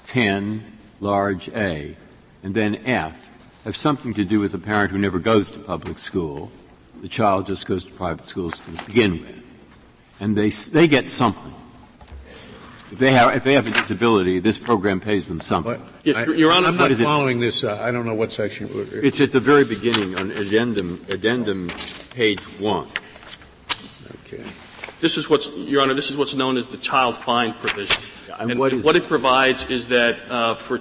10, 0.06 0.63
large 1.02 1.49
A, 1.49 1.97
and 2.43 2.56
then 2.56 2.76
F 2.86 3.30
have 3.65 3.76
something 3.76 4.13
to 4.13 4.23
do 4.23 4.39
with 4.39 4.54
a 4.54 4.60
parent 4.60 4.91
who 4.91 4.97
never 4.97 5.19
goes 5.19 5.52
to 5.52 5.60
public 5.60 5.99
school. 5.99 6.49
The 7.02 7.10
child 7.10 7.47
just 7.47 7.67
goes 7.67 7.84
to 7.84 7.91
private 7.91 8.26
schools 8.26 8.60
to 8.60 8.71
begin 8.86 9.21
with. 9.21 9.43
And 10.21 10.38
they, 10.38 10.49
they 10.49 10.88
get 10.88 11.12
something. 11.12 11.54
If 12.93 12.99
they 12.99 13.12
have, 13.13 13.36
if 13.36 13.43
they 13.43 13.56
have 13.56 13.65
a 13.65 13.71
disability, 13.71 14.38
this 14.38 14.60
program 14.60 14.99
pays 14.99 15.27
them 15.27 15.41
something. 15.41 15.84
Yes, 16.03 16.15
I, 16.15 16.25
Your 16.25 16.51
Honor, 16.51 16.67
I'm 16.67 16.77
not 16.77 16.91
following 16.91 17.39
it? 17.39 17.41
this. 17.41 17.63
Uh, 17.63 17.75
I 17.82 17.89
don't 17.89 18.06
know 18.06 18.13
what 18.13 18.32
section. 18.32 18.69
It's 18.71 19.19
at 19.19 19.32
the 19.32 19.39
very 19.39 19.65
beginning 19.65 20.15
on 20.15 20.29
addendum, 20.29 21.03
addendum 21.10 21.71
page 22.12 22.43
one. 22.60 22.88
Okay. 24.27 24.43
This 25.01 25.17
is 25.17 25.27
what's, 25.27 25.49
Your 25.56 25.82
Honor, 25.82 25.95
this 25.95 26.12
is 26.12 26.17
what's 26.17 26.36
known 26.36 26.56
as 26.56 26.67
the 26.67 26.77
child 26.77 27.15
find 27.15 27.58
provision. 27.58 27.99
And, 28.39 28.51
and, 28.51 28.60
what, 28.60 28.73
what 28.84 28.95
it? 28.95 29.06
it? 29.06 29.08
provides 29.08 29.65
is 29.71 29.88
that 29.88 30.29
uh, 30.29 30.53
for 30.53 30.79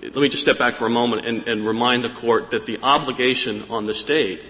let 0.00 0.16
me 0.16 0.30
just 0.30 0.42
step 0.42 0.56
back 0.58 0.74
for 0.74 0.86
a 0.86 0.90
moment 0.90 1.26
and, 1.26 1.46
and, 1.46 1.66
remind 1.66 2.02
the 2.02 2.10
court 2.10 2.50
that 2.50 2.64
the 2.64 2.78
obligation 2.82 3.66
on 3.68 3.84
the 3.84 3.94
state 3.94 4.42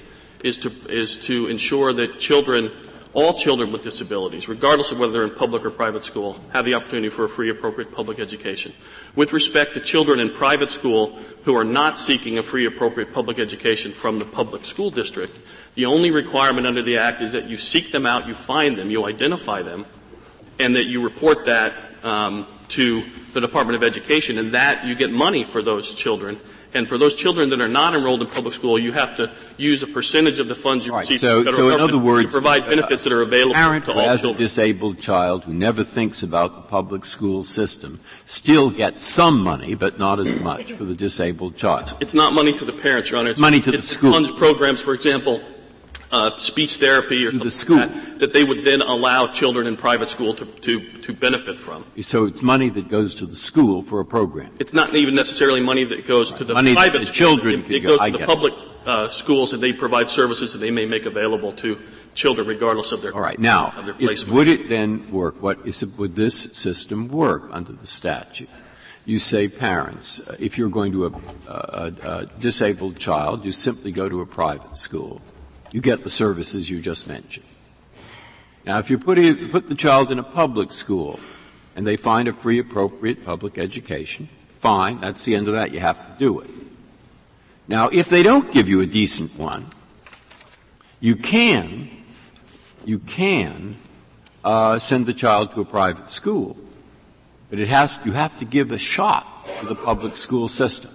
is 0.44 0.58
to 0.58 0.70
is 0.88 1.18
to 1.18 1.48
ensure 1.48 1.92
that 1.92 2.20
children 2.20 2.70
all 3.14 3.32
children 3.32 3.72
with 3.72 3.82
disabilities, 3.82 4.48
regardless 4.48 4.90
of 4.90 4.98
whether 4.98 5.12
they're 5.12 5.24
in 5.24 5.30
public 5.30 5.64
or 5.64 5.70
private 5.70 6.04
school, 6.04 6.38
have 6.52 6.64
the 6.64 6.74
opportunity 6.74 7.08
for 7.08 7.24
a 7.24 7.28
free, 7.28 7.48
appropriate 7.48 7.92
public 7.92 8.18
education. 8.18 8.72
With 9.14 9.32
respect 9.32 9.74
to 9.74 9.80
children 9.80 10.18
in 10.18 10.30
private 10.30 10.72
school 10.72 11.16
who 11.44 11.56
are 11.56 11.64
not 11.64 11.96
seeking 11.96 12.38
a 12.38 12.42
free, 12.42 12.66
appropriate 12.66 13.14
public 13.14 13.38
education 13.38 13.92
from 13.92 14.18
the 14.18 14.24
public 14.24 14.64
school 14.64 14.90
district, 14.90 15.36
the 15.76 15.86
only 15.86 16.10
requirement 16.10 16.66
under 16.66 16.82
the 16.82 16.98
Act 16.98 17.20
is 17.20 17.32
that 17.32 17.44
you 17.48 17.56
seek 17.56 17.92
them 17.92 18.04
out, 18.04 18.26
you 18.26 18.34
find 18.34 18.76
them, 18.76 18.90
you 18.90 19.06
identify 19.06 19.62
them, 19.62 19.86
and 20.58 20.74
that 20.76 20.86
you 20.86 21.02
report 21.02 21.44
that 21.46 21.72
um, 22.04 22.46
to 22.68 23.04
the 23.32 23.40
Department 23.40 23.76
of 23.76 23.82
Education, 23.82 24.38
and 24.38 24.54
that 24.54 24.84
you 24.84 24.94
get 24.94 25.10
money 25.10 25.44
for 25.44 25.62
those 25.62 25.94
children 25.94 26.40
And 26.74 26.88
for 26.88 26.98
those 26.98 27.14
children 27.14 27.48
that 27.50 27.60
are 27.60 27.68
not 27.68 27.94
enrolled 27.94 28.20
in 28.20 28.26
public 28.26 28.52
school, 28.52 28.78
you 28.78 28.90
have 28.92 29.16
to 29.16 29.30
use 29.56 29.84
a 29.84 29.86
percentage 29.86 30.40
of 30.40 30.48
the 30.48 30.56
funds 30.56 30.84
you 30.84 30.92
right, 30.92 31.00
receive 31.00 31.20
so, 31.20 31.36
from 31.36 31.44
the 31.44 31.52
so 31.52 31.68
in 31.70 31.80
other 31.80 31.98
words, 31.98 32.26
to 32.26 32.32
provide 32.32 32.66
benefits 32.66 33.04
that 33.04 33.12
are 33.12 33.22
available 33.22 33.54
parent 33.54 33.84
to 33.84 33.92
all 33.92 34.00
has 34.00 34.22
children. 34.22 34.34
a 34.34 34.38
disabled 34.44 34.98
child 34.98 35.44
who 35.44 35.54
never 35.54 35.84
thinks 35.84 36.24
about 36.24 36.56
the 36.56 36.62
public 36.62 37.04
school 37.04 37.44
system 37.44 38.00
still 38.24 38.70
gets 38.70 39.04
some 39.04 39.40
money, 39.40 39.76
but 39.76 39.98
not 39.98 40.18
as 40.18 40.40
much 40.40 40.72
for 40.72 40.84
the 40.84 40.96
disabled 40.96 41.56
child. 41.56 41.96
It's 42.00 42.14
not 42.14 42.32
money 42.32 42.52
to 42.52 42.64
the 42.64 42.72
parents, 42.72 43.10
Your 43.10 43.20
Honor. 43.20 43.30
It's 43.30 43.38
it's 43.38 43.40
money 43.40 43.60
to 43.60 43.70
the 43.70 43.76
it's 43.76 43.86
school. 43.86 44.12
funds 44.12 44.30
programs, 44.32 44.80
for 44.80 44.94
example, 44.94 45.40
uh, 46.14 46.36
speech 46.36 46.76
therapy 46.76 47.26
or 47.26 47.32
something 47.32 47.50
school. 47.50 47.76
like 47.78 47.92
that, 47.92 48.18
that 48.20 48.32
they 48.32 48.44
would 48.44 48.64
then 48.64 48.80
allow 48.82 49.26
children 49.26 49.66
in 49.66 49.76
private 49.76 50.08
school 50.08 50.32
to, 50.34 50.44
to, 50.46 50.80
to 51.02 51.12
benefit 51.12 51.58
from. 51.58 51.84
So 52.00 52.24
it's 52.24 52.42
money 52.42 52.68
that 52.70 52.88
goes 52.88 53.14
to 53.16 53.26
the 53.26 53.34
school 53.34 53.82
for 53.82 53.98
a 54.00 54.04
program. 54.04 54.50
It's 54.60 54.72
not 54.72 54.94
even 54.94 55.14
necessarily 55.14 55.60
money 55.60 55.84
that 55.84 56.06
goes 56.06 56.32
to 56.34 56.44
the 56.44 56.54
Money 56.54 56.70
that 56.70 56.76
private 56.76 57.00
the 57.00 57.06
schools. 57.06 57.16
children 57.16 57.64
It, 57.64 57.70
it 57.70 57.80
go- 57.80 57.88
goes 57.96 58.00
I 58.00 58.10
to 58.10 58.18
the 58.18 58.26
public 58.26 58.54
uh, 58.86 59.08
schools 59.08 59.52
and 59.52 59.62
they 59.62 59.72
provide 59.72 60.08
services 60.08 60.52
that 60.52 60.58
they 60.58 60.70
may 60.70 60.86
make 60.86 61.04
available 61.06 61.50
to 61.52 61.78
children 62.14 62.46
regardless 62.46 62.92
of 62.92 63.02
their 63.02 63.12
All 63.12 63.20
right. 63.20 63.38
Now, 63.38 63.72
of 63.76 63.86
their 63.86 63.96
it- 63.98 64.28
would 64.28 64.46
it 64.46 64.68
then 64.68 65.10
work? 65.10 65.42
What 65.42 65.66
is 65.66 65.82
it, 65.82 65.98
would 65.98 66.14
this 66.14 66.36
system 66.52 67.08
work 67.08 67.48
under 67.50 67.72
the 67.72 67.86
statute? 67.86 68.48
You 69.06 69.18
say 69.18 69.48
parents, 69.48 70.20
if 70.38 70.56
you're 70.56 70.70
going 70.70 70.92
to 70.92 71.06
a, 71.06 71.10
a, 71.48 71.92
a 72.04 72.26
disabled 72.38 72.98
child, 72.98 73.44
you 73.44 73.52
simply 73.52 73.90
go 73.92 74.08
to 74.08 74.20
a 74.22 74.26
private 74.26 74.78
school. 74.78 75.20
You 75.74 75.80
get 75.80 76.04
the 76.04 76.08
services 76.08 76.70
you 76.70 76.80
just 76.80 77.08
mentioned. 77.08 77.46
Now, 78.64 78.78
if 78.78 78.90
you 78.90 78.96
put, 78.96 79.18
it, 79.18 79.50
put 79.50 79.66
the 79.66 79.74
child 79.74 80.12
in 80.12 80.20
a 80.20 80.22
public 80.22 80.70
school 80.70 81.18
and 81.74 81.84
they 81.84 81.96
find 81.96 82.28
a 82.28 82.32
free, 82.32 82.60
appropriate 82.60 83.24
public 83.24 83.58
education, 83.58 84.28
fine, 84.56 85.00
that's 85.00 85.24
the 85.24 85.34
end 85.34 85.48
of 85.48 85.54
that. 85.54 85.72
You 85.72 85.80
have 85.80 85.98
to 85.98 86.16
do 86.16 86.38
it. 86.38 86.50
Now, 87.66 87.88
if 87.88 88.08
they 88.08 88.22
don't 88.22 88.52
give 88.52 88.68
you 88.68 88.82
a 88.82 88.86
decent 88.86 89.36
one, 89.36 89.66
you 91.00 91.16
can, 91.16 91.90
you 92.84 93.00
can 93.00 93.74
uh, 94.44 94.78
send 94.78 95.06
the 95.06 95.12
child 95.12 95.54
to 95.54 95.60
a 95.60 95.64
private 95.64 96.08
school, 96.08 96.56
but 97.50 97.58
it 97.58 97.66
has, 97.66 97.98
you 98.04 98.12
have 98.12 98.38
to 98.38 98.44
give 98.44 98.70
a 98.70 98.78
shot 98.78 99.26
to 99.58 99.66
the 99.66 99.74
public 99.74 100.16
school 100.16 100.46
system. 100.46 100.92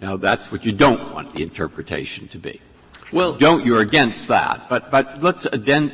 Now, 0.00 0.16
that's 0.16 0.50
what 0.50 0.64
you 0.64 0.72
don't 0.72 1.12
want 1.12 1.34
the 1.34 1.42
interpretation 1.42 2.28
to 2.28 2.38
be. 2.38 2.62
Well, 3.12 3.34
Don't, 3.34 3.64
you're 3.64 3.80
against 3.80 4.28
that, 4.28 4.68
but, 4.68 4.90
but 4.90 5.22
let's 5.22 5.46
uh, 5.46 5.50
amend 5.54 5.92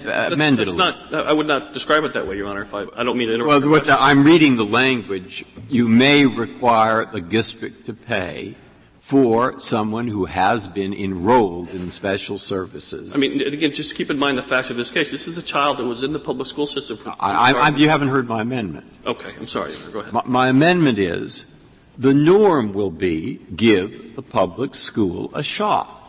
it 0.61 0.69
a 0.69 0.73
little. 0.73 0.77
not, 0.77 1.15
I 1.15 1.33
would 1.33 1.47
not 1.47 1.73
describe 1.73 2.05
it 2.05 2.13
that 2.15 2.27
way, 2.27 2.37
Your 2.37 2.49
Honor, 2.49 2.63
if 2.63 2.75
I, 2.75 2.87
I 2.97 3.05
don't 3.05 3.17
mean 3.17 3.29
to 3.29 3.35
interrupt. 3.35 3.65
Well, 3.65 3.71
what. 3.73 3.89
I'm 3.89 4.25
reading 4.25 4.57
the 4.57 4.65
language. 4.65 5.45
You 5.69 5.89
may 5.89 6.27
require 6.27 7.05
the 7.05 7.21
district 7.21 7.87
to 7.87 7.95
pay 7.95 8.57
for 9.05 9.59
someone 9.59 10.09
who 10.09 10.25
has 10.25 10.67
been 10.67 10.95
enrolled 10.95 11.69
in 11.69 11.91
special 11.91 12.39
services. 12.39 13.15
I 13.15 13.19
mean, 13.19 13.41
again, 13.43 13.73
just 13.73 13.95
keep 13.95 14.11
in 14.11 14.19
mind 14.19 14.39
the 14.39 14.43
facts 14.43 14.71
of 14.71 14.79
this 14.79 14.91
case. 14.91 15.11
This 15.11 15.29
is 15.29 15.37
a 15.37 15.43
child 15.43 15.77
that 15.77 15.85
was 15.85 16.03
in 16.03 16.15
the 16.15 16.19
public 16.19 16.49
school 16.49 16.67
system 16.67 16.97
for. 16.97 17.11
I, 17.11 17.17
I, 17.21 17.53
I, 17.53 17.69
you 17.77 17.91
haven't 17.91 18.09
heard 18.09 18.27
my 18.27 18.41
amendment. 18.41 18.87
okay, 19.05 19.35
I'm 19.39 19.47
sorry. 19.47 19.73
Go 19.93 20.01
ahead. 20.01 20.13
My, 20.15 20.23
my 20.25 20.49
amendment 20.49 20.99
is 20.99 21.55
the 21.99 22.15
norm 22.15 22.73
will 22.73 22.91
be 22.91 23.41
give 23.55 24.17
the 24.17 24.23
public 24.23 24.75
school 24.75 25.31
a 25.35 25.43
shot. 25.43 26.01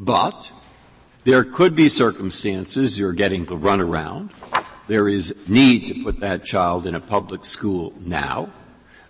But 0.00 0.50
there 1.24 1.44
could 1.44 1.76
be 1.76 1.90
circumstances 1.90 2.98
you're 2.98 3.12
getting 3.12 3.44
the 3.44 3.56
runaround. 3.56 4.30
There 4.88 5.06
is 5.06 5.46
need 5.46 5.88
to 5.88 6.02
put 6.02 6.20
that 6.20 6.42
child 6.42 6.86
in 6.86 6.94
a 6.94 7.00
public 7.00 7.44
school 7.44 7.92
now. 8.00 8.48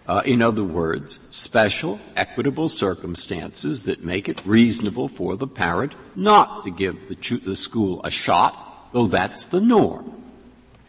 Uh, 0.09 0.23
in 0.25 0.43
other 0.43 0.65
words, 0.65 1.21
special, 1.31 2.01
equitable 2.17 2.69
circumstances 2.69 3.85
that 3.85 4.05
make 4.05 4.29
it 4.29 4.45
reasonable 4.45 5.07
for 5.07 5.37
the 5.37 5.47
parent 5.47 5.95
not 6.17 6.65
to 6.65 6.73
give 6.73 7.09
the, 7.09 7.37
the 7.37 7.55
school 7.55 8.03
a 8.03 8.11
shot, 8.11 8.89
though 8.93 9.07
that's 9.07 9.47
the 9.47 9.61
norm. 9.61 10.21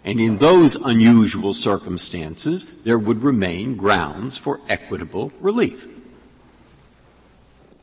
And 0.04 0.20
in 0.20 0.40
those 0.40 0.78
unusual 0.78 1.54
circumstances, 1.54 2.82
there 2.82 2.98
would 2.98 3.22
remain 3.22 3.76
grounds 3.76 4.40
for 4.40 4.60
equitable 4.68 5.32
relief. 5.40 5.88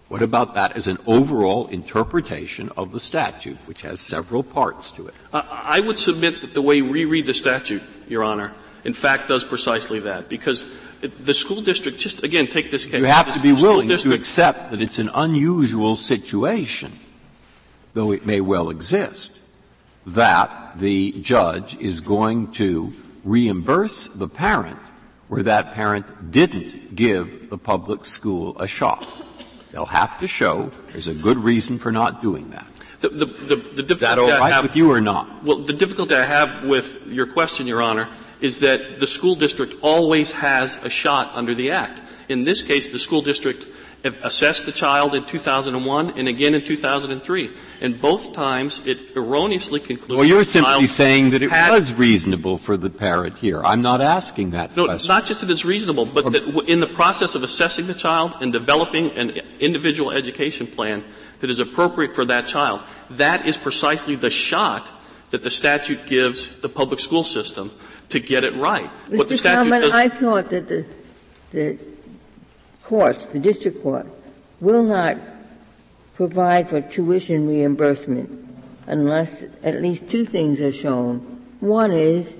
What 0.09 0.23
about 0.23 0.55
that 0.55 0.75
as 0.75 0.89
an 0.89 0.97
overall 1.07 1.67
interpretation 1.67 2.71
of 2.79 2.93
the 2.93 3.01
statute, 3.01 3.59
which 3.67 3.83
has 3.83 4.01
several 4.01 4.43
parts 4.43 4.91
to 4.93 5.07
it? 5.07 5.15
I, 5.35 5.77
I 5.79 5.81
would 5.81 5.99
submit 5.99 6.41
that 6.41 6.55
the 6.55 6.63
way 6.63 6.81
we 6.81 7.05
read 7.05 7.27
the 7.27 7.35
statute, 7.35 7.83
Your 8.09 8.25
Honor, 8.25 8.53
in 8.85 8.95
fact 8.95 9.29
does 9.29 9.45
precisely 9.45 10.01
that. 10.01 10.31
Because 10.31 10.65
the 11.03 11.35
school 11.35 11.61
district, 11.61 11.99
just 11.99 12.25
again, 12.25 12.47
take 12.47 12.71
this 12.71 12.87
case. 12.87 13.01
You 13.01 13.05
have 13.05 13.35
to 13.35 13.41
be 13.41 13.53
willing 13.53 13.89
to 13.91 14.15
accept 14.15 14.71
that 14.71 14.81
it's 14.81 14.99
an 14.99 15.11
unusual 15.15 15.95
situation, 15.95 16.99
though 17.93 18.11
it 18.13 18.25
may 18.25 18.41
well 18.41 18.71
exist, 18.71 19.39
that 20.07 20.79
the 20.79 21.13
judge 21.21 21.77
is 21.77 22.01
going 22.01 22.53
to 22.53 22.95
reimburse 23.25 24.09
the 24.09 24.29
parent 24.29 24.79
where 25.29 25.43
that 25.43 25.75
parent 25.75 26.31
didn't 26.31 26.97
give 26.97 27.51
the 27.51 27.59
public 27.59 28.07
school 28.07 28.59
a 28.59 28.67
shot. 28.67 29.07
They'll 29.73 29.87
have 29.87 30.19
to 30.21 30.27
show 30.27 30.71
there's 30.93 31.09
a 31.09 31.15
good 31.15 31.39
reason 31.39 31.79
for 31.79 31.93
not 31.93 32.23
doing 32.23 32.51
that. 32.51 32.67
The, 33.01 33.11
the, 33.11 33.27
the, 33.27 33.57
the 33.57 33.95
Is 33.95 34.01
that 34.01 34.17
difficulty 34.17 34.33
all 34.33 34.43
I 34.43 34.51
have, 34.51 34.65
with 34.65 34.75
you 34.75 34.91
or 34.91 35.01
not? 35.01 35.45
Well, 35.45 35.59
the 35.59 35.73
difficulty 35.73 36.15
I 36.15 36.25
have 36.25 36.65
with 36.65 37.07
your 37.07 37.27
question, 37.27 37.67
Your 37.67 37.81
Honor, 37.81 38.09
is 38.41 38.61
that 38.61 38.99
the 38.99 39.07
school 39.07 39.35
district 39.35 39.75
always 39.83 40.33
has 40.33 40.77
a 40.83 40.91
shot 40.91 41.31
under 41.35 41.55
the 41.55 41.71
Act. 41.71 42.03
In 42.29 42.45
this 42.45 42.63
case, 42.63 42.89
the 42.89 42.99
school 42.99 43.23
district 43.23 43.69
assessed 44.23 44.67
the 44.67 44.73
child 44.73 45.15
in 45.15 45.25
2001 45.25 46.19
and 46.19 46.29
again 46.29 46.55
in 46.55 46.65
2003. 46.65 47.51
And 47.81 48.01
both 48.01 48.33
times 48.33 48.81
it 48.85 49.17
erroneously 49.17 49.81
concluded 49.81 50.17
Well, 50.17 50.25
you're 50.27 50.39
the 50.41 50.45
simply 50.45 50.73
child 50.73 50.89
saying 50.89 51.31
that 51.31 51.43
it 51.43 51.51
had- 51.51 51.71
was 51.71 51.93
reasonable 51.95 52.59
for 52.59 52.77
the 52.77 52.91
parent 52.91 53.39
here. 53.39 53.63
I'm 53.65 53.81
not 53.83 54.01
asking 54.01 54.51
that 54.51 54.77
No, 54.77 54.85
question. 54.87 55.09
not 55.09 55.25
just 55.27 55.41
that 55.43 55.51
it's 55.51 55.65
reasonable, 55.65 56.07
but 56.07 56.33
that 56.33 56.45
in 56.67 56.81
the 56.81 56.87
process 56.87 57.35
of 57.35 57.43
assessing 57.43 57.87
the 57.87 57.95
child 57.95 58.35
and 58.41 58.53
developing 58.53 59.11
an 59.13 59.41
individual 59.61 60.11
education 60.11 60.67
plan 60.67 61.05
that 61.41 61.51
is 61.51 61.59
appropriate 61.61 62.15
for 62.15 62.25
that 62.25 62.47
child, 62.47 62.83
that 63.11 63.47
is 63.47 63.57
precisely 63.57 64.15
the 64.17 64.31
shot 64.31 64.89
that 65.31 65.43
the 65.43 65.51
statute 65.51 66.07
gives 66.07 66.49
the 66.63 66.69
public 66.69 66.99
school 67.01 67.23
system 67.23 67.71
to 68.09 68.19
get 68.19 68.45
it 68.45 68.57
right. 68.57 68.91
What 69.09 69.29
the 69.29 69.35
Mr. 69.35 69.39
statute 69.39 69.57
Kalman, 69.57 69.81
does, 69.83 69.95
I 69.95 70.09
thought 70.09 70.49
that 70.51 70.67
the, 70.69 70.87
the 71.51 71.79
courts, 72.89 73.27
the 73.27 73.39
district 73.39 73.83
court, 73.83 74.07
will 74.61 74.83
not 74.83 75.17
provide 76.17 76.69
for 76.69 76.81
tuition 76.81 77.47
reimbursement 77.47 78.49
unless 78.87 79.45
at 79.63 79.83
least 79.83 80.09
two 80.09 80.25
things 80.25 80.61
are 80.61 80.73
shown. 80.73 81.19
One 81.61 81.93
is 81.93 82.39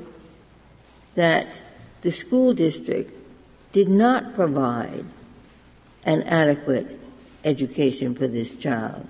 that 1.15 1.63
the 2.01 2.11
school 2.11 2.55
district 2.55 3.13
did 3.73 3.89
not 3.89 4.35
provide 4.35 5.05
an 6.05 6.23
adequate 6.23 6.99
education 7.45 8.15
for 8.15 8.27
this 8.27 8.57
child. 8.57 9.07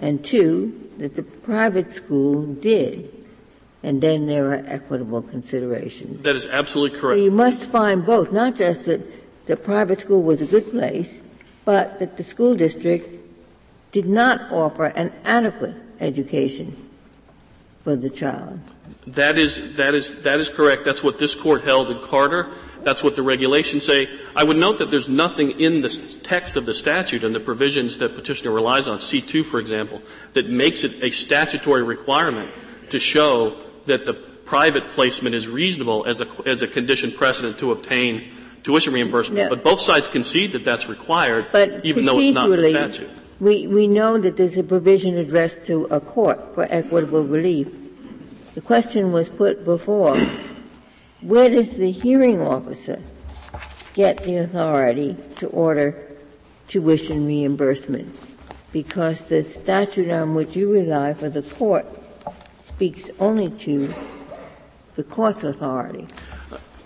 And 0.00 0.22
two, 0.22 0.90
that 0.98 1.14
the 1.14 1.22
private 1.22 1.92
school 1.92 2.42
did. 2.42 3.10
And 3.82 4.00
then 4.00 4.26
there 4.26 4.50
are 4.50 4.62
equitable 4.66 5.22
considerations. 5.22 6.22
that 6.22 6.36
is 6.36 6.46
absolutely 6.46 7.00
correct. 7.00 7.18
So 7.18 7.24
you 7.24 7.30
must 7.30 7.70
find 7.70 8.04
both, 8.04 8.30
not 8.30 8.54
just 8.54 8.84
that 8.84 9.00
the 9.46 9.56
private 9.56 10.00
school 10.00 10.22
was 10.22 10.40
a 10.40 10.46
good 10.46 10.70
place, 10.70 11.22
but 11.64 11.98
that 11.98 12.16
the 12.16 12.22
school 12.22 12.54
district 12.54 13.08
did 13.90 14.06
not 14.06 14.40
offer 14.50 14.86
an 14.86 15.12
adequate 15.24 15.74
education 16.00 16.90
for 17.84 17.96
the 17.96 18.10
child. 18.10 18.58
That 19.06 19.36
is, 19.38 19.76
that 19.76 19.94
is, 19.94 20.12
that 20.22 20.40
is 20.40 20.48
correct. 20.48 20.84
That's 20.84 21.02
what 21.02 21.18
this 21.18 21.34
court 21.34 21.62
held 21.64 21.90
in 21.90 22.00
Carter. 22.00 22.50
That's 22.82 23.02
what 23.02 23.16
the 23.16 23.22
regulations 23.22 23.84
say. 23.84 24.08
I 24.34 24.44
would 24.44 24.56
note 24.56 24.78
that 24.78 24.90
there's 24.90 25.08
nothing 25.08 25.60
in 25.60 25.80
the 25.80 25.88
text 26.22 26.56
of 26.56 26.66
the 26.66 26.74
statute 26.74 27.22
and 27.22 27.34
the 27.34 27.40
provisions 27.40 27.98
that 27.98 28.14
petitioner 28.14 28.52
relies 28.52 28.88
on, 28.88 28.98
C2 28.98 29.44
for 29.44 29.60
example, 29.60 30.02
that 30.32 30.48
makes 30.48 30.84
it 30.84 31.02
a 31.02 31.10
statutory 31.10 31.82
requirement 31.82 32.50
to 32.90 32.98
show 32.98 33.56
that 33.86 34.04
the 34.04 34.14
private 34.14 34.88
placement 34.90 35.34
is 35.34 35.48
reasonable 35.48 36.04
as 36.06 36.20
a, 36.20 36.28
as 36.44 36.62
a 36.62 36.68
condition 36.68 37.12
precedent 37.12 37.58
to 37.58 37.72
obtain 37.72 38.30
tuition 38.62 38.92
reimbursement. 38.92 39.44
No. 39.44 39.48
But 39.48 39.64
both 39.64 39.80
sides 39.80 40.08
concede 40.08 40.52
that 40.52 40.64
that's 40.64 40.88
required, 40.88 41.46
But 41.52 41.84
even 41.84 42.04
though 42.04 42.18
it's 42.18 42.34
not 42.34 42.50
in 42.50 42.60
the 42.60 42.70
statute. 42.70 43.10
we, 43.40 43.66
we 43.66 43.86
know 43.86 44.18
that 44.18 44.36
there's 44.36 44.58
a 44.58 44.64
provision 44.64 45.16
addressed 45.16 45.64
to 45.64 45.84
a 45.86 46.00
court 46.00 46.54
for 46.54 46.66
equitable 46.70 47.24
relief. 47.24 47.68
The 48.54 48.60
question 48.60 49.12
was 49.12 49.28
put 49.28 49.64
before, 49.64 50.18
where 51.20 51.48
does 51.48 51.76
the 51.76 51.90
hearing 51.90 52.40
officer 52.40 53.02
get 53.94 54.24
the 54.24 54.36
authority 54.36 55.16
to 55.36 55.46
order 55.48 55.96
tuition 56.68 57.26
reimbursement? 57.26 58.14
Because 58.72 59.24
the 59.24 59.42
statute 59.42 60.10
on 60.10 60.34
which 60.34 60.56
you 60.56 60.72
rely 60.72 61.14
for 61.14 61.28
the 61.28 61.42
court 61.42 61.86
speaks 62.58 63.10
only 63.18 63.50
to 63.50 63.92
the 64.94 65.04
court's 65.04 65.44
authority. 65.44 66.06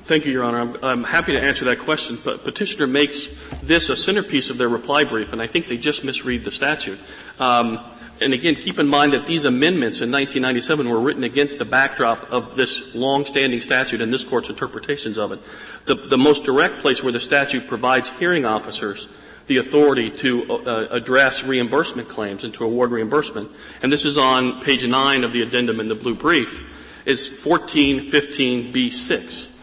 Thank 0.06 0.24
you, 0.24 0.30
Your 0.30 0.44
Honor. 0.44 0.60
I'm, 0.60 0.76
I'm, 0.84 1.02
happy 1.02 1.32
to 1.32 1.40
answer 1.40 1.64
that 1.64 1.80
question, 1.80 2.16
but 2.22 2.44
petitioner 2.44 2.86
makes 2.86 3.28
this 3.60 3.88
a 3.88 3.96
centerpiece 3.96 4.50
of 4.50 4.56
their 4.56 4.68
reply 4.68 5.02
brief, 5.02 5.32
and 5.32 5.42
I 5.42 5.48
think 5.48 5.66
they 5.66 5.76
just 5.76 6.04
misread 6.04 6.44
the 6.44 6.52
statute. 6.52 7.00
Um, 7.40 7.80
and 8.20 8.32
again, 8.32 8.54
keep 8.54 8.78
in 8.78 8.86
mind 8.86 9.14
that 9.14 9.26
these 9.26 9.46
amendments 9.46 10.00
in 10.00 10.12
1997 10.12 10.88
were 10.88 11.00
written 11.00 11.24
against 11.24 11.58
the 11.58 11.64
backdrop 11.64 12.30
of 12.30 12.54
this 12.54 12.94
long-standing 12.94 13.60
statute 13.60 14.00
and 14.00 14.14
this 14.14 14.22
court's 14.22 14.48
interpretations 14.48 15.18
of 15.18 15.32
it. 15.32 15.40
The, 15.86 15.96
the 15.96 16.18
most 16.18 16.44
direct 16.44 16.78
place 16.78 17.02
where 17.02 17.10
the 17.10 17.18
statute 17.18 17.66
provides 17.66 18.08
hearing 18.08 18.44
officers 18.44 19.08
the 19.48 19.56
authority 19.56 20.10
to 20.10 20.52
uh, 20.52 20.86
address 20.88 21.42
reimbursement 21.42 22.08
claims 22.08 22.44
and 22.44 22.54
to 22.54 22.64
award 22.64 22.92
reimbursement, 22.92 23.50
and 23.82 23.92
this 23.92 24.04
is 24.04 24.16
on 24.16 24.62
page 24.62 24.86
9 24.86 25.24
of 25.24 25.32
the 25.32 25.42
addendum 25.42 25.80
in 25.80 25.88
the 25.88 25.96
blue 25.96 26.14
brief, 26.14 26.64
is 27.06 27.28
1415b6. 27.28 29.54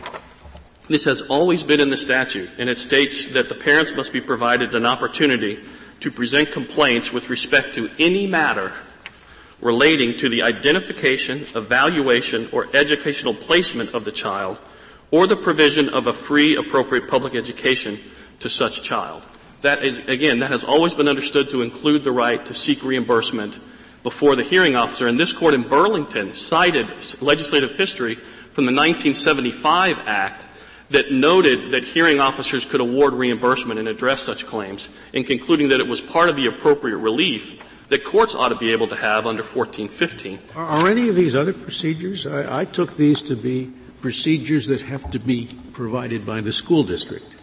This 0.90 1.06
has 1.06 1.22
always 1.22 1.64
been 1.64 1.80
in 1.80 1.90
the 1.90 1.98
statute, 1.98 2.50
and 2.58 2.70
it 2.70 2.78
states 2.78 3.28
that 3.28 3.48
the 3.48 3.56
parents 3.56 3.94
must 3.94 4.12
be 4.12 4.20
provided 4.20 4.76
an 4.76 4.86
opportunity 4.86 5.64
to 6.02 6.12
present 6.12 6.52
complaints 6.52 7.14
with 7.14 7.30
respect 7.30 7.76
to 7.76 7.90
any 8.00 8.28
matter 8.28 8.74
relating 9.62 10.18
to 10.18 10.28
the 10.28 10.44
identification, 10.44 11.48
evaluation, 11.56 12.50
or 12.52 12.68
educational 12.74 13.34
placement 13.34 13.94
of 13.94 14.04
the 14.04 14.12
child, 14.12 14.60
or 15.10 15.26
the 15.26 15.38
provision 15.38 15.88
of 15.88 16.08
a 16.08 16.14
free, 16.14 16.58
appropriate 16.58 17.08
public 17.08 17.34
education 17.34 17.98
to 18.40 18.50
such 18.50 18.82
child. 18.82 19.26
That 19.62 19.88
is, 19.88 20.00
again, 20.00 20.40
that 20.40 20.52
has 20.52 20.66
always 20.66 20.94
been 20.94 21.08
understood 21.08 21.50
to 21.52 21.62
include 21.62 22.04
the 22.04 22.12
right 22.12 22.46
to 22.46 22.54
seek 22.54 22.84
reimbursement 22.84 23.58
before 24.04 24.36
the 24.36 24.44
hearing 24.44 24.76
officer. 24.76 25.08
And 25.08 25.18
this 25.18 25.32
court 25.32 25.54
in 25.54 25.64
Burlington 25.64 26.34
cited 26.34 26.88
legislative 27.22 27.72
history 27.72 28.16
from 28.16 28.66
the 28.66 28.74
1975 28.74 30.00
Act 30.06 30.48
that 30.94 31.12
noted 31.12 31.72
that 31.72 31.84
hearing 31.84 32.20
officers 32.20 32.66
could 32.66 32.80
award 32.80 33.14
reimbursement 33.14 33.80
and 33.80 33.88
address 33.88 34.22
such 34.22 34.46
claims, 34.46 34.90
in 35.12 35.24
concluding 35.24 35.70
that 35.70 35.80
it 35.80 35.88
was 35.88 36.00
part 36.00 36.30
of 36.30 36.36
the 36.36 36.46
appropriate 36.46 36.98
relief 36.98 37.60
that 37.90 38.04
courts 38.04 38.36
ought 38.36 38.50
to 38.50 38.56
be 38.56 38.72
able 38.72 38.88
to 38.88 38.96
have 38.96 39.26
under 39.26 39.42
1415. 39.42 40.40
Are, 40.56 40.66
are 40.66 40.88
any 40.88 41.10
of 41.10 41.16
these 41.16 41.36
other 41.36 41.52
procedures? 41.52 42.28
I, 42.28 42.62
I 42.62 42.66
took 42.66 42.96
these 42.96 43.24
to 43.24 43.36
be 43.36 43.74
procedures 44.02 44.68
that 44.68 44.84
have 44.84 45.10
to 45.12 45.20
be 45.20 45.58
provided 45.74 46.28
by 46.28 46.42
the 46.42 46.52
school 46.52 46.84
district, 46.84 47.36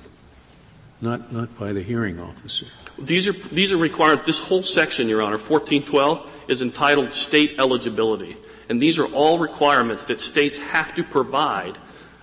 not, 1.00 1.32
not 1.32 1.58
by 1.58 1.72
the 1.72 1.82
hearing 1.82 2.20
officer. 2.20 2.66
These 2.98 3.26
are, 3.26 3.32
these 3.32 3.72
are 3.72 3.78
required, 3.78 4.26
this 4.26 4.38
whole 4.38 4.62
section, 4.62 5.08
Your 5.08 5.22
Honor, 5.22 5.38
1412, 5.38 6.30
is 6.46 6.62
entitled 6.62 7.12
state 7.12 7.56
eligibility. 7.58 8.36
And 8.68 8.80
these 8.80 9.00
are 9.00 9.06
all 9.06 9.38
requirements 9.38 10.04
that 10.04 10.20
states 10.20 10.58
have 10.58 10.94
to 10.94 11.02
provide 11.02 11.78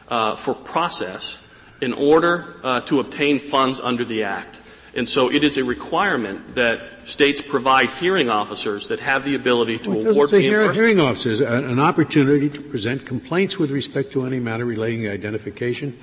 uh, 0.08 0.36
for 0.36 0.54
process 0.54 1.40
in 1.82 1.94
order 1.94 2.56
uh, 2.64 2.82
to 2.82 3.00
obtain 3.00 3.40
funds 3.40 3.80
under 3.80 4.04
the 4.04 4.24
Act. 4.24 4.62
And 4.96 5.08
so 5.08 5.32
it 5.32 5.44
is 5.44 5.58
a 5.58 5.64
requirement 5.64 6.56
that 6.56 6.82
states 7.06 7.40
provide 7.40 7.92
hearing 7.92 8.30
officers 8.30 8.88
that 8.88 9.00
have 9.00 9.24
the 9.24 9.36
ability 9.36 9.78
to 9.80 9.90
well, 9.92 10.08
award 10.08 10.30
say 10.30 10.42
hearing 10.42 11.00
officers 11.00 11.40
an 11.40 11.80
opportunity 11.80 12.50
to 12.50 12.62
present 12.62 13.06
complaints 13.06 13.60
with 13.60 13.70
respect 13.70 14.12
to 14.14 14.26
any 14.26 14.40
matter 14.40 14.66
relating 14.66 15.02
to 15.02 15.12
identification. 15.12 15.98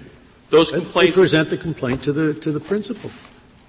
Those 0.51 0.71
complaints 0.71 1.17
they 1.17 1.23
present 1.23 1.51
the 1.51 1.57
complaint 1.57 2.05
to 2.05 2.13
the 2.13 2.35
to 2.35 2.53
the 2.53 2.61
principal. 2.61 3.11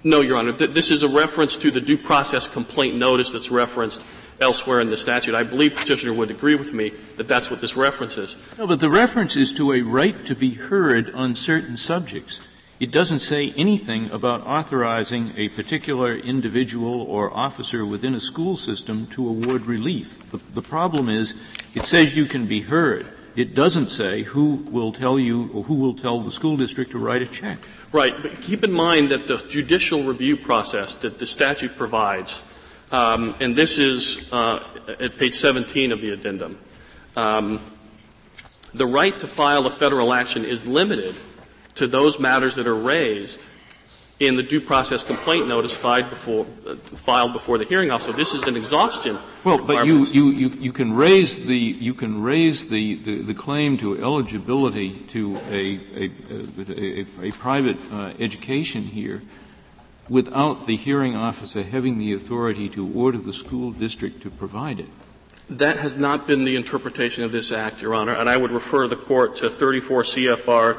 No, 0.04 0.20
Your 0.20 0.36
Honor. 0.36 0.52
This 0.52 0.92
is 0.92 1.02
a 1.02 1.08
reference 1.08 1.56
to 1.56 1.72
the 1.72 1.80
due 1.80 1.98
process 1.98 2.46
complaint 2.46 2.94
notice 2.94 3.32
that's 3.32 3.50
referenced 3.50 4.04
elsewhere 4.40 4.80
in 4.80 4.88
the 4.88 4.96
statute. 4.96 5.34
I 5.34 5.42
believe 5.42 5.74
petitioner 5.74 6.12
would 6.12 6.30
agree 6.30 6.54
with 6.54 6.72
me 6.72 6.92
that 7.16 7.28
that's 7.28 7.50
what 7.50 7.60
this 7.60 7.76
reference 7.76 8.16
is. 8.16 8.36
No, 8.58 8.66
but 8.66 8.80
the 8.80 8.90
reference 8.90 9.36
is 9.36 9.52
to 9.54 9.72
a 9.72 9.82
right 9.82 10.26
to 10.26 10.34
be 10.34 10.54
heard 10.54 11.14
on 11.14 11.34
certain 11.34 11.76
subjects. 11.76 12.40
It 12.78 12.90
doesn't 12.90 13.20
say 13.20 13.54
anything 13.56 14.10
about 14.10 14.46
authorizing 14.46 15.32
a 15.38 15.48
particular 15.48 16.14
individual 16.14 17.00
or 17.00 17.34
officer 17.34 17.86
within 17.86 18.14
a 18.14 18.20
school 18.20 18.54
system 18.56 19.06
to 19.08 19.26
award 19.26 19.64
relief. 19.64 20.28
The, 20.28 20.36
the 20.36 20.60
problem 20.60 21.08
is 21.08 21.34
it 21.74 21.86
says 21.86 22.16
you 22.16 22.26
can 22.26 22.46
be 22.46 22.60
heard. 22.60 23.06
It 23.34 23.54
doesn't 23.54 23.88
say 23.88 24.22
who 24.24 24.56
will 24.70 24.92
tell 24.92 25.18
you 25.18 25.50
or 25.54 25.64
who 25.64 25.76
will 25.76 25.94
tell 25.94 26.20
the 26.20 26.30
school 26.30 26.58
district 26.58 26.90
to 26.90 26.98
write 26.98 27.22
a 27.22 27.26
check. 27.26 27.58
Right, 27.92 28.20
but 28.20 28.42
keep 28.42 28.62
in 28.62 28.72
mind 28.72 29.10
that 29.10 29.26
the 29.26 29.38
judicial 29.38 30.04
review 30.04 30.36
process 30.36 30.96
that 30.96 31.18
the 31.18 31.26
statute 31.26 31.76
provides 31.76 32.42
um, 32.92 33.34
and 33.40 33.56
this 33.56 33.78
is 33.78 34.30
uh, 34.32 34.66
at 35.00 35.16
page 35.16 35.34
17 35.34 35.92
of 35.92 36.00
the 36.00 36.10
addendum. 36.10 36.58
Um, 37.16 37.60
the 38.74 38.86
right 38.86 39.18
to 39.20 39.28
file 39.28 39.66
a 39.66 39.70
federal 39.70 40.12
action 40.12 40.44
is 40.44 40.66
limited 40.66 41.14
to 41.76 41.86
those 41.86 42.18
matters 42.18 42.54
that 42.56 42.66
are 42.66 42.74
raised 42.74 43.40
in 44.18 44.36
the 44.36 44.42
due 44.42 44.60
process 44.60 45.02
complaint 45.02 45.46
notice 45.46 45.76
filed 45.76 46.08
before, 46.08 46.46
uh, 46.66 46.74
filed 46.76 47.34
before 47.34 47.58
the 47.58 47.66
hearing 47.66 47.90
officer. 47.90 48.12
This 48.12 48.32
is 48.32 48.42
an 48.44 48.56
exhaustion. 48.56 49.18
Well, 49.44 49.58
but 49.58 49.86
you, 49.86 50.04
you, 50.06 50.30
you, 50.30 50.48
you 50.48 50.72
can 50.72 50.94
raise 50.94 51.46
the 51.46 51.56
you 51.56 51.92
can 51.92 52.22
raise 52.22 52.68
the, 52.68 52.94
the, 52.94 53.22
the 53.22 53.34
claim 53.34 53.76
to 53.78 54.02
eligibility 54.02 55.00
to 55.08 55.36
a 55.50 55.80
a, 55.94 56.10
a, 56.30 57.06
a, 57.20 57.28
a 57.28 57.32
private 57.32 57.76
uh, 57.92 58.14
education 58.18 58.82
here 58.84 59.20
without 60.08 60.66
the 60.66 60.76
hearing 60.76 61.16
officer 61.16 61.62
having 61.62 61.98
the 61.98 62.12
authority 62.12 62.68
to 62.70 62.92
order 62.94 63.18
the 63.18 63.32
school 63.32 63.72
district 63.72 64.22
to 64.22 64.30
provide 64.30 64.80
it. 64.80 64.88
That 65.48 65.78
has 65.78 65.96
not 65.96 66.26
been 66.26 66.44
the 66.44 66.56
interpretation 66.56 67.22
of 67.22 67.30
this 67.30 67.52
Act, 67.52 67.80
Your 67.80 67.94
Honor, 67.94 68.14
and 68.14 68.28
I 68.28 68.36
would 68.36 68.50
refer 68.50 68.88
the 68.88 68.96
Court 68.96 69.36
to 69.36 69.48
34 69.48 70.02
CFR 70.02 70.74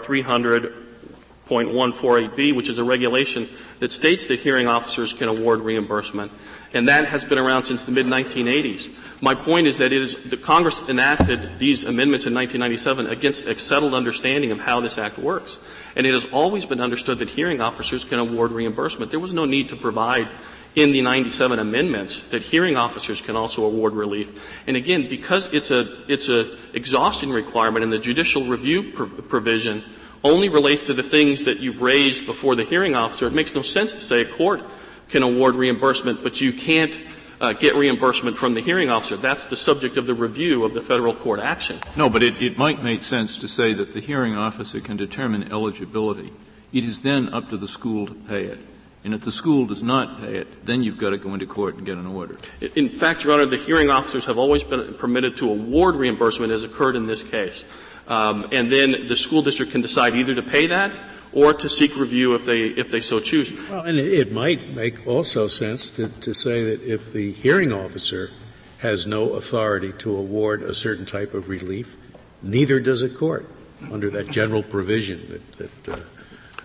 300.148B, 1.48 2.54
which 2.54 2.68
is 2.68 2.78
a 2.78 2.84
regulation 2.84 3.50
that 3.80 3.94
states 3.94 4.26
that 4.26 4.40
hearing 4.40 4.68
officers 4.68 5.14
can 5.14 5.30
award 5.30 5.62
reimbursement 5.62 6.34
and 6.74 6.88
that 6.88 7.06
has 7.06 7.24
been 7.24 7.38
around 7.38 7.64
since 7.64 7.84
the 7.84 7.92
mid 7.92 8.06
1980s. 8.06 8.94
My 9.22 9.34
point 9.34 9.68
is 9.68 9.78
that 9.80 9.92
it 9.92 10.02
is 10.02 10.16
the 10.26 10.38
Congress 10.38 10.82
enacted 10.88 11.60
these 11.60 11.84
amendments 11.84 12.26
in 12.26 12.34
1997 12.34 13.08
against 13.08 13.46
a 13.46 13.58
settled 13.58 13.94
understanding 13.94 14.52
of 14.52 14.60
how 14.60 14.80
this 14.80 14.98
act 14.98 15.18
works, 15.18 15.58
and 15.96 16.06
it 16.06 16.14
has 16.14 16.26
always 16.26 16.66
been 16.66 16.82
understood 16.82 17.20
that 17.20 17.30
hearing 17.30 17.62
officers 17.62 18.04
can 18.04 18.20
award 18.20 18.52
reimbursement. 18.52 19.12
There 19.12 19.20
was 19.20 19.34
no 19.34 19.46
need 19.46 19.70
to 19.70 19.76
provide 19.76 20.30
in 20.76 20.92
the 20.92 21.02
97 21.02 21.58
amendments 21.58 22.22
that 22.30 22.44
hearing 22.44 22.78
officers 22.78 23.20
can 23.20 23.36
also 23.36 23.64
award 23.64 23.94
relief. 23.94 24.54
And 24.68 24.78
again, 24.78 25.10
because 25.10 25.48
it's 25.52 25.72
a 25.72 26.04
it's 26.08 26.30
a 26.30 26.56
exhaustion 26.74 27.32
requirement 27.32 27.84
and 27.84 27.92
the 27.92 27.98
judicial 27.98 28.46
review 28.46 28.92
pr- 28.92 29.06
provision 29.06 29.84
only 30.24 30.50
relates 30.50 30.84
to 30.84 30.94
the 30.94 31.04
things 31.04 31.44
that 31.44 31.60
you've 31.60 31.82
raised 31.82 32.26
before 32.26 32.56
the 32.56 32.64
hearing 32.64 32.96
officer, 32.96 33.28
it 33.28 33.34
makes 33.34 33.56
no 33.56 33.62
sense 33.62 33.94
to 33.94 34.00
say 34.00 34.22
a 34.22 34.26
court 34.26 34.62
can 35.10 35.24
award 35.24 35.56
reimbursement, 35.56 36.24
but 36.24 36.42
you 36.42 36.54
can't 36.54 37.02
uh, 37.40 37.54
get 37.54 37.76
reimbursement 37.76 38.38
from 38.38 38.54
the 38.54 38.62
hearing 38.62 38.90
officer. 38.90 39.18
That's 39.18 39.46
the 39.46 39.56
subject 39.56 39.98
of 39.98 40.06
the 40.06 40.16
review 40.16 40.64
of 40.64 40.74
the 40.74 40.82
federal 40.82 41.16
court 41.16 41.40
action. 41.40 41.80
No, 41.96 42.10
but 42.10 42.24
it, 42.24 42.42
it 42.42 42.58
might 42.58 42.84
make 42.84 43.02
sense 43.02 43.38
to 43.40 43.48
say 43.48 43.74
that 43.74 43.94
the 43.94 44.00
hearing 44.00 44.36
officer 44.36 44.80
can 44.80 44.98
determine 44.98 45.52
eligibility. 45.52 46.34
It 46.74 46.84
is 46.84 47.02
then 47.02 47.34
up 47.34 47.50
to 47.50 47.58
the 47.58 47.68
school 47.68 48.08
to 48.08 48.14
pay 48.14 48.46
it. 48.46 48.60
And 49.04 49.14
if 49.14 49.22
the 49.22 49.32
school 49.32 49.66
does 49.68 49.84
not 49.84 50.20
pay 50.20 50.36
it, 50.36 50.66
then 50.66 50.84
you've 50.84 50.98
got 50.98 51.12
to 51.12 51.18
go 51.18 51.34
into 51.34 51.46
court 51.46 51.76
and 51.78 51.86
get 51.86 51.98
an 51.98 52.08
order. 52.08 52.36
In 52.76 52.90
fact, 52.90 53.24
Your 53.24 53.34
Honor, 53.34 53.46
the 53.46 53.58
hearing 53.58 53.90
officers 53.90 54.26
have 54.26 54.38
always 54.38 54.64
been 54.64 54.94
permitted 54.96 55.38
to 55.38 55.50
award 55.50 55.96
reimbursement 55.96 56.52
as 56.52 56.66
occurred 56.66 56.96
in 56.96 57.06
this 57.06 57.24
case. 57.24 57.64
Um, 58.08 58.50
and 58.52 58.70
then 58.72 59.08
the 59.08 59.16
school 59.16 59.42
district 59.42 59.72
can 59.72 59.82
decide 59.82 60.16
either 60.16 60.36
to 60.36 60.42
pay 60.44 60.68
that 60.68 60.92
or 61.32 61.54
to 61.54 61.70
seek 61.70 61.96
review 61.96 62.34
if 62.36 62.46
they, 62.46 62.64
if 62.64 62.90
they 62.90 63.02
so 63.02 63.20
choose. 63.20 63.52
Well, 63.70 63.84
and 63.84 64.00
it 64.00 64.32
might 64.32 64.70
make 64.70 65.06
also 65.06 65.48
sense 65.48 65.90
to, 65.92 66.08
to 66.08 66.34
say 66.34 66.64
that 66.64 66.82
if 66.84 67.14
the 67.14 67.32
hearing 67.32 67.72
officer 67.72 68.32
has 68.80 69.08
no 69.08 69.34
authority 69.34 69.92
to 69.94 70.16
award 70.16 70.62
a 70.62 70.74
certain 70.74 71.06
type 71.06 71.34
of 71.34 71.50
relief, 71.50 71.98
neither 72.42 72.80
does 72.80 73.02
a 73.02 73.10
court 73.10 73.50
under 73.92 74.10
that 74.10 74.30
general 74.30 74.64
provision 74.64 75.42
that, 75.58 75.72
that 75.84 75.98
uh, 75.98 76.02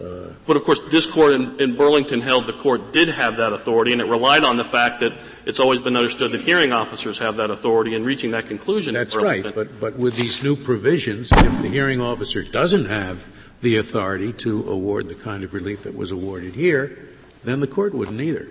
uh, 0.02 0.32
but 0.46 0.56
of 0.56 0.64
course, 0.64 0.80
this 0.90 1.06
court 1.06 1.32
in, 1.32 1.60
in, 1.60 1.76
Burlington 1.76 2.20
held 2.20 2.46
the 2.46 2.52
court 2.52 2.92
did 2.92 3.08
have 3.08 3.36
that 3.36 3.52
authority, 3.52 3.92
and 3.92 4.00
it 4.00 4.06
relied 4.06 4.42
on 4.42 4.56
the 4.56 4.64
fact 4.64 5.00
that 5.00 5.12
it's 5.44 5.60
always 5.60 5.80
been 5.80 5.96
understood 5.96 6.32
that 6.32 6.40
hearing 6.40 6.72
officers 6.72 7.18
have 7.18 7.36
that 7.36 7.50
authority 7.50 7.94
in 7.94 8.02
reaching 8.02 8.30
that 8.30 8.46
conclusion. 8.46 8.94
That's 8.94 9.14
right. 9.14 9.54
But 9.54 9.78
but 9.78 9.96
with 9.96 10.16
these 10.16 10.42
new 10.42 10.56
provisions, 10.56 11.30
if 11.30 11.62
the 11.62 11.68
hearing 11.68 12.00
officer 12.00 12.42
doesn't 12.42 12.86
have 12.86 13.24
the 13.62 13.76
authority 13.76 14.32
to 14.32 14.68
award 14.68 15.08
the 15.08 15.14
kind 15.14 15.42
of 15.44 15.54
relief 15.54 15.84
that 15.84 15.96
was 15.96 16.10
awarded 16.10 16.54
here, 16.54 16.98
then 17.44 17.60
the 17.60 17.66
court 17.66 17.94
wouldn't 17.94 18.20
either. 18.20 18.48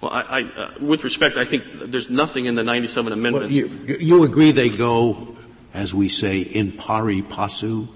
Well, 0.00 0.12
I, 0.12 0.20
I, 0.20 0.42
uh, 0.42 0.70
with 0.80 1.02
respect, 1.02 1.38
I 1.38 1.46
think 1.46 1.64
there's 1.86 2.10
nothing 2.10 2.44
in 2.44 2.54
the 2.54 2.62
97 2.62 3.12
amendments. 3.12 3.46
Well, 3.46 3.52
you, 3.52 3.96
you, 3.98 4.22
agree 4.22 4.52
they 4.52 4.68
go, 4.68 5.34
as 5.72 5.94
we 5.94 6.08
say, 6.08 6.40
in 6.40 6.72
pari 6.72 7.22
passu? 7.22 7.88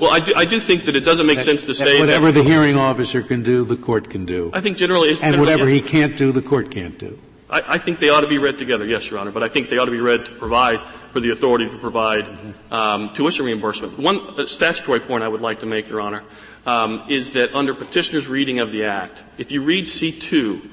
well, 0.00 0.10
I 0.10 0.20
do, 0.20 0.32
I 0.36 0.44
do, 0.44 0.58
think 0.58 0.84
that 0.86 0.96
it 0.96 1.04
doesn't 1.04 1.26
make 1.26 1.38
that, 1.38 1.44
sense 1.44 1.62
to 1.64 1.74
say 1.74 2.00
whatever 2.00 2.32
that 2.32 2.42
the 2.42 2.48
hearing 2.48 2.76
officer 2.76 3.22
can 3.22 3.42
do, 3.42 3.64
the 3.64 3.76
court 3.76 4.10
can 4.10 4.24
do. 4.24 4.50
I 4.52 4.60
think 4.60 4.76
generally, 4.76 5.16
and 5.22 5.38
whatever 5.38 5.66
he 5.66 5.80
can't 5.80 6.16
do, 6.16 6.32
the 6.32 6.42
court 6.42 6.70
can't 6.70 6.98
do. 6.98 7.18
I, 7.50 7.74
I, 7.74 7.78
think 7.78 7.98
they 7.98 8.08
ought 8.08 8.20
to 8.20 8.28
be 8.28 8.38
read 8.38 8.58
together, 8.58 8.86
yes, 8.86 9.10
Your 9.10 9.18
Honor, 9.18 9.32
but 9.32 9.42
I 9.42 9.48
think 9.48 9.68
they 9.68 9.78
ought 9.78 9.86
to 9.86 9.90
be 9.90 10.00
read 10.00 10.26
to 10.26 10.32
provide 10.32 10.80
for 11.10 11.20
the 11.20 11.30
authority 11.30 11.68
to 11.68 11.78
provide 11.78 12.28
um, 12.70 13.12
tuition 13.12 13.44
reimbursement. 13.44 13.98
One 13.98 14.46
statutory 14.46 15.00
point 15.00 15.24
I 15.24 15.28
would 15.28 15.40
like 15.40 15.60
to 15.60 15.66
make, 15.66 15.88
Your 15.88 16.00
Honor, 16.00 16.22
um, 16.66 17.04
is 17.08 17.32
that 17.32 17.54
under 17.54 17.74
petitioner's 17.74 18.28
reading 18.28 18.60
of 18.60 18.70
the 18.70 18.84
Act, 18.84 19.24
if 19.36 19.50
you 19.50 19.62
read 19.62 19.86
C2 19.86 20.68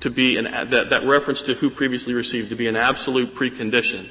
to 0.00 0.10
be 0.10 0.36
an, 0.36 0.44
that, 0.68 0.90
that 0.90 1.04
reference 1.04 1.42
to 1.42 1.54
who 1.54 1.68
previously 1.68 2.14
received 2.14 2.50
to 2.50 2.56
be 2.56 2.68
an 2.68 2.76
absolute 2.76 3.34
precondition, 3.34 4.08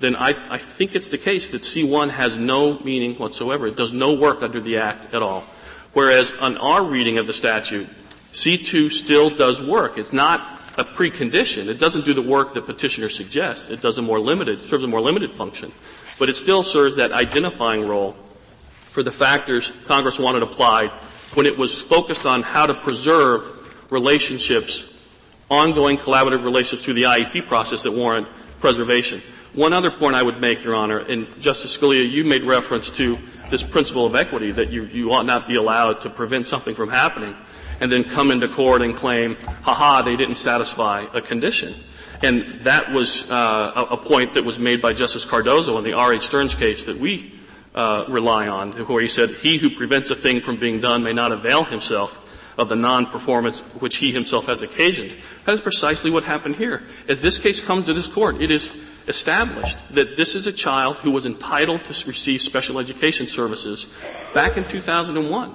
then 0.00 0.16
I, 0.16 0.34
I 0.48 0.58
think 0.58 0.94
it's 0.94 1.08
the 1.08 1.18
case 1.18 1.48
that 1.48 1.60
C1 1.60 2.10
has 2.10 2.38
no 2.38 2.78
meaning 2.80 3.16
whatsoever. 3.16 3.66
It 3.66 3.76
does 3.76 3.92
no 3.92 4.14
work 4.14 4.42
under 4.42 4.60
the 4.60 4.78
Act 4.78 5.12
at 5.12 5.22
all. 5.22 5.44
Whereas 5.92 6.32
on 6.40 6.56
our 6.56 6.82
reading 6.82 7.18
of 7.18 7.26
the 7.26 7.34
statute, 7.34 7.88
C2 8.32 8.92
still 8.92 9.28
does 9.28 9.60
work. 9.60 9.98
It's 9.98 10.12
not 10.12 10.59
a 10.76 10.84
precondition. 10.84 11.66
It 11.66 11.78
doesn't 11.78 12.04
do 12.04 12.14
the 12.14 12.22
work 12.22 12.54
that 12.54 12.66
petitioner 12.66 13.08
suggests. 13.08 13.70
It 13.70 13.80
does 13.80 13.98
a 13.98 14.02
more 14.02 14.20
limited, 14.20 14.64
serves 14.64 14.84
a 14.84 14.88
more 14.88 15.00
limited 15.00 15.32
function. 15.32 15.72
But 16.18 16.28
it 16.28 16.36
still 16.36 16.62
serves 16.62 16.96
that 16.96 17.12
identifying 17.12 17.86
role 17.86 18.16
for 18.90 19.02
the 19.02 19.12
factors 19.12 19.72
Congress 19.86 20.18
wanted 20.18 20.42
applied 20.42 20.90
when 21.34 21.46
it 21.46 21.56
was 21.56 21.80
focused 21.80 22.26
on 22.26 22.42
how 22.42 22.66
to 22.66 22.74
preserve 22.74 23.92
relationships, 23.92 24.84
ongoing 25.48 25.96
collaborative 25.96 26.44
relationships 26.44 26.84
through 26.84 26.94
the 26.94 27.04
IEP 27.04 27.46
process 27.46 27.82
that 27.82 27.92
warrant 27.92 28.26
preservation. 28.60 29.22
One 29.52 29.72
other 29.72 29.90
point 29.90 30.14
I 30.14 30.22
would 30.22 30.40
make, 30.40 30.62
Your 30.62 30.76
Honor, 30.76 30.98
and 30.98 31.40
Justice 31.40 31.76
Scalia, 31.76 32.08
you 32.08 32.22
made 32.24 32.44
reference 32.44 32.90
to 32.92 33.18
this 33.50 33.62
principle 33.62 34.06
of 34.06 34.14
equity 34.14 34.52
that 34.52 34.70
you, 34.70 34.84
you 34.84 35.12
ought 35.12 35.26
not 35.26 35.48
be 35.48 35.56
allowed 35.56 36.00
to 36.02 36.10
prevent 36.10 36.46
something 36.46 36.74
from 36.74 36.88
happening 36.88 37.36
and 37.80 37.90
then 37.90 38.04
come 38.04 38.30
into 38.30 38.48
court 38.48 38.82
and 38.82 38.94
claim, 38.94 39.36
ha 39.62 39.74
ha, 39.74 40.02
they 40.02 40.16
didn't 40.16 40.36
satisfy 40.36 41.06
a 41.12 41.20
condition. 41.20 41.74
And 42.22 42.64
that 42.64 42.92
was 42.92 43.30
uh, 43.30 43.72
a, 43.74 43.94
a, 43.94 43.96
point 43.96 44.34
that 44.34 44.44
was 44.44 44.58
made 44.58 44.82
by 44.82 44.92
Justice 44.92 45.24
Cardozo 45.24 45.78
in 45.78 45.84
the 45.84 45.94
R.H. 45.94 46.26
Stearns 46.26 46.54
case 46.54 46.84
that 46.84 46.98
we 46.98 47.32
uh, 47.74 48.04
rely 48.08 48.46
on, 48.46 48.72
where 48.72 49.00
he 49.00 49.08
said, 49.08 49.30
he 49.30 49.56
who 49.56 49.70
prevents 49.70 50.10
a 50.10 50.14
thing 50.14 50.42
from 50.42 50.56
being 50.56 50.80
done 50.80 51.02
may 51.02 51.14
not 51.14 51.32
avail 51.32 51.64
himself 51.64 52.20
of 52.58 52.68
the 52.68 52.76
non-performance 52.76 53.60
which 53.80 53.96
he 53.96 54.12
himself 54.12 54.46
has 54.46 54.60
occasioned. 54.60 55.16
That 55.46 55.54
is 55.54 55.60
precisely 55.62 56.10
what 56.10 56.24
happened 56.24 56.56
here. 56.56 56.82
As 57.08 57.22
this 57.22 57.38
case 57.38 57.58
comes 57.58 57.86
to 57.86 57.94
this 57.94 58.06
court, 58.06 58.42
it 58.42 58.50
is 58.50 58.70
established 59.08 59.78
that 59.90 60.16
this 60.16 60.34
is 60.34 60.46
a 60.46 60.52
child 60.52 60.98
who 60.98 61.10
was 61.10 61.24
entitled 61.24 61.84
to 61.84 62.06
receive 62.06 62.42
special 62.42 62.78
education 62.78 63.26
services 63.26 63.86
back 64.34 64.58
in 64.58 64.64
2001. 64.64 65.54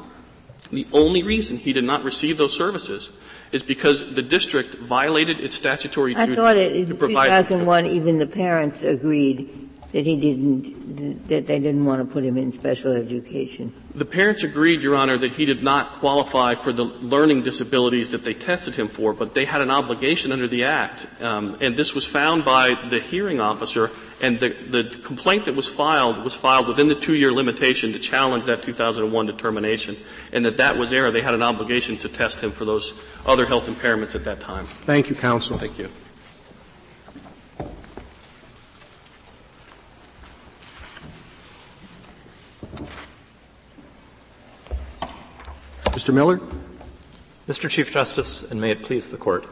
The 0.71 0.87
only 0.91 1.23
reason 1.23 1.57
he 1.57 1.73
did 1.73 1.83
not 1.83 2.03
receive 2.03 2.37
those 2.37 2.55
services 2.55 3.11
is 3.51 3.63
because 3.63 4.15
the 4.15 4.21
district 4.21 4.75
violated 4.75 5.39
its 5.39 5.55
statutory 5.55 6.13
duty 6.13 6.33
I 6.33 6.35
thought 6.35 6.57
it, 6.57 6.75
in 6.75 6.97
2001 6.97 7.85
even 7.85 8.17
the 8.17 8.27
parents 8.27 8.83
agreed 8.83 9.65
that 9.91 10.05
he 10.05 10.17
didn't, 10.17 11.27
that 11.29 11.47
they 11.47 11.57
didn't 11.57 11.85
want 11.85 12.05
to 12.05 12.13
put 12.13 12.25
him 12.25 12.35
in 12.37 12.51
special 12.51 12.91
education. 12.91 13.73
The 13.93 14.03
parents 14.03 14.43
agreed, 14.43 14.81
Your 14.83 14.93
Honor, 14.93 15.17
that 15.17 15.31
he 15.31 15.45
did 15.45 15.63
not 15.63 15.93
qualify 15.93 16.55
for 16.55 16.73
the 16.73 16.83
learning 16.83 17.43
disabilities 17.43 18.11
that 18.11 18.25
they 18.25 18.33
tested 18.33 18.75
him 18.75 18.89
for, 18.89 19.13
but 19.13 19.33
they 19.33 19.45
had 19.45 19.61
an 19.61 19.71
obligation 19.71 20.33
under 20.33 20.49
the 20.49 20.65
Act. 20.65 21.07
Um, 21.21 21.57
and 21.61 21.77
this 21.77 21.93
was 21.93 22.05
found 22.05 22.43
by 22.43 22.77
the 22.89 22.99
hearing 22.99 23.39
officer, 23.39 23.89
and 24.25 24.39
the, 24.39 24.49
the 24.49 24.83
complaint 25.03 25.45
that 25.45 25.53
was 25.53 25.69
filed 25.69 26.23
was 26.23 26.33
filed 26.33 26.67
within 26.67 26.87
the 26.87 26.95
two-year 26.95 27.31
limitation 27.31 27.93
to 27.93 27.99
challenge 27.99 28.45
that 28.45 28.63
2001 28.63 29.25
determination, 29.27 29.95
and 30.33 30.43
that 30.45 30.57
that 30.57 30.77
was 30.77 30.91
error. 30.91 31.11
They 31.11 31.21
had 31.21 31.35
an 31.35 31.43
obligation 31.43 31.95
to 31.99 32.09
test 32.09 32.39
him 32.41 32.49
for 32.49 32.65
those 32.65 32.95
other 33.27 33.45
health 33.45 33.67
impairments 33.67 34.15
at 34.15 34.23
that 34.23 34.39
time. 34.39 34.65
Thank 34.65 35.09
you, 35.09 35.15
counsel. 35.15 35.59
Thank 35.59 35.77
you. 35.77 35.89
Mr. 45.91 46.11
Miller? 46.11 46.41
Mr. 47.47 47.69
Chief 47.69 47.91
Justice, 47.91 48.41
and 48.41 48.59
may 48.59 48.71
it 48.71 48.81
please 48.81 49.11
the 49.11 49.17
Court. 49.17 49.45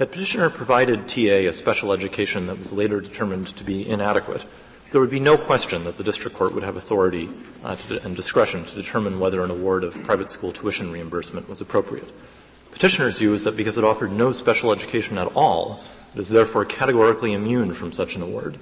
Had 0.00 0.12
Petitioner 0.12 0.48
provided 0.48 1.10
TA 1.10 1.44
a 1.46 1.52
special 1.52 1.92
education 1.92 2.46
that 2.46 2.58
was 2.58 2.72
later 2.72 3.02
determined 3.02 3.48
to 3.48 3.62
be 3.62 3.86
inadequate, 3.86 4.46
there 4.92 5.00
would 5.02 5.10
be 5.10 5.20
no 5.20 5.36
question 5.36 5.84
that 5.84 5.98
the 5.98 6.02
district 6.02 6.34
court 6.34 6.54
would 6.54 6.62
have 6.62 6.76
authority 6.76 7.28
uh, 7.62 7.76
to, 7.76 8.02
and 8.02 8.16
discretion 8.16 8.64
to 8.64 8.74
determine 8.74 9.20
whether 9.20 9.44
an 9.44 9.50
award 9.50 9.84
of 9.84 9.92
private 10.04 10.30
school 10.30 10.52
tuition 10.52 10.90
reimbursement 10.90 11.50
was 11.50 11.60
appropriate. 11.60 12.10
Petitioner's 12.72 13.18
view 13.18 13.34
is 13.34 13.44
that 13.44 13.58
because 13.58 13.76
it 13.76 13.84
offered 13.84 14.10
no 14.10 14.32
special 14.32 14.72
education 14.72 15.18
at 15.18 15.30
all, 15.34 15.82
it 16.14 16.18
is 16.18 16.30
therefore 16.30 16.64
categorically 16.64 17.34
immune 17.34 17.74
from 17.74 17.92
such 17.92 18.16
an 18.16 18.22
award. 18.22 18.58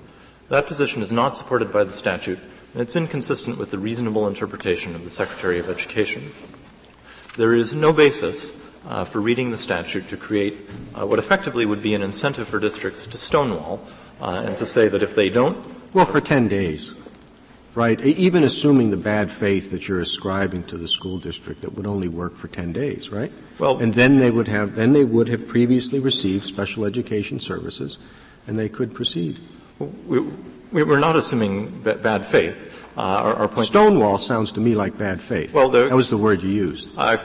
That 0.49 0.67
position 0.67 1.03
is 1.03 1.13
not 1.13 1.37
supported 1.37 1.73
by 1.73 1.85
the 1.85 1.93
statute, 1.93 2.41
and 2.73 2.83
it's 2.83 2.97
inconsistent 2.97 3.59
with 3.59 3.71
the 3.71 3.79
reasonable 3.79 4.27
interpretation 4.27 4.97
of 4.97 5.05
the 5.05 5.11
Secretary 5.11 5.61
of 5.61 5.71
Education. 5.71 6.33
There 7.37 7.55
is 7.55 7.77
no 7.77 7.93
basis 7.93 8.61
uh, 8.89 9.05
for 9.05 9.21
reading 9.21 9.51
the 9.51 9.59
statute 9.59 10.09
to 10.09 10.17
create 10.17 10.57
uh, 10.99 11.07
what 11.07 11.19
effectively 11.19 11.67
would 11.67 11.83
be 11.83 11.95
an 11.95 12.03
incentive 12.03 12.49
for 12.49 12.59
districts 12.59 13.07
to 13.07 13.17
stonewall 13.17 13.81
uh, 14.21 14.43
and 14.45 14.59
to 14.59 14.67
say 14.67 14.89
that 14.89 15.03
if 15.03 15.15
they 15.15 15.29
don't. 15.29 15.57
Well, 15.95 16.07
for 16.07 16.21
10 16.21 16.49
days, 16.49 16.95
right? 17.75 18.01
Even 18.01 18.45
assuming 18.45 18.91
the 18.91 18.97
bad 18.97 19.31
faith 19.31 19.71
that 19.71 19.87
you're 19.87 20.01
ascribing 20.01 20.65
to 20.65 20.79
the 20.79 20.89
school 20.89 21.19
district, 21.19 21.61
that 21.61 21.75
would 21.75 21.87
only 21.87 22.09
work 22.09 22.35
for 22.35 22.49
10 22.49 22.73
days, 22.73 23.11
right? 23.11 23.31
Well, 23.59 23.79
and 23.79 23.93
then 23.93 24.19
they 24.19 24.31
would 24.31 24.49
have, 24.49 24.75
then 24.75 24.95
they 24.95 25.05
would 25.05 25.29
have 25.29 25.47
previously 25.47 26.01
received 26.01 26.45
special 26.45 26.85
education 26.85 27.41
services 27.41 27.99
and 28.47 28.59
they 28.59 28.69
could 28.69 28.95
proceed. 28.95 29.39
We, 29.79 30.21
we're 30.73 30.99
not 30.99 31.17
assuming 31.17 31.83
bad 31.83 32.25
faith. 32.25 32.75
Uh, 32.97 33.01
our, 33.01 33.35
our, 33.35 33.49
point 33.49 33.67
Stonewall 33.67 34.19
sounds 34.19 34.51
to 34.53 34.61
me 34.61 34.75
like 34.75 34.99
bad 34.99 35.21
faith. 35.21 35.55
Well, 35.55 35.69
that 35.69 35.93
was 35.93 36.11
the 36.11 36.17
word 36.17 36.43
you 36.43 36.51
used. 36.51 36.89
Uh, 36.97 37.19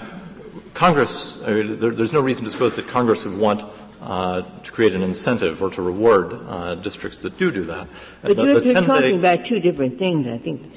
Congress, 0.74 1.34
there, 1.42 1.92
there's 1.92 2.14
no 2.14 2.22
reason 2.22 2.44
to 2.46 2.50
suppose 2.50 2.76
that 2.76 2.88
Congress 2.88 3.26
would 3.26 3.38
want 3.38 3.64
uh, 4.02 4.42
to 4.64 4.72
create 4.72 4.94
an 4.94 5.04
incentive 5.04 5.62
or 5.62 5.70
to 5.70 5.82
reward 5.82 6.34
uh, 6.48 6.76
districts 6.76 7.22
that 7.22 7.38
do 7.38 7.52
do 7.52 7.64
that. 7.66 7.88
But 8.22 8.38
the, 8.38 8.44
you're, 8.44 8.62
you're 8.62 8.82
talking 8.82 9.18
about 9.18 9.46
two 9.46 9.60
different 9.60 9.98
things. 9.98 10.28
I 10.28 10.38
think 10.38 10.72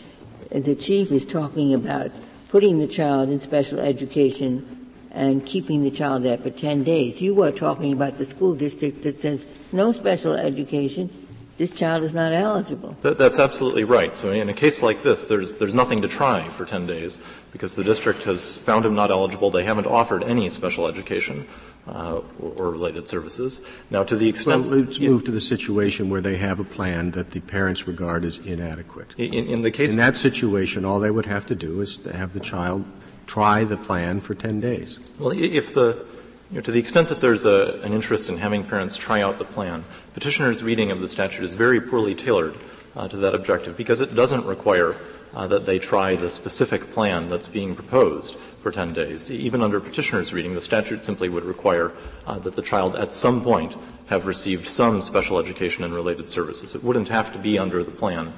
the 0.50 0.74
chief 0.74 1.10
is 1.10 1.26
talking 1.26 1.74
about 1.74 2.12
putting 2.48 2.78
the 2.78 2.86
child 2.86 3.30
in 3.30 3.40
special 3.40 3.80
education 3.80 4.92
and 5.10 5.44
keeping 5.44 5.82
the 5.82 5.90
child 5.90 6.22
there 6.22 6.36
for 6.36 6.50
10 6.50 6.84
days. 6.84 7.22
You 7.22 7.42
are 7.42 7.50
talking 7.50 7.92
about 7.92 8.18
the 8.18 8.24
school 8.24 8.54
district 8.54 9.02
that 9.02 9.18
says 9.18 9.46
no 9.72 9.92
special 9.92 10.34
education, 10.34 11.10
this 11.56 11.74
child 11.74 12.04
is 12.04 12.14
not 12.14 12.32
eligible. 12.32 12.96
That, 13.00 13.16
that's 13.16 13.38
absolutely 13.38 13.84
right. 13.84 14.16
So 14.18 14.30
in 14.30 14.50
a 14.50 14.54
case 14.54 14.82
like 14.82 15.02
this, 15.02 15.24
there's, 15.24 15.54
there's 15.54 15.74
nothing 15.74 16.02
to 16.02 16.08
try 16.08 16.48
for 16.50 16.66
10 16.66 16.86
days 16.86 17.18
because 17.56 17.74
the 17.74 17.84
district 17.84 18.24
has 18.24 18.54
found 18.54 18.84
him 18.84 18.94
not 18.94 19.10
eligible. 19.10 19.50
They 19.50 19.64
haven't 19.64 19.86
offered 19.86 20.22
any 20.22 20.50
special 20.50 20.86
education. 20.86 21.46
Uh, 21.88 22.20
or, 22.40 22.72
related 22.72 23.06
services. 23.06 23.60
Now, 23.90 24.02
to 24.02 24.16
the 24.16 24.28
extent 24.28 24.66
well, 24.66 24.80
let's 24.80 24.98
move 24.98 25.22
to 25.22 25.30
the 25.30 25.40
situation 25.40 26.10
where 26.10 26.20
they 26.20 26.36
have 26.36 26.58
a 26.58 26.64
plan 26.64 27.12
that 27.12 27.30
the 27.30 27.38
parents 27.38 27.86
regard 27.86 28.24
as 28.24 28.38
inadequate. 28.38 29.14
In, 29.16 29.46
in 29.46 29.62
the 29.62 29.70
case 29.70 29.92
in 29.92 29.96
that 29.98 30.16
situation, 30.16 30.84
all 30.84 30.98
they 30.98 31.12
would 31.12 31.26
have 31.26 31.46
to 31.46 31.54
do 31.54 31.80
is 31.80 31.96
to 31.98 32.12
have 32.12 32.32
the 32.32 32.40
child 32.40 32.84
try 33.28 33.62
the 33.62 33.76
plan 33.76 34.18
for 34.18 34.34
10 34.34 34.58
days. 34.58 34.98
Well, 35.20 35.30
if 35.30 35.74
the 35.74 36.04
you 36.50 36.56
know, 36.56 36.60
to 36.62 36.72
the 36.72 36.80
extent 36.80 37.06
that 37.08 37.20
there's 37.20 37.46
a, 37.46 37.80
an 37.84 37.92
interest 37.92 38.28
in 38.28 38.38
having 38.38 38.64
parents 38.64 38.96
try 38.96 39.22
out 39.22 39.38
the 39.38 39.44
plan, 39.44 39.84
petitioner's 40.12 40.64
reading 40.64 40.90
of 40.90 41.00
the 41.00 41.06
statute 41.06 41.44
is 41.44 41.54
very 41.54 41.80
poorly 41.80 42.16
tailored 42.16 42.58
uh, 42.96 43.06
to 43.06 43.16
that 43.18 43.32
objective 43.32 43.76
because 43.76 44.00
it 44.00 44.12
doesn't 44.12 44.44
require 44.44 44.96
uh, 45.36 45.46
that 45.46 45.66
they 45.66 45.78
try 45.78 46.16
the 46.16 46.30
specific 46.30 46.90
plan 46.92 47.28
that's 47.28 47.46
being 47.46 47.74
proposed 47.74 48.36
for 48.62 48.72
10 48.72 48.94
days. 48.94 49.30
Even 49.30 49.62
under 49.62 49.78
petitioner's 49.78 50.32
reading, 50.32 50.54
the 50.54 50.60
statute 50.62 51.04
simply 51.04 51.28
would 51.28 51.44
require 51.44 51.92
uh, 52.26 52.38
that 52.38 52.56
the 52.56 52.62
child 52.62 52.96
at 52.96 53.12
some 53.12 53.42
point 53.44 53.76
have 54.06 54.24
received 54.24 54.66
some 54.66 55.02
special 55.02 55.38
education 55.38 55.84
and 55.84 55.92
related 55.92 56.26
services. 56.26 56.74
It 56.74 56.82
wouldn't 56.82 57.08
have 57.08 57.32
to 57.32 57.38
be 57.38 57.58
under 57.58 57.84
the 57.84 57.90
plan 57.90 58.32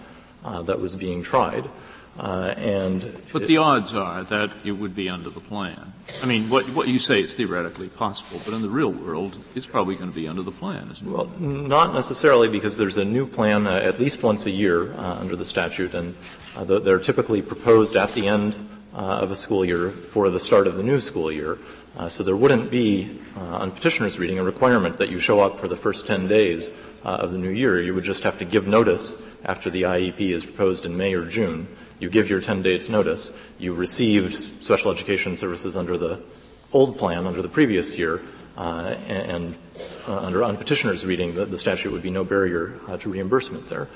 uh, 0.45 0.63
that 0.63 0.81
was 0.81 0.97
being 0.97 1.23
tried. 1.23 1.71
Uh, 2.19 2.53
and 2.57 3.17
but 3.33 3.47
the 3.47 3.59
odds 3.59 3.95
are 3.95 4.25
that 4.25 4.53
it 4.65 4.73
would 4.73 4.97
be 4.97 5.09
under 5.09 5.31
the 5.31 5.41
plan. 5.41 5.93
I 6.21 6.27
mean, 6.27 6.49
what, 6.49 6.69
what 6.71 6.89
you 6.89 6.99
say 6.99 7.23
is 7.23 7.37
theoretically 7.37 7.89
possible, 7.89 8.41
but 8.45 8.55
in 8.55 8.63
the 8.63 8.69
real 8.69 8.91
world, 8.91 9.37
it's 9.55 9.67
probably 9.67 9.95
going 9.95 10.11
to 10.11 10.15
be 10.15 10.27
under 10.27 10.43
the 10.43 10.51
plan, 10.51 10.91
isn't 10.91 11.07
it? 11.07 11.11
Well, 11.11 11.31
not 11.39 11.95
necessarily, 11.95 12.49
because 12.49 12.77
there's 12.77 12.97
a 12.97 13.05
new 13.05 13.25
plan 13.25 13.69
uh, 13.69 13.75
at 13.75 14.01
least 14.01 14.25
once 14.25 14.47
a 14.47 14.51
year 14.51 14.95
uh, 14.95 15.19
under 15.21 15.37
the 15.37 15.45
statute, 15.45 15.95
and 15.95 16.17
uh, 16.59 16.79
they're 16.79 16.99
typically 16.99 17.41
proposed 17.41 17.97
at 17.97 18.13
the 18.13 18.29
end 18.29 18.55
uh, 18.95 18.99
of 18.99 19.31
a 19.31 19.37
school 19.37 19.65
year 19.65 19.91
for 19.91 20.29
the 20.29 20.41
start 20.41 20.67
of 20.67 20.77
the 20.77 20.83
new 20.83 21.01
school 21.01 21.31
year. 21.33 21.59
Uh, 21.97 22.09
so 22.09 22.23
there 22.23 22.37
wouldn't 22.37 22.71
be, 22.71 23.19
on 23.37 23.71
petitioner's 23.73 24.19
reading, 24.19 24.39
a 24.39 24.45
requirement 24.45 24.99
that 24.99 25.11
you 25.11 25.19
show 25.19 25.41
up 25.41 25.59
for 25.59 25.67
the 25.67 25.77
first 25.77 26.07
10 26.07 26.29
days 26.29 26.71
of 27.03 27.33
the 27.33 27.39
new 27.39 27.51
year. 27.51 27.81
You 27.81 27.95
would 27.95 28.05
just 28.05 28.23
have 28.23 28.39
to 28.39 28.45
give 28.45 28.67
notice 28.67 29.21
after 29.45 29.71
the 29.71 29.83
IEP 29.83 30.21
is 30.21 30.45
proposed 30.45 30.85
in 30.85 30.97
May 30.97 31.15
or 31.15 31.25
June 31.25 31.67
you 32.01 32.09
give 32.09 32.31
your 32.31 32.41
10 32.41 32.63
days 32.63 32.89
notice, 32.89 33.33
you 33.59 33.75
received 33.75 34.35
special 34.63 34.93
education 34.93 35.37
services 35.37 35.77
under 35.77 35.99
the 35.99 36.21
old 36.73 36.99
plan, 36.99 37.27
under 37.27 37.43
the 37.43 37.49
previous 37.49 37.99
year, 37.99 38.21
uh, 38.57 38.95
and, 39.09 39.57
uh, 40.07 40.19
under 40.19 40.45
on 40.45 40.57
petitioner's 40.57 41.05
reading, 41.05 41.35
the, 41.35 41.45
the 41.45 41.59
statute 41.59 41.93
would 41.93 42.03
be 42.03 42.11
no 42.11 42.25
barrier 42.25 42.79
uh, 42.89 42.97
to 42.99 43.11
reimbursement 43.11 43.69
there. 43.69 43.89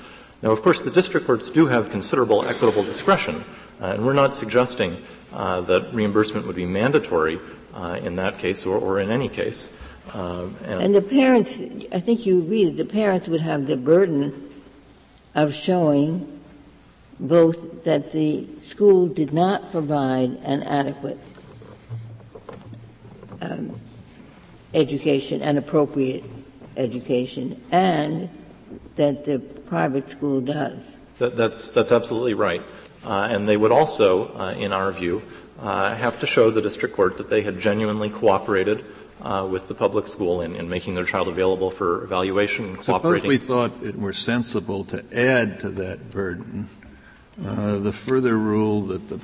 Now, 0.43 0.51
of 0.51 0.61
course, 0.61 0.81
the 0.81 0.91
district 0.91 1.25
courts 1.25 1.49
do 1.49 1.67
have 1.67 1.89
considerable 1.89 2.43
equitable 2.45 2.83
discretion, 2.83 3.45
uh, 3.81 3.93
and 3.93 4.05
we're 4.05 4.11
not 4.11 4.35
suggesting 4.35 5.01
uh, 5.31 5.61
that 5.61 5.93
reimbursement 5.93 6.45
would 6.45 6.57
be 6.57 6.65
mandatory 6.65 7.39
uh, 7.73 7.97
in 8.03 8.17
that 8.17 8.39
case 8.39 8.65
or, 8.65 8.77
or 8.77 8.99
in 8.99 9.09
any 9.09 9.29
case. 9.29 9.79
Um, 10.13 10.57
and, 10.65 10.83
and, 10.83 10.95
the 10.95 11.01
parents, 11.01 11.61
I 11.93 12.01
think 12.01 12.25
you 12.25 12.39
agree 12.39 12.65
that 12.65 12.75
the 12.75 12.83
parents 12.83 13.29
would 13.29 13.39
have 13.39 13.67
the 13.67 13.77
burden 13.77 14.49
of 15.33 15.53
showing 15.53 16.41
both 17.21 17.85
that 17.85 18.11
the 18.11 18.45
school 18.59 19.07
did 19.07 19.31
not 19.31 19.71
provide 19.71 20.31
an 20.43 20.61
adequate 20.63 21.21
um, 23.39 23.79
education, 24.73 25.41
an 25.41 25.57
appropriate 25.57 26.25
education, 26.75 27.61
and 27.71 28.29
that 28.97 29.23
the 29.23 29.39
private 29.73 30.07
school 30.07 30.39
does. 30.39 30.95
That, 31.17 31.35
that's, 31.35 31.71
that's 31.71 31.91
absolutely 31.91 32.35
right. 32.35 32.61
Uh, 33.03 33.27
and 33.31 33.49
they 33.49 33.57
would 33.57 33.71
also, 33.71 34.27
uh, 34.37 34.51
in 34.51 34.71
our 34.71 34.91
view, 34.91 35.23
uh, 35.59 35.95
have 35.95 36.19
to 36.19 36.27
show 36.27 36.51
the 36.51 36.61
district 36.61 36.95
court 36.95 37.17
that 37.17 37.27
they 37.31 37.41
had 37.41 37.59
genuinely 37.59 38.11
cooperated 38.11 38.85
uh, 39.23 39.47
with 39.49 39.67
the 39.67 39.73
public 39.73 40.05
school 40.05 40.41
in, 40.41 40.55
in, 40.55 40.69
making 40.69 40.93
their 40.93 41.05
child 41.05 41.27
available 41.27 41.71
for 41.71 42.03
evaluation 42.03 42.65
and 42.65 42.77
cooperating. 42.77 43.31
Suppose 43.31 43.39
we 43.41 43.47
thought 43.47 43.71
it 43.83 43.97
were 43.97 44.13
sensible 44.13 44.83
to 44.85 45.03
add 45.11 45.59
to 45.61 45.69
that 45.69 46.11
burden 46.11 46.69
uh, 47.43 47.79
the 47.79 47.91
further 47.91 48.37
rule 48.37 48.81
that 48.81 49.09
the 49.09 49.19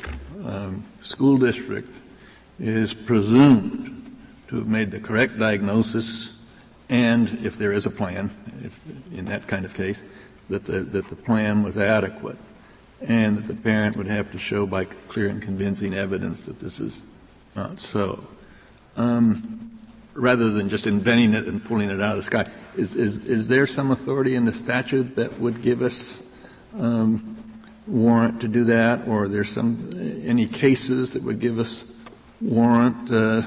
um, 0.45 0.83
school 0.99 1.37
district 1.37 1.91
is 2.59 2.95
presumed 2.95 4.17
to 4.47 4.55
have 4.55 4.67
made 4.67 4.89
the 4.89 4.99
correct 4.99 5.37
diagnosis 5.37 6.33
and, 6.89 7.45
if 7.45 7.55
there 7.55 7.71
is 7.71 7.85
a 7.85 7.91
plan, 7.91 8.31
if, 8.63 8.81
in 9.13 9.25
that 9.25 9.45
kind 9.45 9.63
of 9.63 9.75
case, 9.75 10.01
that 10.49 10.65
the, 10.65 10.81
that 10.81 11.07
the 11.07 11.15
plan 11.15 11.63
was 11.63 11.77
adequate 11.77 12.37
and 13.01 13.37
that 13.37 13.47
the 13.47 13.55
parent 13.55 13.95
would 13.95 14.07
have 14.07 14.31
to 14.31 14.37
show 14.37 14.65
by 14.65 14.85
clear 14.85 15.27
and 15.27 15.41
convincing 15.41 15.93
evidence 15.93 16.41
that 16.45 16.59
this 16.59 16.79
is 16.79 17.01
not 17.55 17.79
so. 17.79 18.27
Um, 18.97 19.79
rather 20.13 20.49
than 20.49 20.67
just 20.69 20.85
inventing 20.85 21.33
it 21.33 21.45
and 21.45 21.63
pulling 21.63 21.89
it 21.89 22.01
out 22.01 22.17
of 22.17 22.17
the 22.17 22.23
sky, 22.23 22.45
is, 22.75 22.95
is, 22.95 23.25
is 23.25 23.47
there 23.47 23.65
some 23.65 23.91
authority 23.91 24.35
in 24.35 24.45
the 24.45 24.51
statute 24.51 25.15
that 25.15 25.39
would 25.39 25.61
give 25.61 25.81
us 25.81 26.21
um, 26.77 27.37
warrant 27.87 28.41
to 28.41 28.47
do 28.47 28.65
that, 28.65 29.07
or 29.07 29.27
there 29.27 29.43
some 29.43 29.89
any 30.23 30.45
cases 30.45 31.11
that 31.11 31.23
would 31.23 31.39
give 31.39 31.57
us 31.57 31.85
warrant 32.41 33.11
uh, 33.11 33.41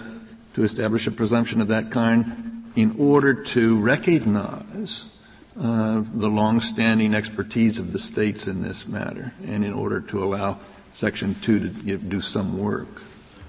to 0.55 0.63
establish 0.63 1.07
a 1.07 1.11
presumption 1.11 1.61
of 1.61 1.69
that 1.69 1.91
kind 1.91 2.71
in 2.75 2.97
order 2.99 3.35
to 3.35 3.79
recognize 3.79 5.12
the 5.55 6.29
long-standing 6.29 7.15
expertise 7.15 7.79
of 7.79 7.93
the 7.93 7.99
states 7.99 8.47
in 8.47 8.63
this 8.63 8.87
matter, 8.87 9.33
and 9.47 9.65
in 9.65 9.73
order 9.73 10.01
to 10.01 10.23
allow 10.23 10.59
Section 10.93 11.35
2 11.41 11.61
to 11.61 11.69
give, 11.69 12.09
do 12.09 12.21
some 12.21 12.59
work? 12.59 13.03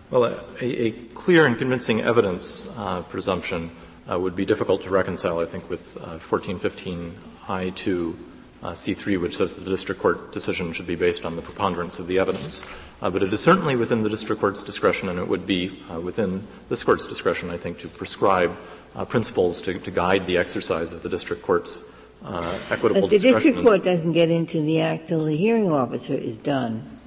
Well, 0.10 0.26
a, 0.26 0.66
a 0.66 0.92
clear 0.92 1.46
and 1.46 1.58
convincing 1.58 2.02
evidence 2.02 2.68
uh, 2.78 3.02
presumption 3.02 3.72
uh, 4.10 4.20
would 4.20 4.36
be 4.36 4.46
difficult 4.46 4.84
to 4.84 4.90
reconcile, 4.90 5.40
I 5.40 5.46
think, 5.46 5.70
with 5.70 5.96
1415 5.96 7.16
uh, 7.48 7.48
I2 7.48 8.16
uh, 8.62 8.70
C3, 8.72 9.20
which 9.20 9.38
says 9.38 9.54
that 9.54 9.62
the 9.62 9.70
district 9.70 10.02
court 10.02 10.32
decision 10.32 10.72
should 10.72 10.88
be 10.88 10.96
based 10.96 11.26
on 11.26 11.36
the 11.36 11.42
preponderance 11.42 12.00
of 12.00 12.08
the 12.08 12.20
evidence. 12.20 12.64
Uh, 13.02 13.10
but 13.10 13.24
it 13.24 13.34
is 13.34 13.42
certainly 13.42 13.76
within 13.76 14.04
the 14.04 14.10
district 14.10 14.40
court's 14.40 14.64
discretion, 14.64 15.10
and 15.10 15.20
it 15.20 15.28
would 15.28 15.46
be 15.46 15.82
uh, 15.92 16.00
within 16.00 16.48
this 16.70 16.84
court's 16.84 17.08
discretion, 17.08 17.50
I 17.50 17.58
think, 17.58 17.80
to 17.80 17.88
prescribe 17.88 18.56
uh, 18.96 19.04
principles 19.04 19.62
to, 19.64 19.80
to, 19.80 19.92
guide 19.92 20.28
the 20.28 20.38
exercise 20.38 20.94
of 20.94 21.02
the 21.02 21.10
district 21.10 21.42
court's 21.42 21.82
uh, 22.24 22.58
equitable 22.70 23.02
but 23.02 23.10
the 23.10 23.20
district 23.20 23.62
court 23.62 23.84
doesn't 23.84 24.14
get 24.14 24.30
into 24.30 24.62
the 24.62 24.82
act 24.82 25.08
till 25.08 25.26
the 25.26 25.36
hearing 25.36 25.72
officer 25.72 26.14
is 26.14 26.38
done. 26.38 27.00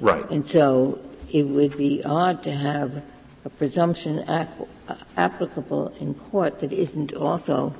Right. 0.00 0.28
And 0.30 0.46
so 0.46 1.00
it 1.30 1.46
would 1.46 1.76
be 1.76 2.02
odd 2.04 2.42
to 2.44 2.52
have 2.52 3.02
a 3.44 3.50
presumption 3.50 4.20
uh, 4.20 4.46
applicable 5.16 5.94
in 5.98 6.14
court 6.14 6.60
that 6.60 6.72
isn't 6.72 7.12
also 7.14 7.74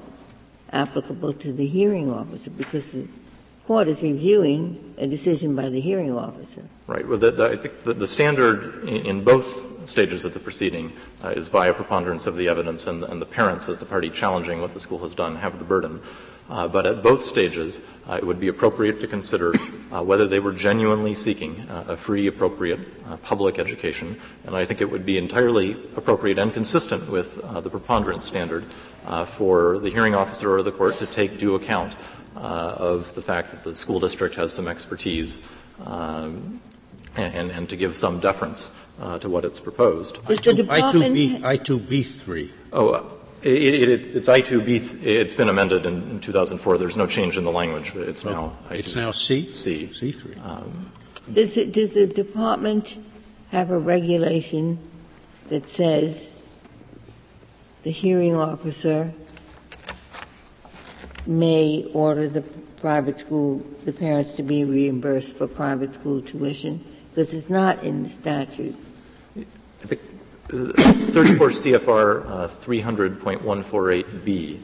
applicable 0.72 1.34
to 1.34 1.52
the 1.52 1.66
hearing 1.66 2.10
officer 2.10 2.50
because 2.50 2.92
the 2.92 3.06
court 3.66 3.88
is 3.88 4.02
reviewing 4.02 4.94
a 4.98 5.06
decision 5.06 5.54
by 5.54 5.68
the 5.68 5.80
hearing 5.80 6.16
officer. 6.16 6.64
Right. 6.86 7.06
Well, 7.06 7.18
the, 7.18 7.30
the, 7.30 7.48
I 7.50 7.56
think 7.56 7.82
the, 7.82 7.94
the 7.94 8.06
standard 8.06 8.84
in, 8.88 9.06
in, 9.06 9.24
both 9.24 9.88
stages 9.88 10.24
of 10.24 10.34
the 10.34 10.40
proceeding 10.40 10.92
uh, 11.22 11.28
is 11.28 11.48
by 11.48 11.68
a 11.68 11.74
preponderance 11.74 12.26
of 12.26 12.36
the 12.36 12.48
evidence, 12.48 12.86
and, 12.86 13.04
and, 13.04 13.20
the 13.20 13.26
parents, 13.26 13.68
as 13.68 13.78
the 13.78 13.86
party 13.86 14.10
challenging 14.10 14.60
what 14.60 14.74
the 14.74 14.80
school 14.80 14.98
has 15.00 15.14
done, 15.14 15.36
have 15.36 15.58
the 15.58 15.64
burden. 15.64 16.00
Uh, 16.50 16.68
but 16.68 16.86
at 16.86 17.02
both 17.02 17.22
stages, 17.22 17.80
uh, 18.08 18.14
it 18.14 18.26
would 18.26 18.40
be 18.40 18.48
appropriate 18.48 19.00
to 19.00 19.06
consider 19.06 19.54
uh, 19.90 20.02
whether 20.02 20.26
they 20.26 20.40
were 20.40 20.52
genuinely 20.52 21.14
seeking 21.14 21.58
uh, 21.70 21.84
a 21.88 21.96
free, 21.96 22.26
appropriate 22.26 22.80
uh, 23.06 23.16
public 23.18 23.58
education. 23.58 24.18
And 24.44 24.54
I 24.54 24.64
think 24.64 24.80
it 24.80 24.90
would 24.90 25.06
be 25.06 25.16
entirely 25.16 25.72
appropriate 25.96 26.38
and 26.38 26.52
consistent 26.52 27.08
with 27.08 27.36
the 27.36 27.70
preponderance 27.70 28.26
standard 28.26 28.64
uh, 29.06 29.24
for 29.24 29.78
the 29.78 29.90
hearing 29.90 30.14
officer 30.14 30.54
or 30.54 30.62
the 30.62 30.72
court 30.72 30.98
to 30.98 31.06
take 31.06 31.38
due 31.38 31.54
account 31.54 31.96
uh, 32.36 32.38
of 32.78 33.14
the 33.14 33.22
fact 33.22 33.50
that 33.50 33.64
the 33.64 33.74
school 33.74 34.00
district 34.00 34.34
has 34.34 34.52
some 34.52 34.68
expertise 34.68 35.40
um, 35.84 36.60
and, 37.16 37.50
and, 37.50 37.68
to 37.68 37.76
give 37.76 37.94
some 37.94 38.20
deference 38.20 38.74
uh, 39.00 39.18
to 39.18 39.28
what 39.28 39.44
it's 39.44 39.60
proposed. 39.60 40.16
I2B, 40.68 41.40
I2B3. 41.40 42.50
Oh, 42.72 42.88
uh, 42.90 43.04
it, 43.42 43.74
it, 43.74 43.88
it, 43.88 44.16
it's 44.16 44.28
I2B. 44.28 45.02
It's 45.02 45.34
been 45.34 45.48
amended 45.48 45.86
in, 45.86 46.02
in, 46.10 46.20
2004. 46.20 46.78
There's 46.78 46.96
no 46.96 47.06
change 47.06 47.36
in 47.36 47.44
the 47.44 47.50
language, 47.50 47.92
but 47.94 48.08
it's 48.08 48.24
now. 48.24 48.56
I2, 48.68 48.78
it's 48.78 48.96
now 48.96 49.10
C. 49.10 49.52
C. 49.52 49.86
C3. 49.92 50.44
Um, 50.44 50.92
does, 51.32 51.56
it, 51.56 51.72
does 51.72 51.94
the 51.94 52.06
department 52.06 52.98
have 53.50 53.70
a 53.70 53.78
regulation 53.78 54.78
that 55.48 55.68
says 55.68 56.34
the 57.82 57.90
hearing 57.90 58.36
officer 58.36 59.12
may 61.26 61.88
order 61.92 62.28
the 62.28 62.42
private 62.42 63.20
school, 63.20 63.64
the 63.84 63.92
parents 63.92 64.34
to 64.34 64.42
be 64.42 64.64
reimbursed 64.64 65.36
for 65.36 65.46
private 65.46 65.94
school 65.94 66.20
tuition, 66.20 66.84
because 67.10 67.32
it's 67.32 67.48
not 67.48 67.82
in 67.82 68.04
the 68.04 68.08
statute. 68.08 68.76
The, 69.82 69.98
34 70.52 71.48
CFR 71.48 72.26
uh, 72.26 72.46
300.148b 72.48 74.60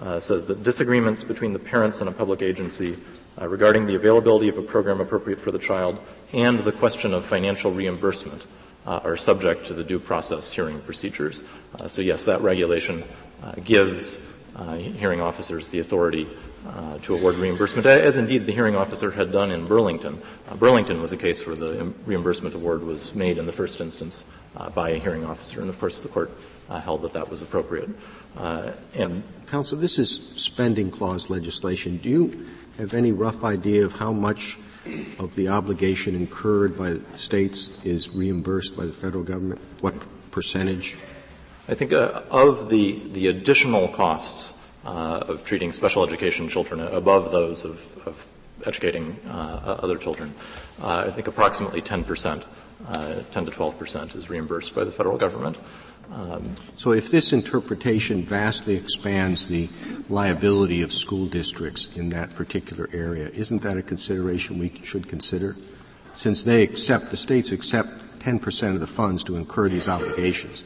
uh, 0.00 0.18
says 0.18 0.46
that 0.46 0.64
disagreements 0.64 1.22
between 1.22 1.52
the 1.52 1.60
parents 1.60 2.00
and 2.00 2.10
a 2.10 2.12
public 2.12 2.42
agency 2.42 2.98
uh, 3.40 3.48
regarding 3.48 3.86
the 3.86 3.94
availability 3.94 4.48
of 4.48 4.58
a 4.58 4.62
program 4.62 5.00
appropriate 5.00 5.38
for 5.38 5.52
the 5.52 5.58
child 5.58 6.00
and 6.32 6.58
the 6.60 6.72
question 6.72 7.14
of 7.14 7.24
financial 7.24 7.70
reimbursement 7.70 8.46
uh, 8.84 8.98
are 9.04 9.16
subject 9.16 9.66
to 9.66 9.74
the 9.74 9.84
due 9.84 10.00
process 10.00 10.50
hearing 10.50 10.80
procedures. 10.80 11.44
Uh, 11.78 11.86
so 11.86 12.02
yes, 12.02 12.24
that 12.24 12.40
regulation 12.40 13.04
uh, 13.44 13.52
gives 13.64 14.18
hearing 14.96 15.20
officers 15.20 15.68
the 15.68 15.78
authority 15.78 16.26
uh, 16.66 16.98
to 16.98 17.14
award 17.14 17.36
reimbursement, 17.36 17.86
as 17.86 18.16
indeed 18.16 18.44
the 18.44 18.52
hearing 18.52 18.74
officer 18.74 19.12
had 19.12 19.30
done 19.30 19.50
in 19.50 19.66
Burlington. 19.66 20.20
Uh, 20.48 20.56
Burlington 20.56 21.00
was 21.00 21.12
a 21.12 21.16
case 21.16 21.46
where 21.46 21.54
the 21.54 21.92
reimbursement 22.04 22.54
award 22.54 22.82
was 22.82 23.14
made 23.14 23.38
in 23.38 23.46
the 23.46 23.52
first 23.52 23.80
instance 23.80 24.24
uh, 24.24 24.37
by 24.74 24.90
a 24.90 24.98
hearing 24.98 25.24
officer, 25.24 25.60
and 25.60 25.68
of 25.68 25.78
course 25.78 26.00
the 26.00 26.08
court 26.08 26.30
held 26.68 27.02
that 27.02 27.12
that 27.12 27.30
was 27.30 27.42
appropriate. 27.42 27.88
and 28.36 29.22
counsel, 29.46 29.78
this 29.78 29.98
is 29.98 30.32
spending 30.36 30.90
clause 30.90 31.30
legislation. 31.30 31.96
Do 31.98 32.08
you 32.08 32.46
have 32.78 32.94
any 32.94 33.12
rough 33.12 33.44
idea 33.44 33.84
of 33.84 33.92
how 33.92 34.12
much 34.12 34.58
of 35.18 35.34
the 35.34 35.48
obligation 35.48 36.14
incurred 36.14 36.76
by 36.78 36.90
the 36.90 37.18
states 37.18 37.70
is 37.84 38.10
reimbursed 38.10 38.76
by 38.76 38.86
the 38.86 38.92
federal 38.92 39.24
government? 39.24 39.60
What 39.80 39.94
percentage? 40.30 40.96
I 41.68 41.74
think 41.74 41.92
uh, 41.92 42.22
of 42.30 42.70
the, 42.70 43.02
the 43.12 43.26
additional 43.26 43.88
costs 43.88 44.58
uh, 44.84 45.24
of 45.28 45.44
treating 45.44 45.72
special 45.72 46.06
education 46.06 46.48
children 46.48 46.80
above 46.80 47.30
those 47.30 47.64
of, 47.64 47.96
of 48.06 48.26
educating 48.64 49.18
uh, 49.28 49.78
other 49.82 49.98
children, 49.98 50.34
uh, 50.80 51.04
I 51.06 51.10
think 51.10 51.26
approximately 51.26 51.82
10 51.82 52.04
percent, 52.04 52.42
uh, 52.42 52.46
10 52.86 53.44
to 53.44 53.50
12 53.50 53.78
percent 53.78 54.14
is 54.14 54.30
reimbursed 54.30 54.74
by 54.74 54.84
the 54.84 54.92
federal 54.92 55.18
government. 55.18 55.56
Um, 56.10 56.54
so 56.76 56.92
if 56.92 57.10
this 57.10 57.32
interpretation 57.32 58.22
vastly 58.22 58.76
expands 58.76 59.48
the 59.48 59.68
liability 60.08 60.80
of 60.80 60.92
school 60.92 61.26
districts 61.26 61.94
in 61.96 62.08
that 62.10 62.34
particular 62.34 62.88
area, 62.92 63.28
isn't 63.28 63.62
that 63.62 63.76
a 63.76 63.82
consideration 63.82 64.58
we 64.58 64.72
should 64.82 65.06
consider? 65.06 65.56
Since 66.14 66.44
they 66.44 66.62
accept, 66.62 67.10
the 67.10 67.16
states 67.16 67.52
accept 67.52 67.90
10% 68.20 68.74
of 68.74 68.80
the 68.80 68.86
funds 68.86 69.22
to 69.24 69.36
incur 69.36 69.68
these 69.68 69.86
obligations, 69.86 70.64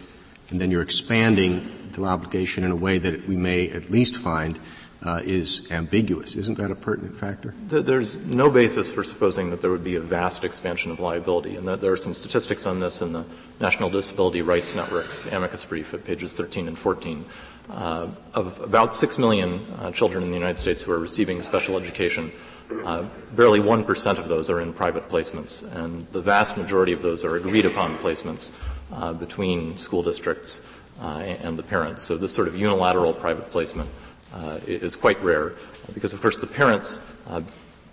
and 0.50 0.60
then 0.60 0.70
you're 0.70 0.82
expanding 0.82 1.90
the 1.92 2.04
obligation 2.04 2.64
in 2.64 2.70
a 2.70 2.76
way 2.76 2.98
that 2.98 3.26
we 3.28 3.36
may 3.36 3.68
at 3.70 3.90
least 3.90 4.16
find 4.16 4.58
uh, 5.05 5.20
is 5.24 5.70
ambiguous. 5.70 6.36
Isn't 6.36 6.59
that 6.59 6.70
a 6.70 6.74
pertinent 6.74 7.16
factor? 7.16 7.55
There's 7.66 8.24
no 8.26 8.50
basis 8.50 8.92
for 8.92 9.03
supposing 9.03 9.50
that 9.50 9.61
there 9.61 9.70
would 9.70 9.84
be 9.84 9.96
a 9.96 10.00
vast 10.00 10.44
expansion 10.44 10.92
of 10.92 11.00
liability, 11.00 11.57
and 11.57 11.66
there 11.66 11.92
are 11.92 11.96
some 11.96 12.14
statistics 12.14 12.66
on 12.66 12.80
this 12.80 13.03
in 13.03 13.12
the 13.12 13.24
National 13.61 13.90
Disability 13.90 14.42
Rights 14.42 14.74
Network's 14.74 15.26
amicus 15.26 15.64
brief 15.64 15.92
at 15.94 16.05
pages 16.05 16.34
13 16.34 16.68
and 16.68 16.78
14. 16.78 17.24
Uh, 17.70 18.09
of 18.34 18.61
about 18.61 18.94
6 18.94 19.18
million 19.18 19.64
uh, 19.78 19.90
children 19.92 20.24
in 20.24 20.30
the 20.30 20.36
United 20.36 20.59
States 20.59 20.82
who 20.82 20.92
are 20.92 20.98
receiving 20.98 21.40
special 21.42 21.76
education, 21.76 22.30
uh, 22.84 23.05
barely 23.34 23.61
1% 23.61 24.18
of 24.18 24.28
those 24.28 24.50
are 24.50 24.61
in 24.61 24.72
private 24.72 25.09
placements, 25.09 25.74
and 25.76 26.07
the 26.09 26.20
vast 26.20 26.57
majority 26.57 26.92
of 26.92 27.03
those 27.03 27.24
are 27.24 27.36
agreed 27.36 27.64
upon 27.64 27.96
placements 27.98 28.53
uh, 28.92 29.12
between 29.12 29.78
school 29.78 30.03
districts 30.03 30.66
uh, 31.00 31.18
and 31.18 31.59
the 31.59 31.62
parents. 31.62 32.03
So 32.03 32.16
this 32.16 32.32
sort 32.32 32.48
of 32.48 32.57
unilateral 32.57 33.14
private 33.14 33.50
placement 33.50 33.88
is 34.66 34.97
quite 34.97 35.22
rare 35.22 35.55
because, 35.95 36.12
of 36.14 36.20
course, 36.20 36.39
the 36.39 36.47
parents 36.47 37.01
uh, 37.28 37.43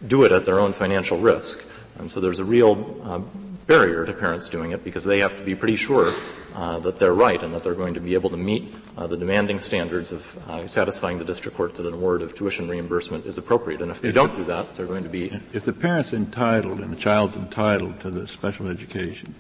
do 0.08 0.24
it 0.24 0.32
at 0.32 0.46
their 0.46 0.60
own 0.60 0.74
financial 0.74 1.18
risk. 1.18 1.66
And 1.98 2.10
so 2.10 2.20
there's 2.20 2.40
a 2.40 2.46
real 2.46 3.02
uh, 3.04 3.20
barrier 3.68 4.06
to 4.06 4.14
parents 4.14 4.50
doing 4.50 4.72
it 4.72 4.84
because 4.84 5.04
they 5.04 5.20
have 5.20 5.36
to 5.38 5.44
be 5.44 5.54
pretty 5.54 5.76
sure 5.76 6.14
uh, 6.56 6.80
that 6.80 6.98
they're 6.98 7.14
right 7.14 7.44
and 7.44 7.54
that 7.54 7.64
they're 7.64 7.76
going 7.76 7.94
to 7.94 8.00
be 8.00 8.14
able 8.14 8.30
to 8.30 8.38
meet 8.38 8.74
uh, 8.98 9.06
the 9.06 9.18
demanding 9.18 9.60
standards 9.60 10.12
of 10.12 10.50
uh, 10.50 10.66
satisfying 10.66 11.20
the 11.20 11.26
district 11.26 11.56
court 11.56 11.76
that 11.76 11.86
an 11.86 11.94
award 11.94 12.22
of 12.22 12.34
tuition 12.36 12.68
reimbursement 12.68 13.26
is 13.26 13.38
appropriate. 13.38 13.82
And 13.82 13.92
if 13.92 14.02
they 14.02 14.10
if 14.10 14.16
don't 14.16 14.36
do 14.36 14.44
that, 14.46 14.76
they're 14.76 14.88
going 14.88 15.04
to 15.04 15.10
be. 15.10 15.40
If 15.54 15.66
the 15.66 15.74
parent's 15.74 16.14
entitled 16.14 16.80
and 16.80 16.92
the 16.92 16.98
child's 16.98 17.36
entitled 17.36 18.00
to 18.02 18.10
the 18.10 18.28
special 18.28 18.68
education, 18.68 19.36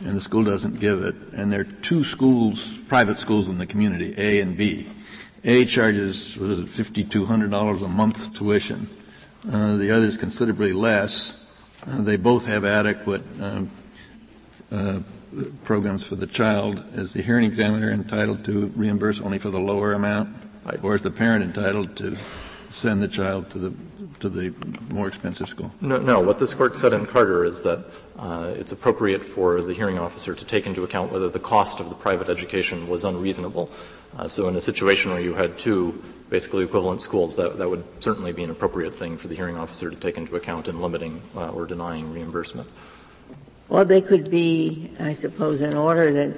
and 0.00 0.16
the 0.16 0.20
school 0.20 0.44
doesn't 0.44 0.80
give 0.80 1.02
it, 1.02 1.14
and 1.32 1.52
there 1.52 1.60
are 1.60 1.64
two 1.64 2.04
schools, 2.04 2.78
private 2.88 3.18
schools 3.18 3.48
in 3.48 3.58
the 3.58 3.66
community, 3.66 4.14
A 4.16 4.40
and 4.40 4.56
B, 4.56 4.86
a 5.44 5.64
charges, 5.64 6.36
what 6.36 6.50
is 6.50 6.58
it, 6.58 6.66
$5,200 6.66 7.82
a 7.82 7.88
month 7.88 8.34
tuition. 8.34 8.88
Uh, 9.50 9.76
the 9.76 9.90
other 9.90 10.06
is 10.06 10.16
considerably 10.16 10.72
less. 10.72 11.50
Uh, 11.86 12.02
they 12.02 12.16
both 12.16 12.46
have 12.46 12.64
adequate 12.64 13.22
um, 13.40 13.70
uh, 14.70 15.00
programs 15.64 16.04
for 16.04 16.16
the 16.16 16.26
child. 16.26 16.84
Is 16.92 17.14
the 17.14 17.22
hearing 17.22 17.44
examiner 17.44 17.90
entitled 17.90 18.44
to 18.44 18.66
reimburse 18.76 19.20
only 19.20 19.38
for 19.38 19.50
the 19.50 19.60
lower 19.60 19.94
amount? 19.94 20.36
Right. 20.64 20.78
Or 20.82 20.94
is 20.94 21.02
the 21.02 21.10
parent 21.10 21.42
entitled 21.42 21.96
to 21.96 22.18
send 22.70 23.02
the 23.02 23.08
child 23.08 23.50
to 23.50 23.58
the 23.58 23.74
to 24.20 24.28
the 24.28 24.52
more 24.92 25.08
expensive 25.08 25.48
school? 25.48 25.72
No, 25.80 25.98
no. 25.98 26.20
What 26.20 26.38
this 26.38 26.54
court 26.54 26.78
said 26.78 26.92
in 26.92 27.06
Carter 27.06 27.44
is 27.44 27.62
that 27.62 27.84
uh, 28.18 28.54
it's 28.56 28.72
appropriate 28.72 29.24
for 29.24 29.62
the 29.62 29.72
hearing 29.72 29.98
officer 29.98 30.34
to 30.34 30.44
take 30.44 30.66
into 30.66 30.84
account 30.84 31.10
whether 31.10 31.28
the 31.28 31.38
cost 31.38 31.80
of 31.80 31.88
the 31.88 31.94
private 31.94 32.28
education 32.28 32.88
was 32.88 33.04
unreasonable. 33.04 33.70
Uh, 34.16 34.28
so 34.28 34.48
in 34.48 34.56
a 34.56 34.60
situation 34.60 35.10
where 35.10 35.20
you 35.20 35.34
had 35.34 35.58
two 35.58 36.02
basically 36.28 36.64
equivalent 36.64 37.00
schools, 37.00 37.36
that, 37.36 37.58
that 37.58 37.68
would 37.68 37.84
certainly 38.00 38.32
be 38.32 38.44
an 38.44 38.50
appropriate 38.50 38.94
thing 38.94 39.16
for 39.16 39.28
the 39.28 39.34
hearing 39.34 39.56
officer 39.56 39.90
to 39.90 39.96
take 39.96 40.16
into 40.16 40.36
account 40.36 40.68
in 40.68 40.80
limiting 40.80 41.22
uh, 41.36 41.48
or 41.50 41.66
denying 41.66 42.12
reimbursement. 42.12 42.68
Well, 43.68 43.84
there 43.84 44.02
could 44.02 44.30
be, 44.30 44.90
I 44.98 45.12
suppose, 45.12 45.60
an 45.60 45.76
order 45.76 46.12
that 46.12 46.36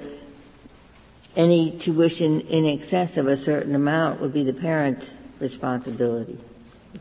any 1.35 1.71
tuition 1.71 2.41
in 2.41 2.65
excess 2.65 3.17
of 3.17 3.27
a 3.27 3.35
certain 3.35 3.75
amount 3.75 4.21
would 4.21 4.33
be 4.33 4.43
the 4.43 4.53
parent's 4.53 5.17
responsibility. 5.43 6.37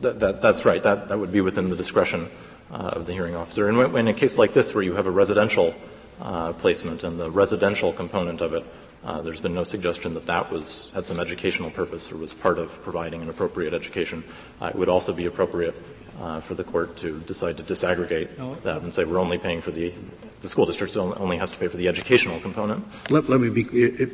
That, 0.01 0.20
that, 0.20 0.43
that's 0.43 0.64
right. 0.64 0.82
That, 0.82 1.09
that 1.09 1.18
would 1.18 1.32
be 1.32 1.40
within 1.40 1.70
the 1.70 1.76
discretion 1.76 2.28
uh, 2.70 2.99
of 2.99 3.07
the 3.07 3.12
hearing 3.12 3.36
officer. 3.36 3.68
And 3.68 3.78
when, 3.78 3.93
when, 3.93 4.09
in 4.09 4.14
a 4.14 4.18
case 4.18 4.36
like 4.36 4.53
this, 4.53 4.74
where 4.74 4.82
you 4.82 4.95
have 4.95 5.07
a 5.07 5.11
residential 5.11 5.74
uh, 6.20 6.53
placement 6.53 7.05
and 7.05 7.18
the 7.18 7.30
residential 7.30 7.93
component 7.93 8.40
of 8.40 8.53
it, 8.53 8.64
uh, 9.05 9.20
there's 9.22 9.40
been 9.40 9.55
no 9.55 9.64
suggestion 9.64 10.14
that 10.14 10.26
that 10.26 10.51
was 10.51 10.90
had 10.95 11.07
some 11.07 11.18
educational 11.18 11.70
purpose 11.70 12.12
or 12.12 12.16
was 12.16 12.34
part 12.34 12.59
of 12.59 12.70
providing 12.82 13.22
an 13.22 13.28
appropriate 13.28 13.74
education. 13.74 14.22
Uh, 14.61 14.66
it 14.66 14.76
would 14.76 14.88
also 14.88 15.12
be 15.12 15.26
appropriate 15.26 15.74
uh, 16.20 16.40
for 16.40 16.55
the 16.55 16.64
court 16.64 16.97
to 16.97 17.18
decide 17.20 17.57
to 17.57 17.62
disaggregate 17.62 18.28
that 18.62 18.82
and 18.82 18.95
say 18.95 19.05
we're 19.05 19.18
only 19.18 19.38
paying 19.38 19.61
for 19.61 19.72
the 19.72 19.93
the 20.43 20.49
school 20.49 20.66
district 20.66 20.97
only 20.97 21.38
has 21.38 21.53
to 21.53 21.59
pay 21.59 21.68
for 21.68 21.76
the 21.76 21.88
educational 21.88 22.38
component. 22.40 22.84
Let, 23.11 23.28
let 23.28 23.40
me 23.40 23.49
be. 23.49 23.62
It, 23.62 24.01
it, 24.01 24.11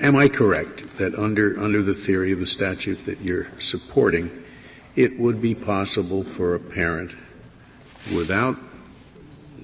am 0.00 0.16
I 0.16 0.28
correct 0.28 0.98
that 0.98 1.14
under 1.14 1.58
under 1.58 1.82
the 1.82 1.94
theory 1.94 2.32
of 2.32 2.40
the 2.40 2.46
statute 2.46 3.04
that 3.06 3.20
you're 3.20 3.46
supporting, 3.60 4.44
it 4.96 5.18
would 5.18 5.40
be 5.40 5.54
possible 5.54 6.24
for 6.24 6.54
a 6.54 6.60
parent 6.60 7.14
without 8.14 8.58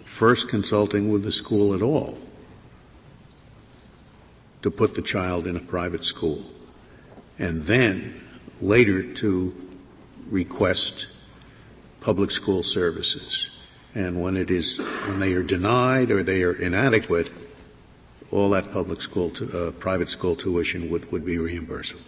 first 0.04 0.48
consulting 0.48 1.10
with 1.10 1.24
the 1.24 1.32
school 1.32 1.74
at 1.74 1.82
all 1.82 2.18
to 4.62 4.70
put 4.70 4.94
the 4.94 5.02
child 5.02 5.46
in 5.46 5.56
a 5.56 5.60
private 5.60 6.04
school 6.04 6.44
and 7.38 7.62
then 7.62 8.20
later 8.60 9.02
to 9.14 9.54
request 10.30 11.08
public 12.00 12.30
school 12.30 12.62
services. 12.62 13.50
And 13.94 14.20
when 14.20 14.36
it 14.36 14.50
is, 14.50 14.78
when 15.06 15.20
they 15.20 15.32
are 15.34 15.42
denied 15.42 16.10
or 16.10 16.22
they 16.22 16.42
are 16.42 16.52
inadequate, 16.52 17.30
all 18.36 18.50
that 18.50 18.72
public 18.72 19.00
school, 19.00 19.30
to, 19.30 19.68
uh, 19.68 19.70
private 19.72 20.08
school 20.08 20.36
tuition 20.36 20.90
would, 20.90 21.10
would 21.10 21.24
be 21.24 21.36
reimbursable 21.36 22.02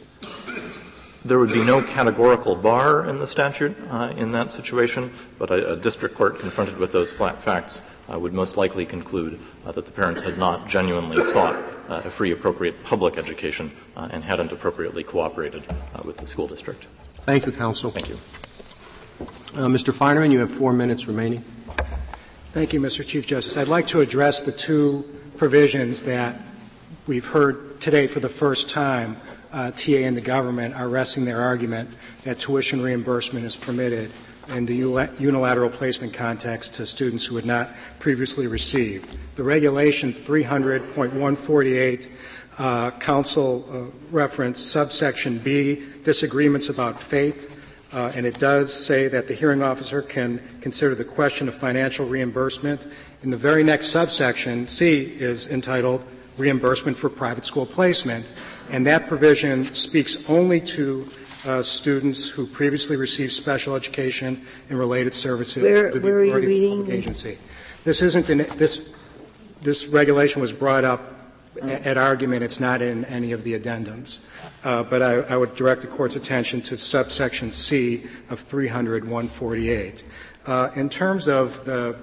there 1.24 1.38
would 1.38 1.52
be 1.52 1.64
no 1.64 1.82
categorical 1.82 2.54
bar 2.54 3.04
in 3.04 3.18
the 3.18 3.26
statute 3.26 3.76
uh, 3.90 4.12
in 4.16 4.32
that 4.32 4.52
situation, 4.52 5.12
but 5.38 5.50
a, 5.50 5.72
a, 5.72 5.76
district 5.76 6.14
court 6.14 6.38
confronted 6.38 6.78
with 6.78 6.92
those 6.92 7.12
flat 7.12 7.42
facts 7.42 7.82
uh, 8.10 8.18
would 8.18 8.32
most 8.32 8.56
likely 8.56 8.86
conclude 8.86 9.38
uh, 9.64 9.72
that 9.72 9.84
the 9.84 9.92
parents 9.92 10.22
had 10.22 10.38
not 10.38 10.68
genuinely 10.68 11.20
sought 11.22 11.56
uh, 11.88 12.02
a 12.04 12.10
free, 12.10 12.30
appropriate 12.30 12.82
public 12.84 13.18
education 13.18 13.70
uh, 13.96 14.08
and 14.10 14.24
hadn't 14.24 14.52
appropriately 14.52 15.02
cooperated 15.02 15.64
uh, 15.94 16.02
with 16.04 16.16
the 16.16 16.26
school 16.26 16.46
district. 16.46 16.86
Thank 17.12 17.46
you, 17.46 17.52
counsel. 17.52 17.90
Thank 17.90 18.08
you. 18.08 18.18
Mr. 19.54 19.92
Feinerman, 19.92 20.30
you 20.30 20.38
have 20.38 20.50
four 20.50 20.72
minutes 20.72 21.08
remaining. 21.08 21.42
Thank 22.52 22.72
you, 22.72 22.80
Mr. 22.80 23.04
Chief 23.04 23.26
Justice. 23.26 23.56
I'd 23.56 23.68
like 23.68 23.88
to 23.88 24.00
address 24.00 24.40
the 24.40 24.52
two 24.52 25.04
provisions 25.38 26.02
that 26.02 26.40
we've 27.06 27.24
heard 27.24 27.80
today 27.80 28.08
for 28.08 28.18
the 28.18 28.28
first 28.28 28.68
time 28.68 29.16
uh, 29.52 29.70
TA 29.70 29.92
and 29.92 30.16
the 30.16 30.20
government 30.20 30.74
are 30.74 30.88
resting 30.88 31.24
their 31.24 31.40
argument 31.40 31.88
that 32.24 32.40
tuition 32.40 32.82
reimbursement 32.82 33.46
is 33.46 33.54
permitted 33.56 34.10
in 34.48 34.66
the 34.66 34.74
unilateral 34.74 35.70
placement 35.70 36.12
context 36.12 36.74
to 36.74 36.84
students 36.84 37.24
who 37.24 37.36
had 37.36 37.46
not 37.46 37.70
previously 38.00 38.48
received. 38.48 39.16
The 39.36 39.44
regulation 39.44 40.12
300.148 40.12 42.08
uh, 42.58 42.90
counsel 42.92 43.64
uh, 43.70 43.84
reference 44.10 44.58
subsection 44.60 45.38
B 45.38 45.86
disagreements 46.02 46.68
about 46.68 46.96
FAPE. 46.96 47.47
Uh, 47.92 48.12
and 48.14 48.26
it 48.26 48.38
does 48.38 48.72
say 48.72 49.08
that 49.08 49.28
the 49.28 49.34
hearing 49.34 49.62
officer 49.62 50.02
can 50.02 50.40
consider 50.60 50.94
the 50.94 51.04
question 51.04 51.48
of 51.48 51.54
financial 51.54 52.06
reimbursement. 52.06 52.86
In 53.22 53.30
the 53.30 53.36
very 53.36 53.62
next 53.62 53.88
subsection, 53.88 54.68
C 54.68 55.00
is 55.18 55.46
entitled 55.46 56.04
reimbursement 56.36 56.96
for 56.96 57.08
private 57.08 57.44
school 57.44 57.66
placement, 57.66 58.32
and 58.70 58.86
that 58.86 59.08
provision 59.08 59.72
speaks 59.72 60.18
only 60.28 60.60
to 60.60 61.08
uh, 61.46 61.62
students 61.62 62.28
who 62.28 62.46
previously 62.46 62.96
received 62.96 63.32
special 63.32 63.74
education 63.74 64.44
and 64.68 64.78
related 64.78 65.14
services 65.14 65.62
where, 65.62 65.92
the 65.92 66.00
where 66.00 66.24
authority 66.24 66.46
of 66.46 66.60
the 66.60 66.76
public 66.82 66.96
agency. 66.96 67.38
This 67.84 68.02
isn't 68.02 68.28
in, 68.28 68.38
this 68.56 68.94
this 69.62 69.86
regulation 69.86 70.40
was 70.40 70.52
brought 70.52 70.84
up 70.84 71.17
at 71.62 71.96
argument. 71.96 72.42
It's 72.42 72.60
not 72.60 72.82
in 72.82 73.04
any 73.06 73.32
of 73.32 73.44
the 73.44 73.58
addendums. 73.58 74.20
Uh, 74.64 74.82
but 74.82 75.02
I, 75.02 75.14
I, 75.20 75.36
would 75.36 75.54
direct 75.54 75.82
the 75.82 75.86
court's 75.86 76.16
attention 76.16 76.60
to 76.62 76.76
subsection 76.76 77.50
C 77.52 78.06
of 78.28 78.40
300.148. 78.40 80.02
Uh, 80.46 80.70
in 80.74 80.88
terms 80.88 81.28
of 81.28 81.64
the 81.64 81.96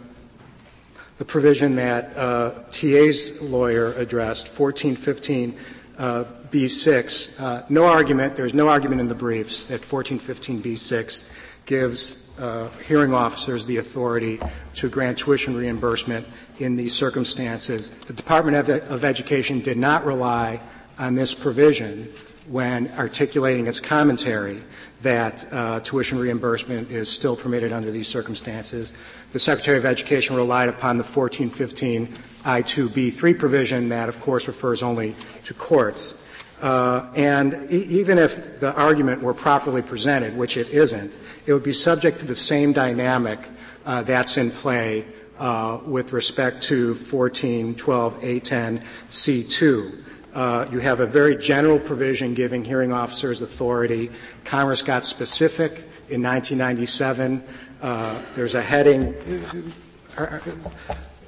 the 1.18 1.26
provision 1.26 1.76
that 1.76 2.16
uh, 2.18 2.52
TA's 2.72 3.42
lawyer 3.42 3.94
addressed, 3.94 4.48
1415 4.48 5.58
uh, 5.98 6.26
B6. 6.52 7.40
Uh, 7.40 7.66
no 7.70 7.86
argument, 7.86 8.36
there's 8.36 8.54
no 8.54 8.68
argument 8.68 9.00
in 9.00 9.08
the 9.08 9.16
briefs 9.16 9.66
that 9.66 9.80
1415 9.80 10.62
B6 10.62 11.26
gives 11.66 12.30
uh, 12.38 12.70
hearing 12.86 13.14
officers 13.14 13.66
the 13.66 13.78
authority 13.78 14.40
to 14.76 14.90
grant 14.90 15.18
tuition 15.18 15.56
reimbursement 15.56 16.28
in 16.60 16.76
these 16.76 16.94
circumstances. 16.94 17.90
The 17.90 18.14
Department 18.14 18.58
of, 18.58 18.70
of 18.92 19.04
Education 19.04 19.60
did 19.62 19.78
not 19.78 20.06
rely 20.06 20.60
on 20.98 21.16
this 21.16 21.34
provision 21.34 22.12
when 22.48 22.90
articulating 22.98 23.68
its 23.68 23.80
commentary 23.80 24.62
that 25.02 25.46
uh, 25.52 25.80
tuition 25.82 26.18
reimbursement 26.18 26.90
is 26.90 27.10
still 27.10 27.36
permitted 27.36 27.72
under 27.72 27.92
these 27.92 28.08
circumstances. 28.08 28.94
The 29.34 29.40
Secretary 29.40 29.78
of 29.78 29.86
Education 29.86 30.36
relied 30.36 30.70
upon 30.70 30.98
the 30.98 31.04
1415 31.04 32.08
I2B3 32.44 33.38
provision 33.38 33.90
that, 33.90 34.10
of 34.10 34.20
course, 34.20 34.48
refers 34.48 34.82
only 34.82 35.16
to 35.44 35.54
courts. 35.54 36.24
Uh, 36.62 37.12
and 37.16 37.68
e- 37.72 37.84
even 37.84 38.18
if 38.18 38.60
the 38.60 38.74
argument 38.76 39.22
were 39.22 39.34
properly 39.34 39.82
presented, 39.82 40.36
which 40.36 40.58
it 40.58 40.70
isn't, 40.70 41.18
it 41.46 41.54
would 41.54 41.64
be 41.64 41.74
subject 41.74 42.20
to 42.20 42.26
the 42.26 42.36
same 42.36 42.72
dynamic 42.72 43.40
uh, 43.86 44.02
that's 44.04 44.38
in 44.38 44.50
play 44.50 45.06
uh, 45.40 45.80
with 45.86 46.14
respect 46.14 46.64
to 46.64 46.94
1412 46.94 48.22
A10 48.22 48.84
C2. 49.10 50.04
Uh, 50.34 50.68
you 50.72 50.80
have 50.80 51.00
a 51.00 51.06
very 51.06 51.38
general 51.38 51.80
provision 51.80 52.34
giving 52.34 52.64
hearing 52.64 52.92
officers 52.92 53.42
authority. 53.42 54.12
Congress 54.44 54.82
got 54.82 55.06
specific 55.06 55.72
in 56.10 56.22
1997. 56.22 57.44
Uh, 57.82 58.22
there's 58.36 58.56
a 58.56 58.62
heading 58.62 59.16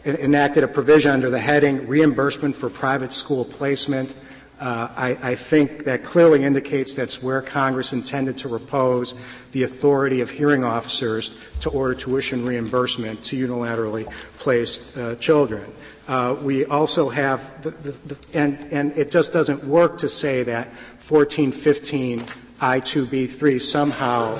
enacted 0.05 0.63
a 0.63 0.67
provision 0.67 1.11
under 1.11 1.29
the 1.29 1.39
heading 1.39 1.87
reimbursement 1.87 2.55
for 2.55 2.69
private 2.69 3.11
school 3.11 3.43
placement. 3.43 4.15
Uh, 4.59 4.89
I, 4.95 5.17
I, 5.21 5.35
think 5.35 5.83
that 5.83 6.03
clearly 6.03 6.43
indicates 6.43 6.95
that's 6.95 7.21
where 7.21 7.43
Congress 7.43 7.93
intended 7.93 8.39
to 8.39 8.47
repose 8.47 9.13
the 9.51 9.61
authority 9.61 10.21
of 10.21 10.31
hearing 10.31 10.63
officers 10.63 11.37
to 11.59 11.69
order 11.69 11.93
tuition 11.93 12.43
reimbursement 12.43 13.23
to 13.25 13.47
unilaterally 13.47 14.11
placed 14.37 14.97
uh, 14.97 15.15
children. 15.17 15.71
Uh, 16.07 16.35
we 16.41 16.65
also 16.65 17.09
have, 17.09 17.61
the, 17.61 17.69
the, 17.69 17.91
the, 17.91 18.17
and, 18.33 18.57
and 18.71 18.97
it 18.97 19.11
just 19.11 19.31
doesn't 19.31 19.63
work 19.63 19.99
to 19.99 20.09
say 20.09 20.41
that 20.41 20.67
1415 21.07 22.19
I2B3 22.59 23.61
somehow 23.61 24.39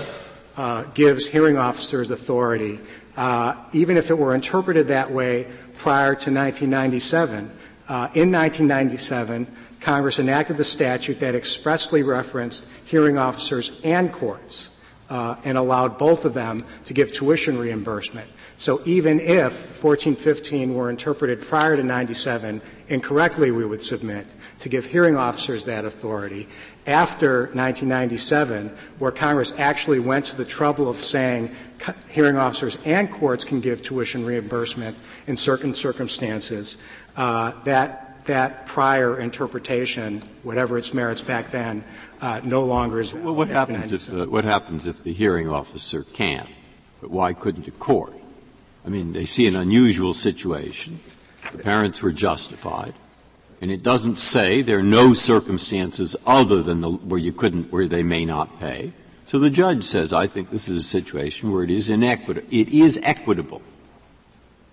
uh, 0.55 0.83
gives 0.95 1.27
hearing 1.27 1.57
officers 1.57 2.09
authority. 2.09 2.79
Uh, 3.15 3.55
even 3.73 3.97
if 3.97 4.09
it 4.09 4.17
were 4.17 4.33
interpreted 4.33 4.87
that 4.87 5.11
way 5.11 5.47
prior 5.75 6.15
to 6.15 6.31
1997, 6.31 7.51
uh, 7.87 8.09
in 8.15 8.31
1997, 8.31 9.47
Congress 9.79 10.19
enacted 10.19 10.57
the 10.57 10.63
statute 10.63 11.19
that 11.19 11.35
expressly 11.35 12.03
referenced 12.03 12.65
hearing 12.85 13.17
officers 13.17 13.79
and 13.83 14.11
courts 14.11 14.69
uh, 15.09 15.35
and 15.43 15.57
allowed 15.57 15.97
both 15.97 16.25
of 16.25 16.33
them 16.33 16.61
to 16.85 16.93
give 16.93 17.13
tuition 17.13 17.57
reimbursement. 17.57 18.29
So 18.59 18.81
even 18.85 19.19
if 19.19 19.83
1415 19.83 20.73
were 20.73 20.89
interpreted 20.89 21.41
prior 21.41 21.75
to 21.75 21.83
97 21.83 22.59
incorrectly, 22.87 23.51
we 23.51 23.63
would 23.63 23.81
submit 23.81 24.33
to 24.59 24.69
give 24.69 24.85
hearing 24.85 25.15
officers 25.15 25.63
that 25.65 25.85
authority. 25.85 26.47
After 26.87 27.41
1997, 27.53 28.75
where 28.97 29.11
Congress 29.11 29.53
actually 29.59 29.99
went 29.99 30.25
to 30.25 30.35
the 30.35 30.45
trouble 30.45 30.89
of 30.89 30.97
saying 30.97 31.55
hearing 32.09 32.35
officers 32.35 32.79
and 32.83 33.11
courts 33.11 33.45
can 33.45 33.59
give 33.59 33.83
tuition 33.83 34.25
reimbursement 34.25 34.97
in 35.27 35.37
certain 35.37 35.75
circumstances, 35.75 36.79
uh, 37.15 37.51
that 37.63 38.06
that 38.27 38.65
prior 38.65 39.19
interpretation, 39.19 40.21
whatever 40.43 40.77
its 40.77 40.93
merits 40.93 41.21
back 41.21 41.51
then, 41.51 41.83
uh, 42.21 42.41
no 42.43 42.63
longer 42.63 42.99
is. 42.99 43.13
Well, 43.13 43.35
what 43.35 43.47
happens 43.47 43.91
if 43.91 44.05
the, 44.05 44.29
what 44.29 44.43
happens 44.45 44.87
if 44.87 45.03
the 45.03 45.13
hearing 45.13 45.49
officer 45.49 46.03
can't? 46.03 46.49
But 47.01 47.11
why 47.11 47.33
couldn't 47.33 47.67
a 47.67 47.71
court? 47.71 48.13
I 48.85 48.89
mean, 48.89 49.13
they 49.13 49.25
see 49.25 49.47
an 49.47 49.55
unusual 49.55 50.13
situation. 50.13 50.99
The 51.51 51.57
parents 51.57 52.01
were 52.01 52.11
justified, 52.11 52.93
and 53.61 53.71
it 53.71 53.83
doesn't 53.83 54.17
say 54.17 54.61
there 54.61 54.79
are 54.79 54.83
no 54.83 55.13
circumstances 55.13 56.15
other 56.25 56.61
than 56.61 56.81
the, 56.81 56.91
where 56.91 57.19
you 57.19 57.31
couldn't, 57.31 57.71
where 57.71 57.87
they 57.87 58.03
may 58.03 58.25
not 58.25 58.59
pay. 58.59 58.93
So 59.25 59.39
the 59.39 59.49
judge 59.49 59.83
says, 59.83 60.13
I 60.13 60.27
think 60.27 60.49
this 60.49 60.69
is 60.69 60.77
a 60.77 60.87
situation 60.87 61.51
where 61.51 61.63
it 61.63 61.69
is 61.69 61.89
inequitable. 61.89 62.47
It 62.49 62.69
is 62.69 62.99
equitable 63.03 63.61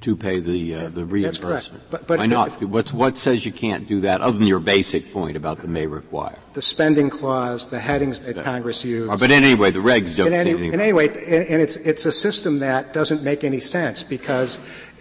to 0.04 0.14
pay 0.14 0.38
the 0.38 0.74
uh, 0.74 0.88
the 0.90 1.04
reimbursement. 1.04 1.82
But, 1.90 2.06
but 2.06 2.18
Why 2.18 2.26
not? 2.26 2.62
What's, 2.62 2.92
what 2.92 3.16
says 3.16 3.46
you 3.46 3.52
can't 3.52 3.88
do 3.88 4.00
that, 4.02 4.20
other 4.20 4.36
than 4.36 4.46
your 4.46 4.60
basic 4.60 5.12
point 5.12 5.34
about 5.36 5.62
the 5.62 5.68
may 5.68 5.86
require? 5.86 6.38
The 6.52 6.62
spending 6.62 7.08
clause, 7.08 7.68
the 7.68 7.80
headings 7.80 8.20
that 8.26 8.44
Congress 8.44 8.84
used. 8.84 9.10
Oh, 9.10 9.16
but 9.16 9.30
anyway, 9.30 9.70
the 9.70 9.80
regs 9.80 10.14
don't 10.14 10.32
in 10.32 10.34
say 10.34 10.40
any, 10.40 10.50
anything. 10.50 10.74
In 10.74 10.80
any 10.80 10.92
way, 10.92 11.06
and 11.08 11.62
it's 11.62 11.76
it's 11.76 12.04
a 12.04 12.12
system 12.12 12.58
that 12.58 12.92
doesn't 12.92 13.22
make 13.22 13.44
any 13.44 13.60
sense 13.60 14.02
because 14.02 14.58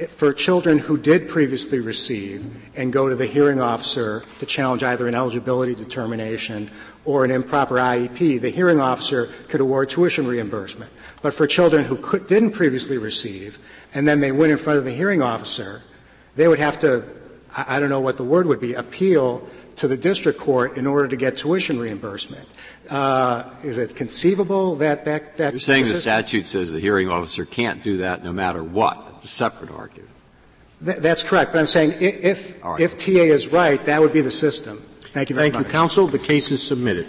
for 0.10 0.34
children 0.34 0.80
who 0.80 0.98
did 0.98 1.28
previously 1.28 1.80
receive 1.80 2.46
and 2.76 2.92
go 2.92 3.10
to 3.10 3.16
the 3.16 3.28
hearing 3.28 3.60
officer 3.60 4.24
to 4.40 4.46
challenge 4.46 4.84
either 4.84 5.08
an 5.08 5.16
eligibility 5.16 5.76
determination 5.76 6.72
or 7.06 7.26
an 7.26 7.32
improper 7.32 7.76
IEP, 7.76 8.40
the 8.40 8.50
hearing 8.50 8.80
officer 8.80 9.28
could 9.50 9.60
award 9.60 9.90
tuition 9.90 10.26
reimbursement. 10.26 10.90
But 11.22 11.34
for 11.34 11.46
children 11.46 11.84
who 11.84 11.98
could, 11.98 12.28
didn't 12.28 12.52
previously 12.52 12.98
receive 12.98 13.60
and 13.94 14.08
then 14.08 14.20
they 14.20 14.32
went 14.32 14.52
in 14.52 14.58
front 14.58 14.80
of 14.80 14.86
the 14.86 14.92
hearing 14.92 15.22
officer, 15.22 15.82
they 16.36 16.48
would 16.48 16.60
have 16.60 16.80
to, 16.80 17.04
I 17.56 17.80
don't 17.80 17.90
know 17.90 18.02
what 18.02 18.18
the 18.18 18.24
word 18.24 18.48
would 18.48 18.60
be, 18.60 18.74
appeal 18.74 19.48
to 19.78 19.88
the 19.88 19.98
district 19.98 20.40
court 20.40 20.78
in 20.78 20.86
order 20.86 21.08
to 21.08 21.16
get 21.16 21.38
tuition 21.38 21.80
reimbursement. 21.80 22.48
Uh, 22.90 23.50
is 23.64 23.78
it 23.78 23.96
conceivable 23.96 24.76
that 24.76 25.06
that 25.06 25.38
that 25.38 25.54
you're 25.54 25.60
saying 25.60 25.86
the 25.86 25.96
statute 25.96 26.48
says 26.48 26.72
the 26.72 26.80
hearing 26.80 27.10
officer 27.10 27.46
can't 27.46 27.84
do 27.84 27.98
that 27.98 28.24
no 28.24 28.34
matter 28.34 28.64
what? 28.64 29.14
It's 29.16 29.26
a 29.26 29.28
separate 29.30 29.72
argument. 29.72 30.10
Th- 30.84 30.98
that's 30.98 31.24
correct, 31.24 31.54
but 31.54 31.60
I'm 31.60 31.68
saying 31.68 31.96
if 32.00 32.62
right. 32.64 32.80
if 32.80 32.98
TA 32.98 33.12
is 33.12 33.48
right, 33.48 33.84
that 33.86 34.02
would 34.02 34.14
be 34.14 34.22
the 34.22 34.32
system. 34.32 34.78
Thank 35.14 35.30
you 35.30 35.36
very 35.36 35.48
much. 35.48 35.54
Thank 35.54 35.66
much. 35.66 35.66
you, 35.68 35.72
counsel. 35.72 36.08
The 36.08 36.20
case 36.20 36.52
is 36.52 36.62
submitted. 36.62 37.08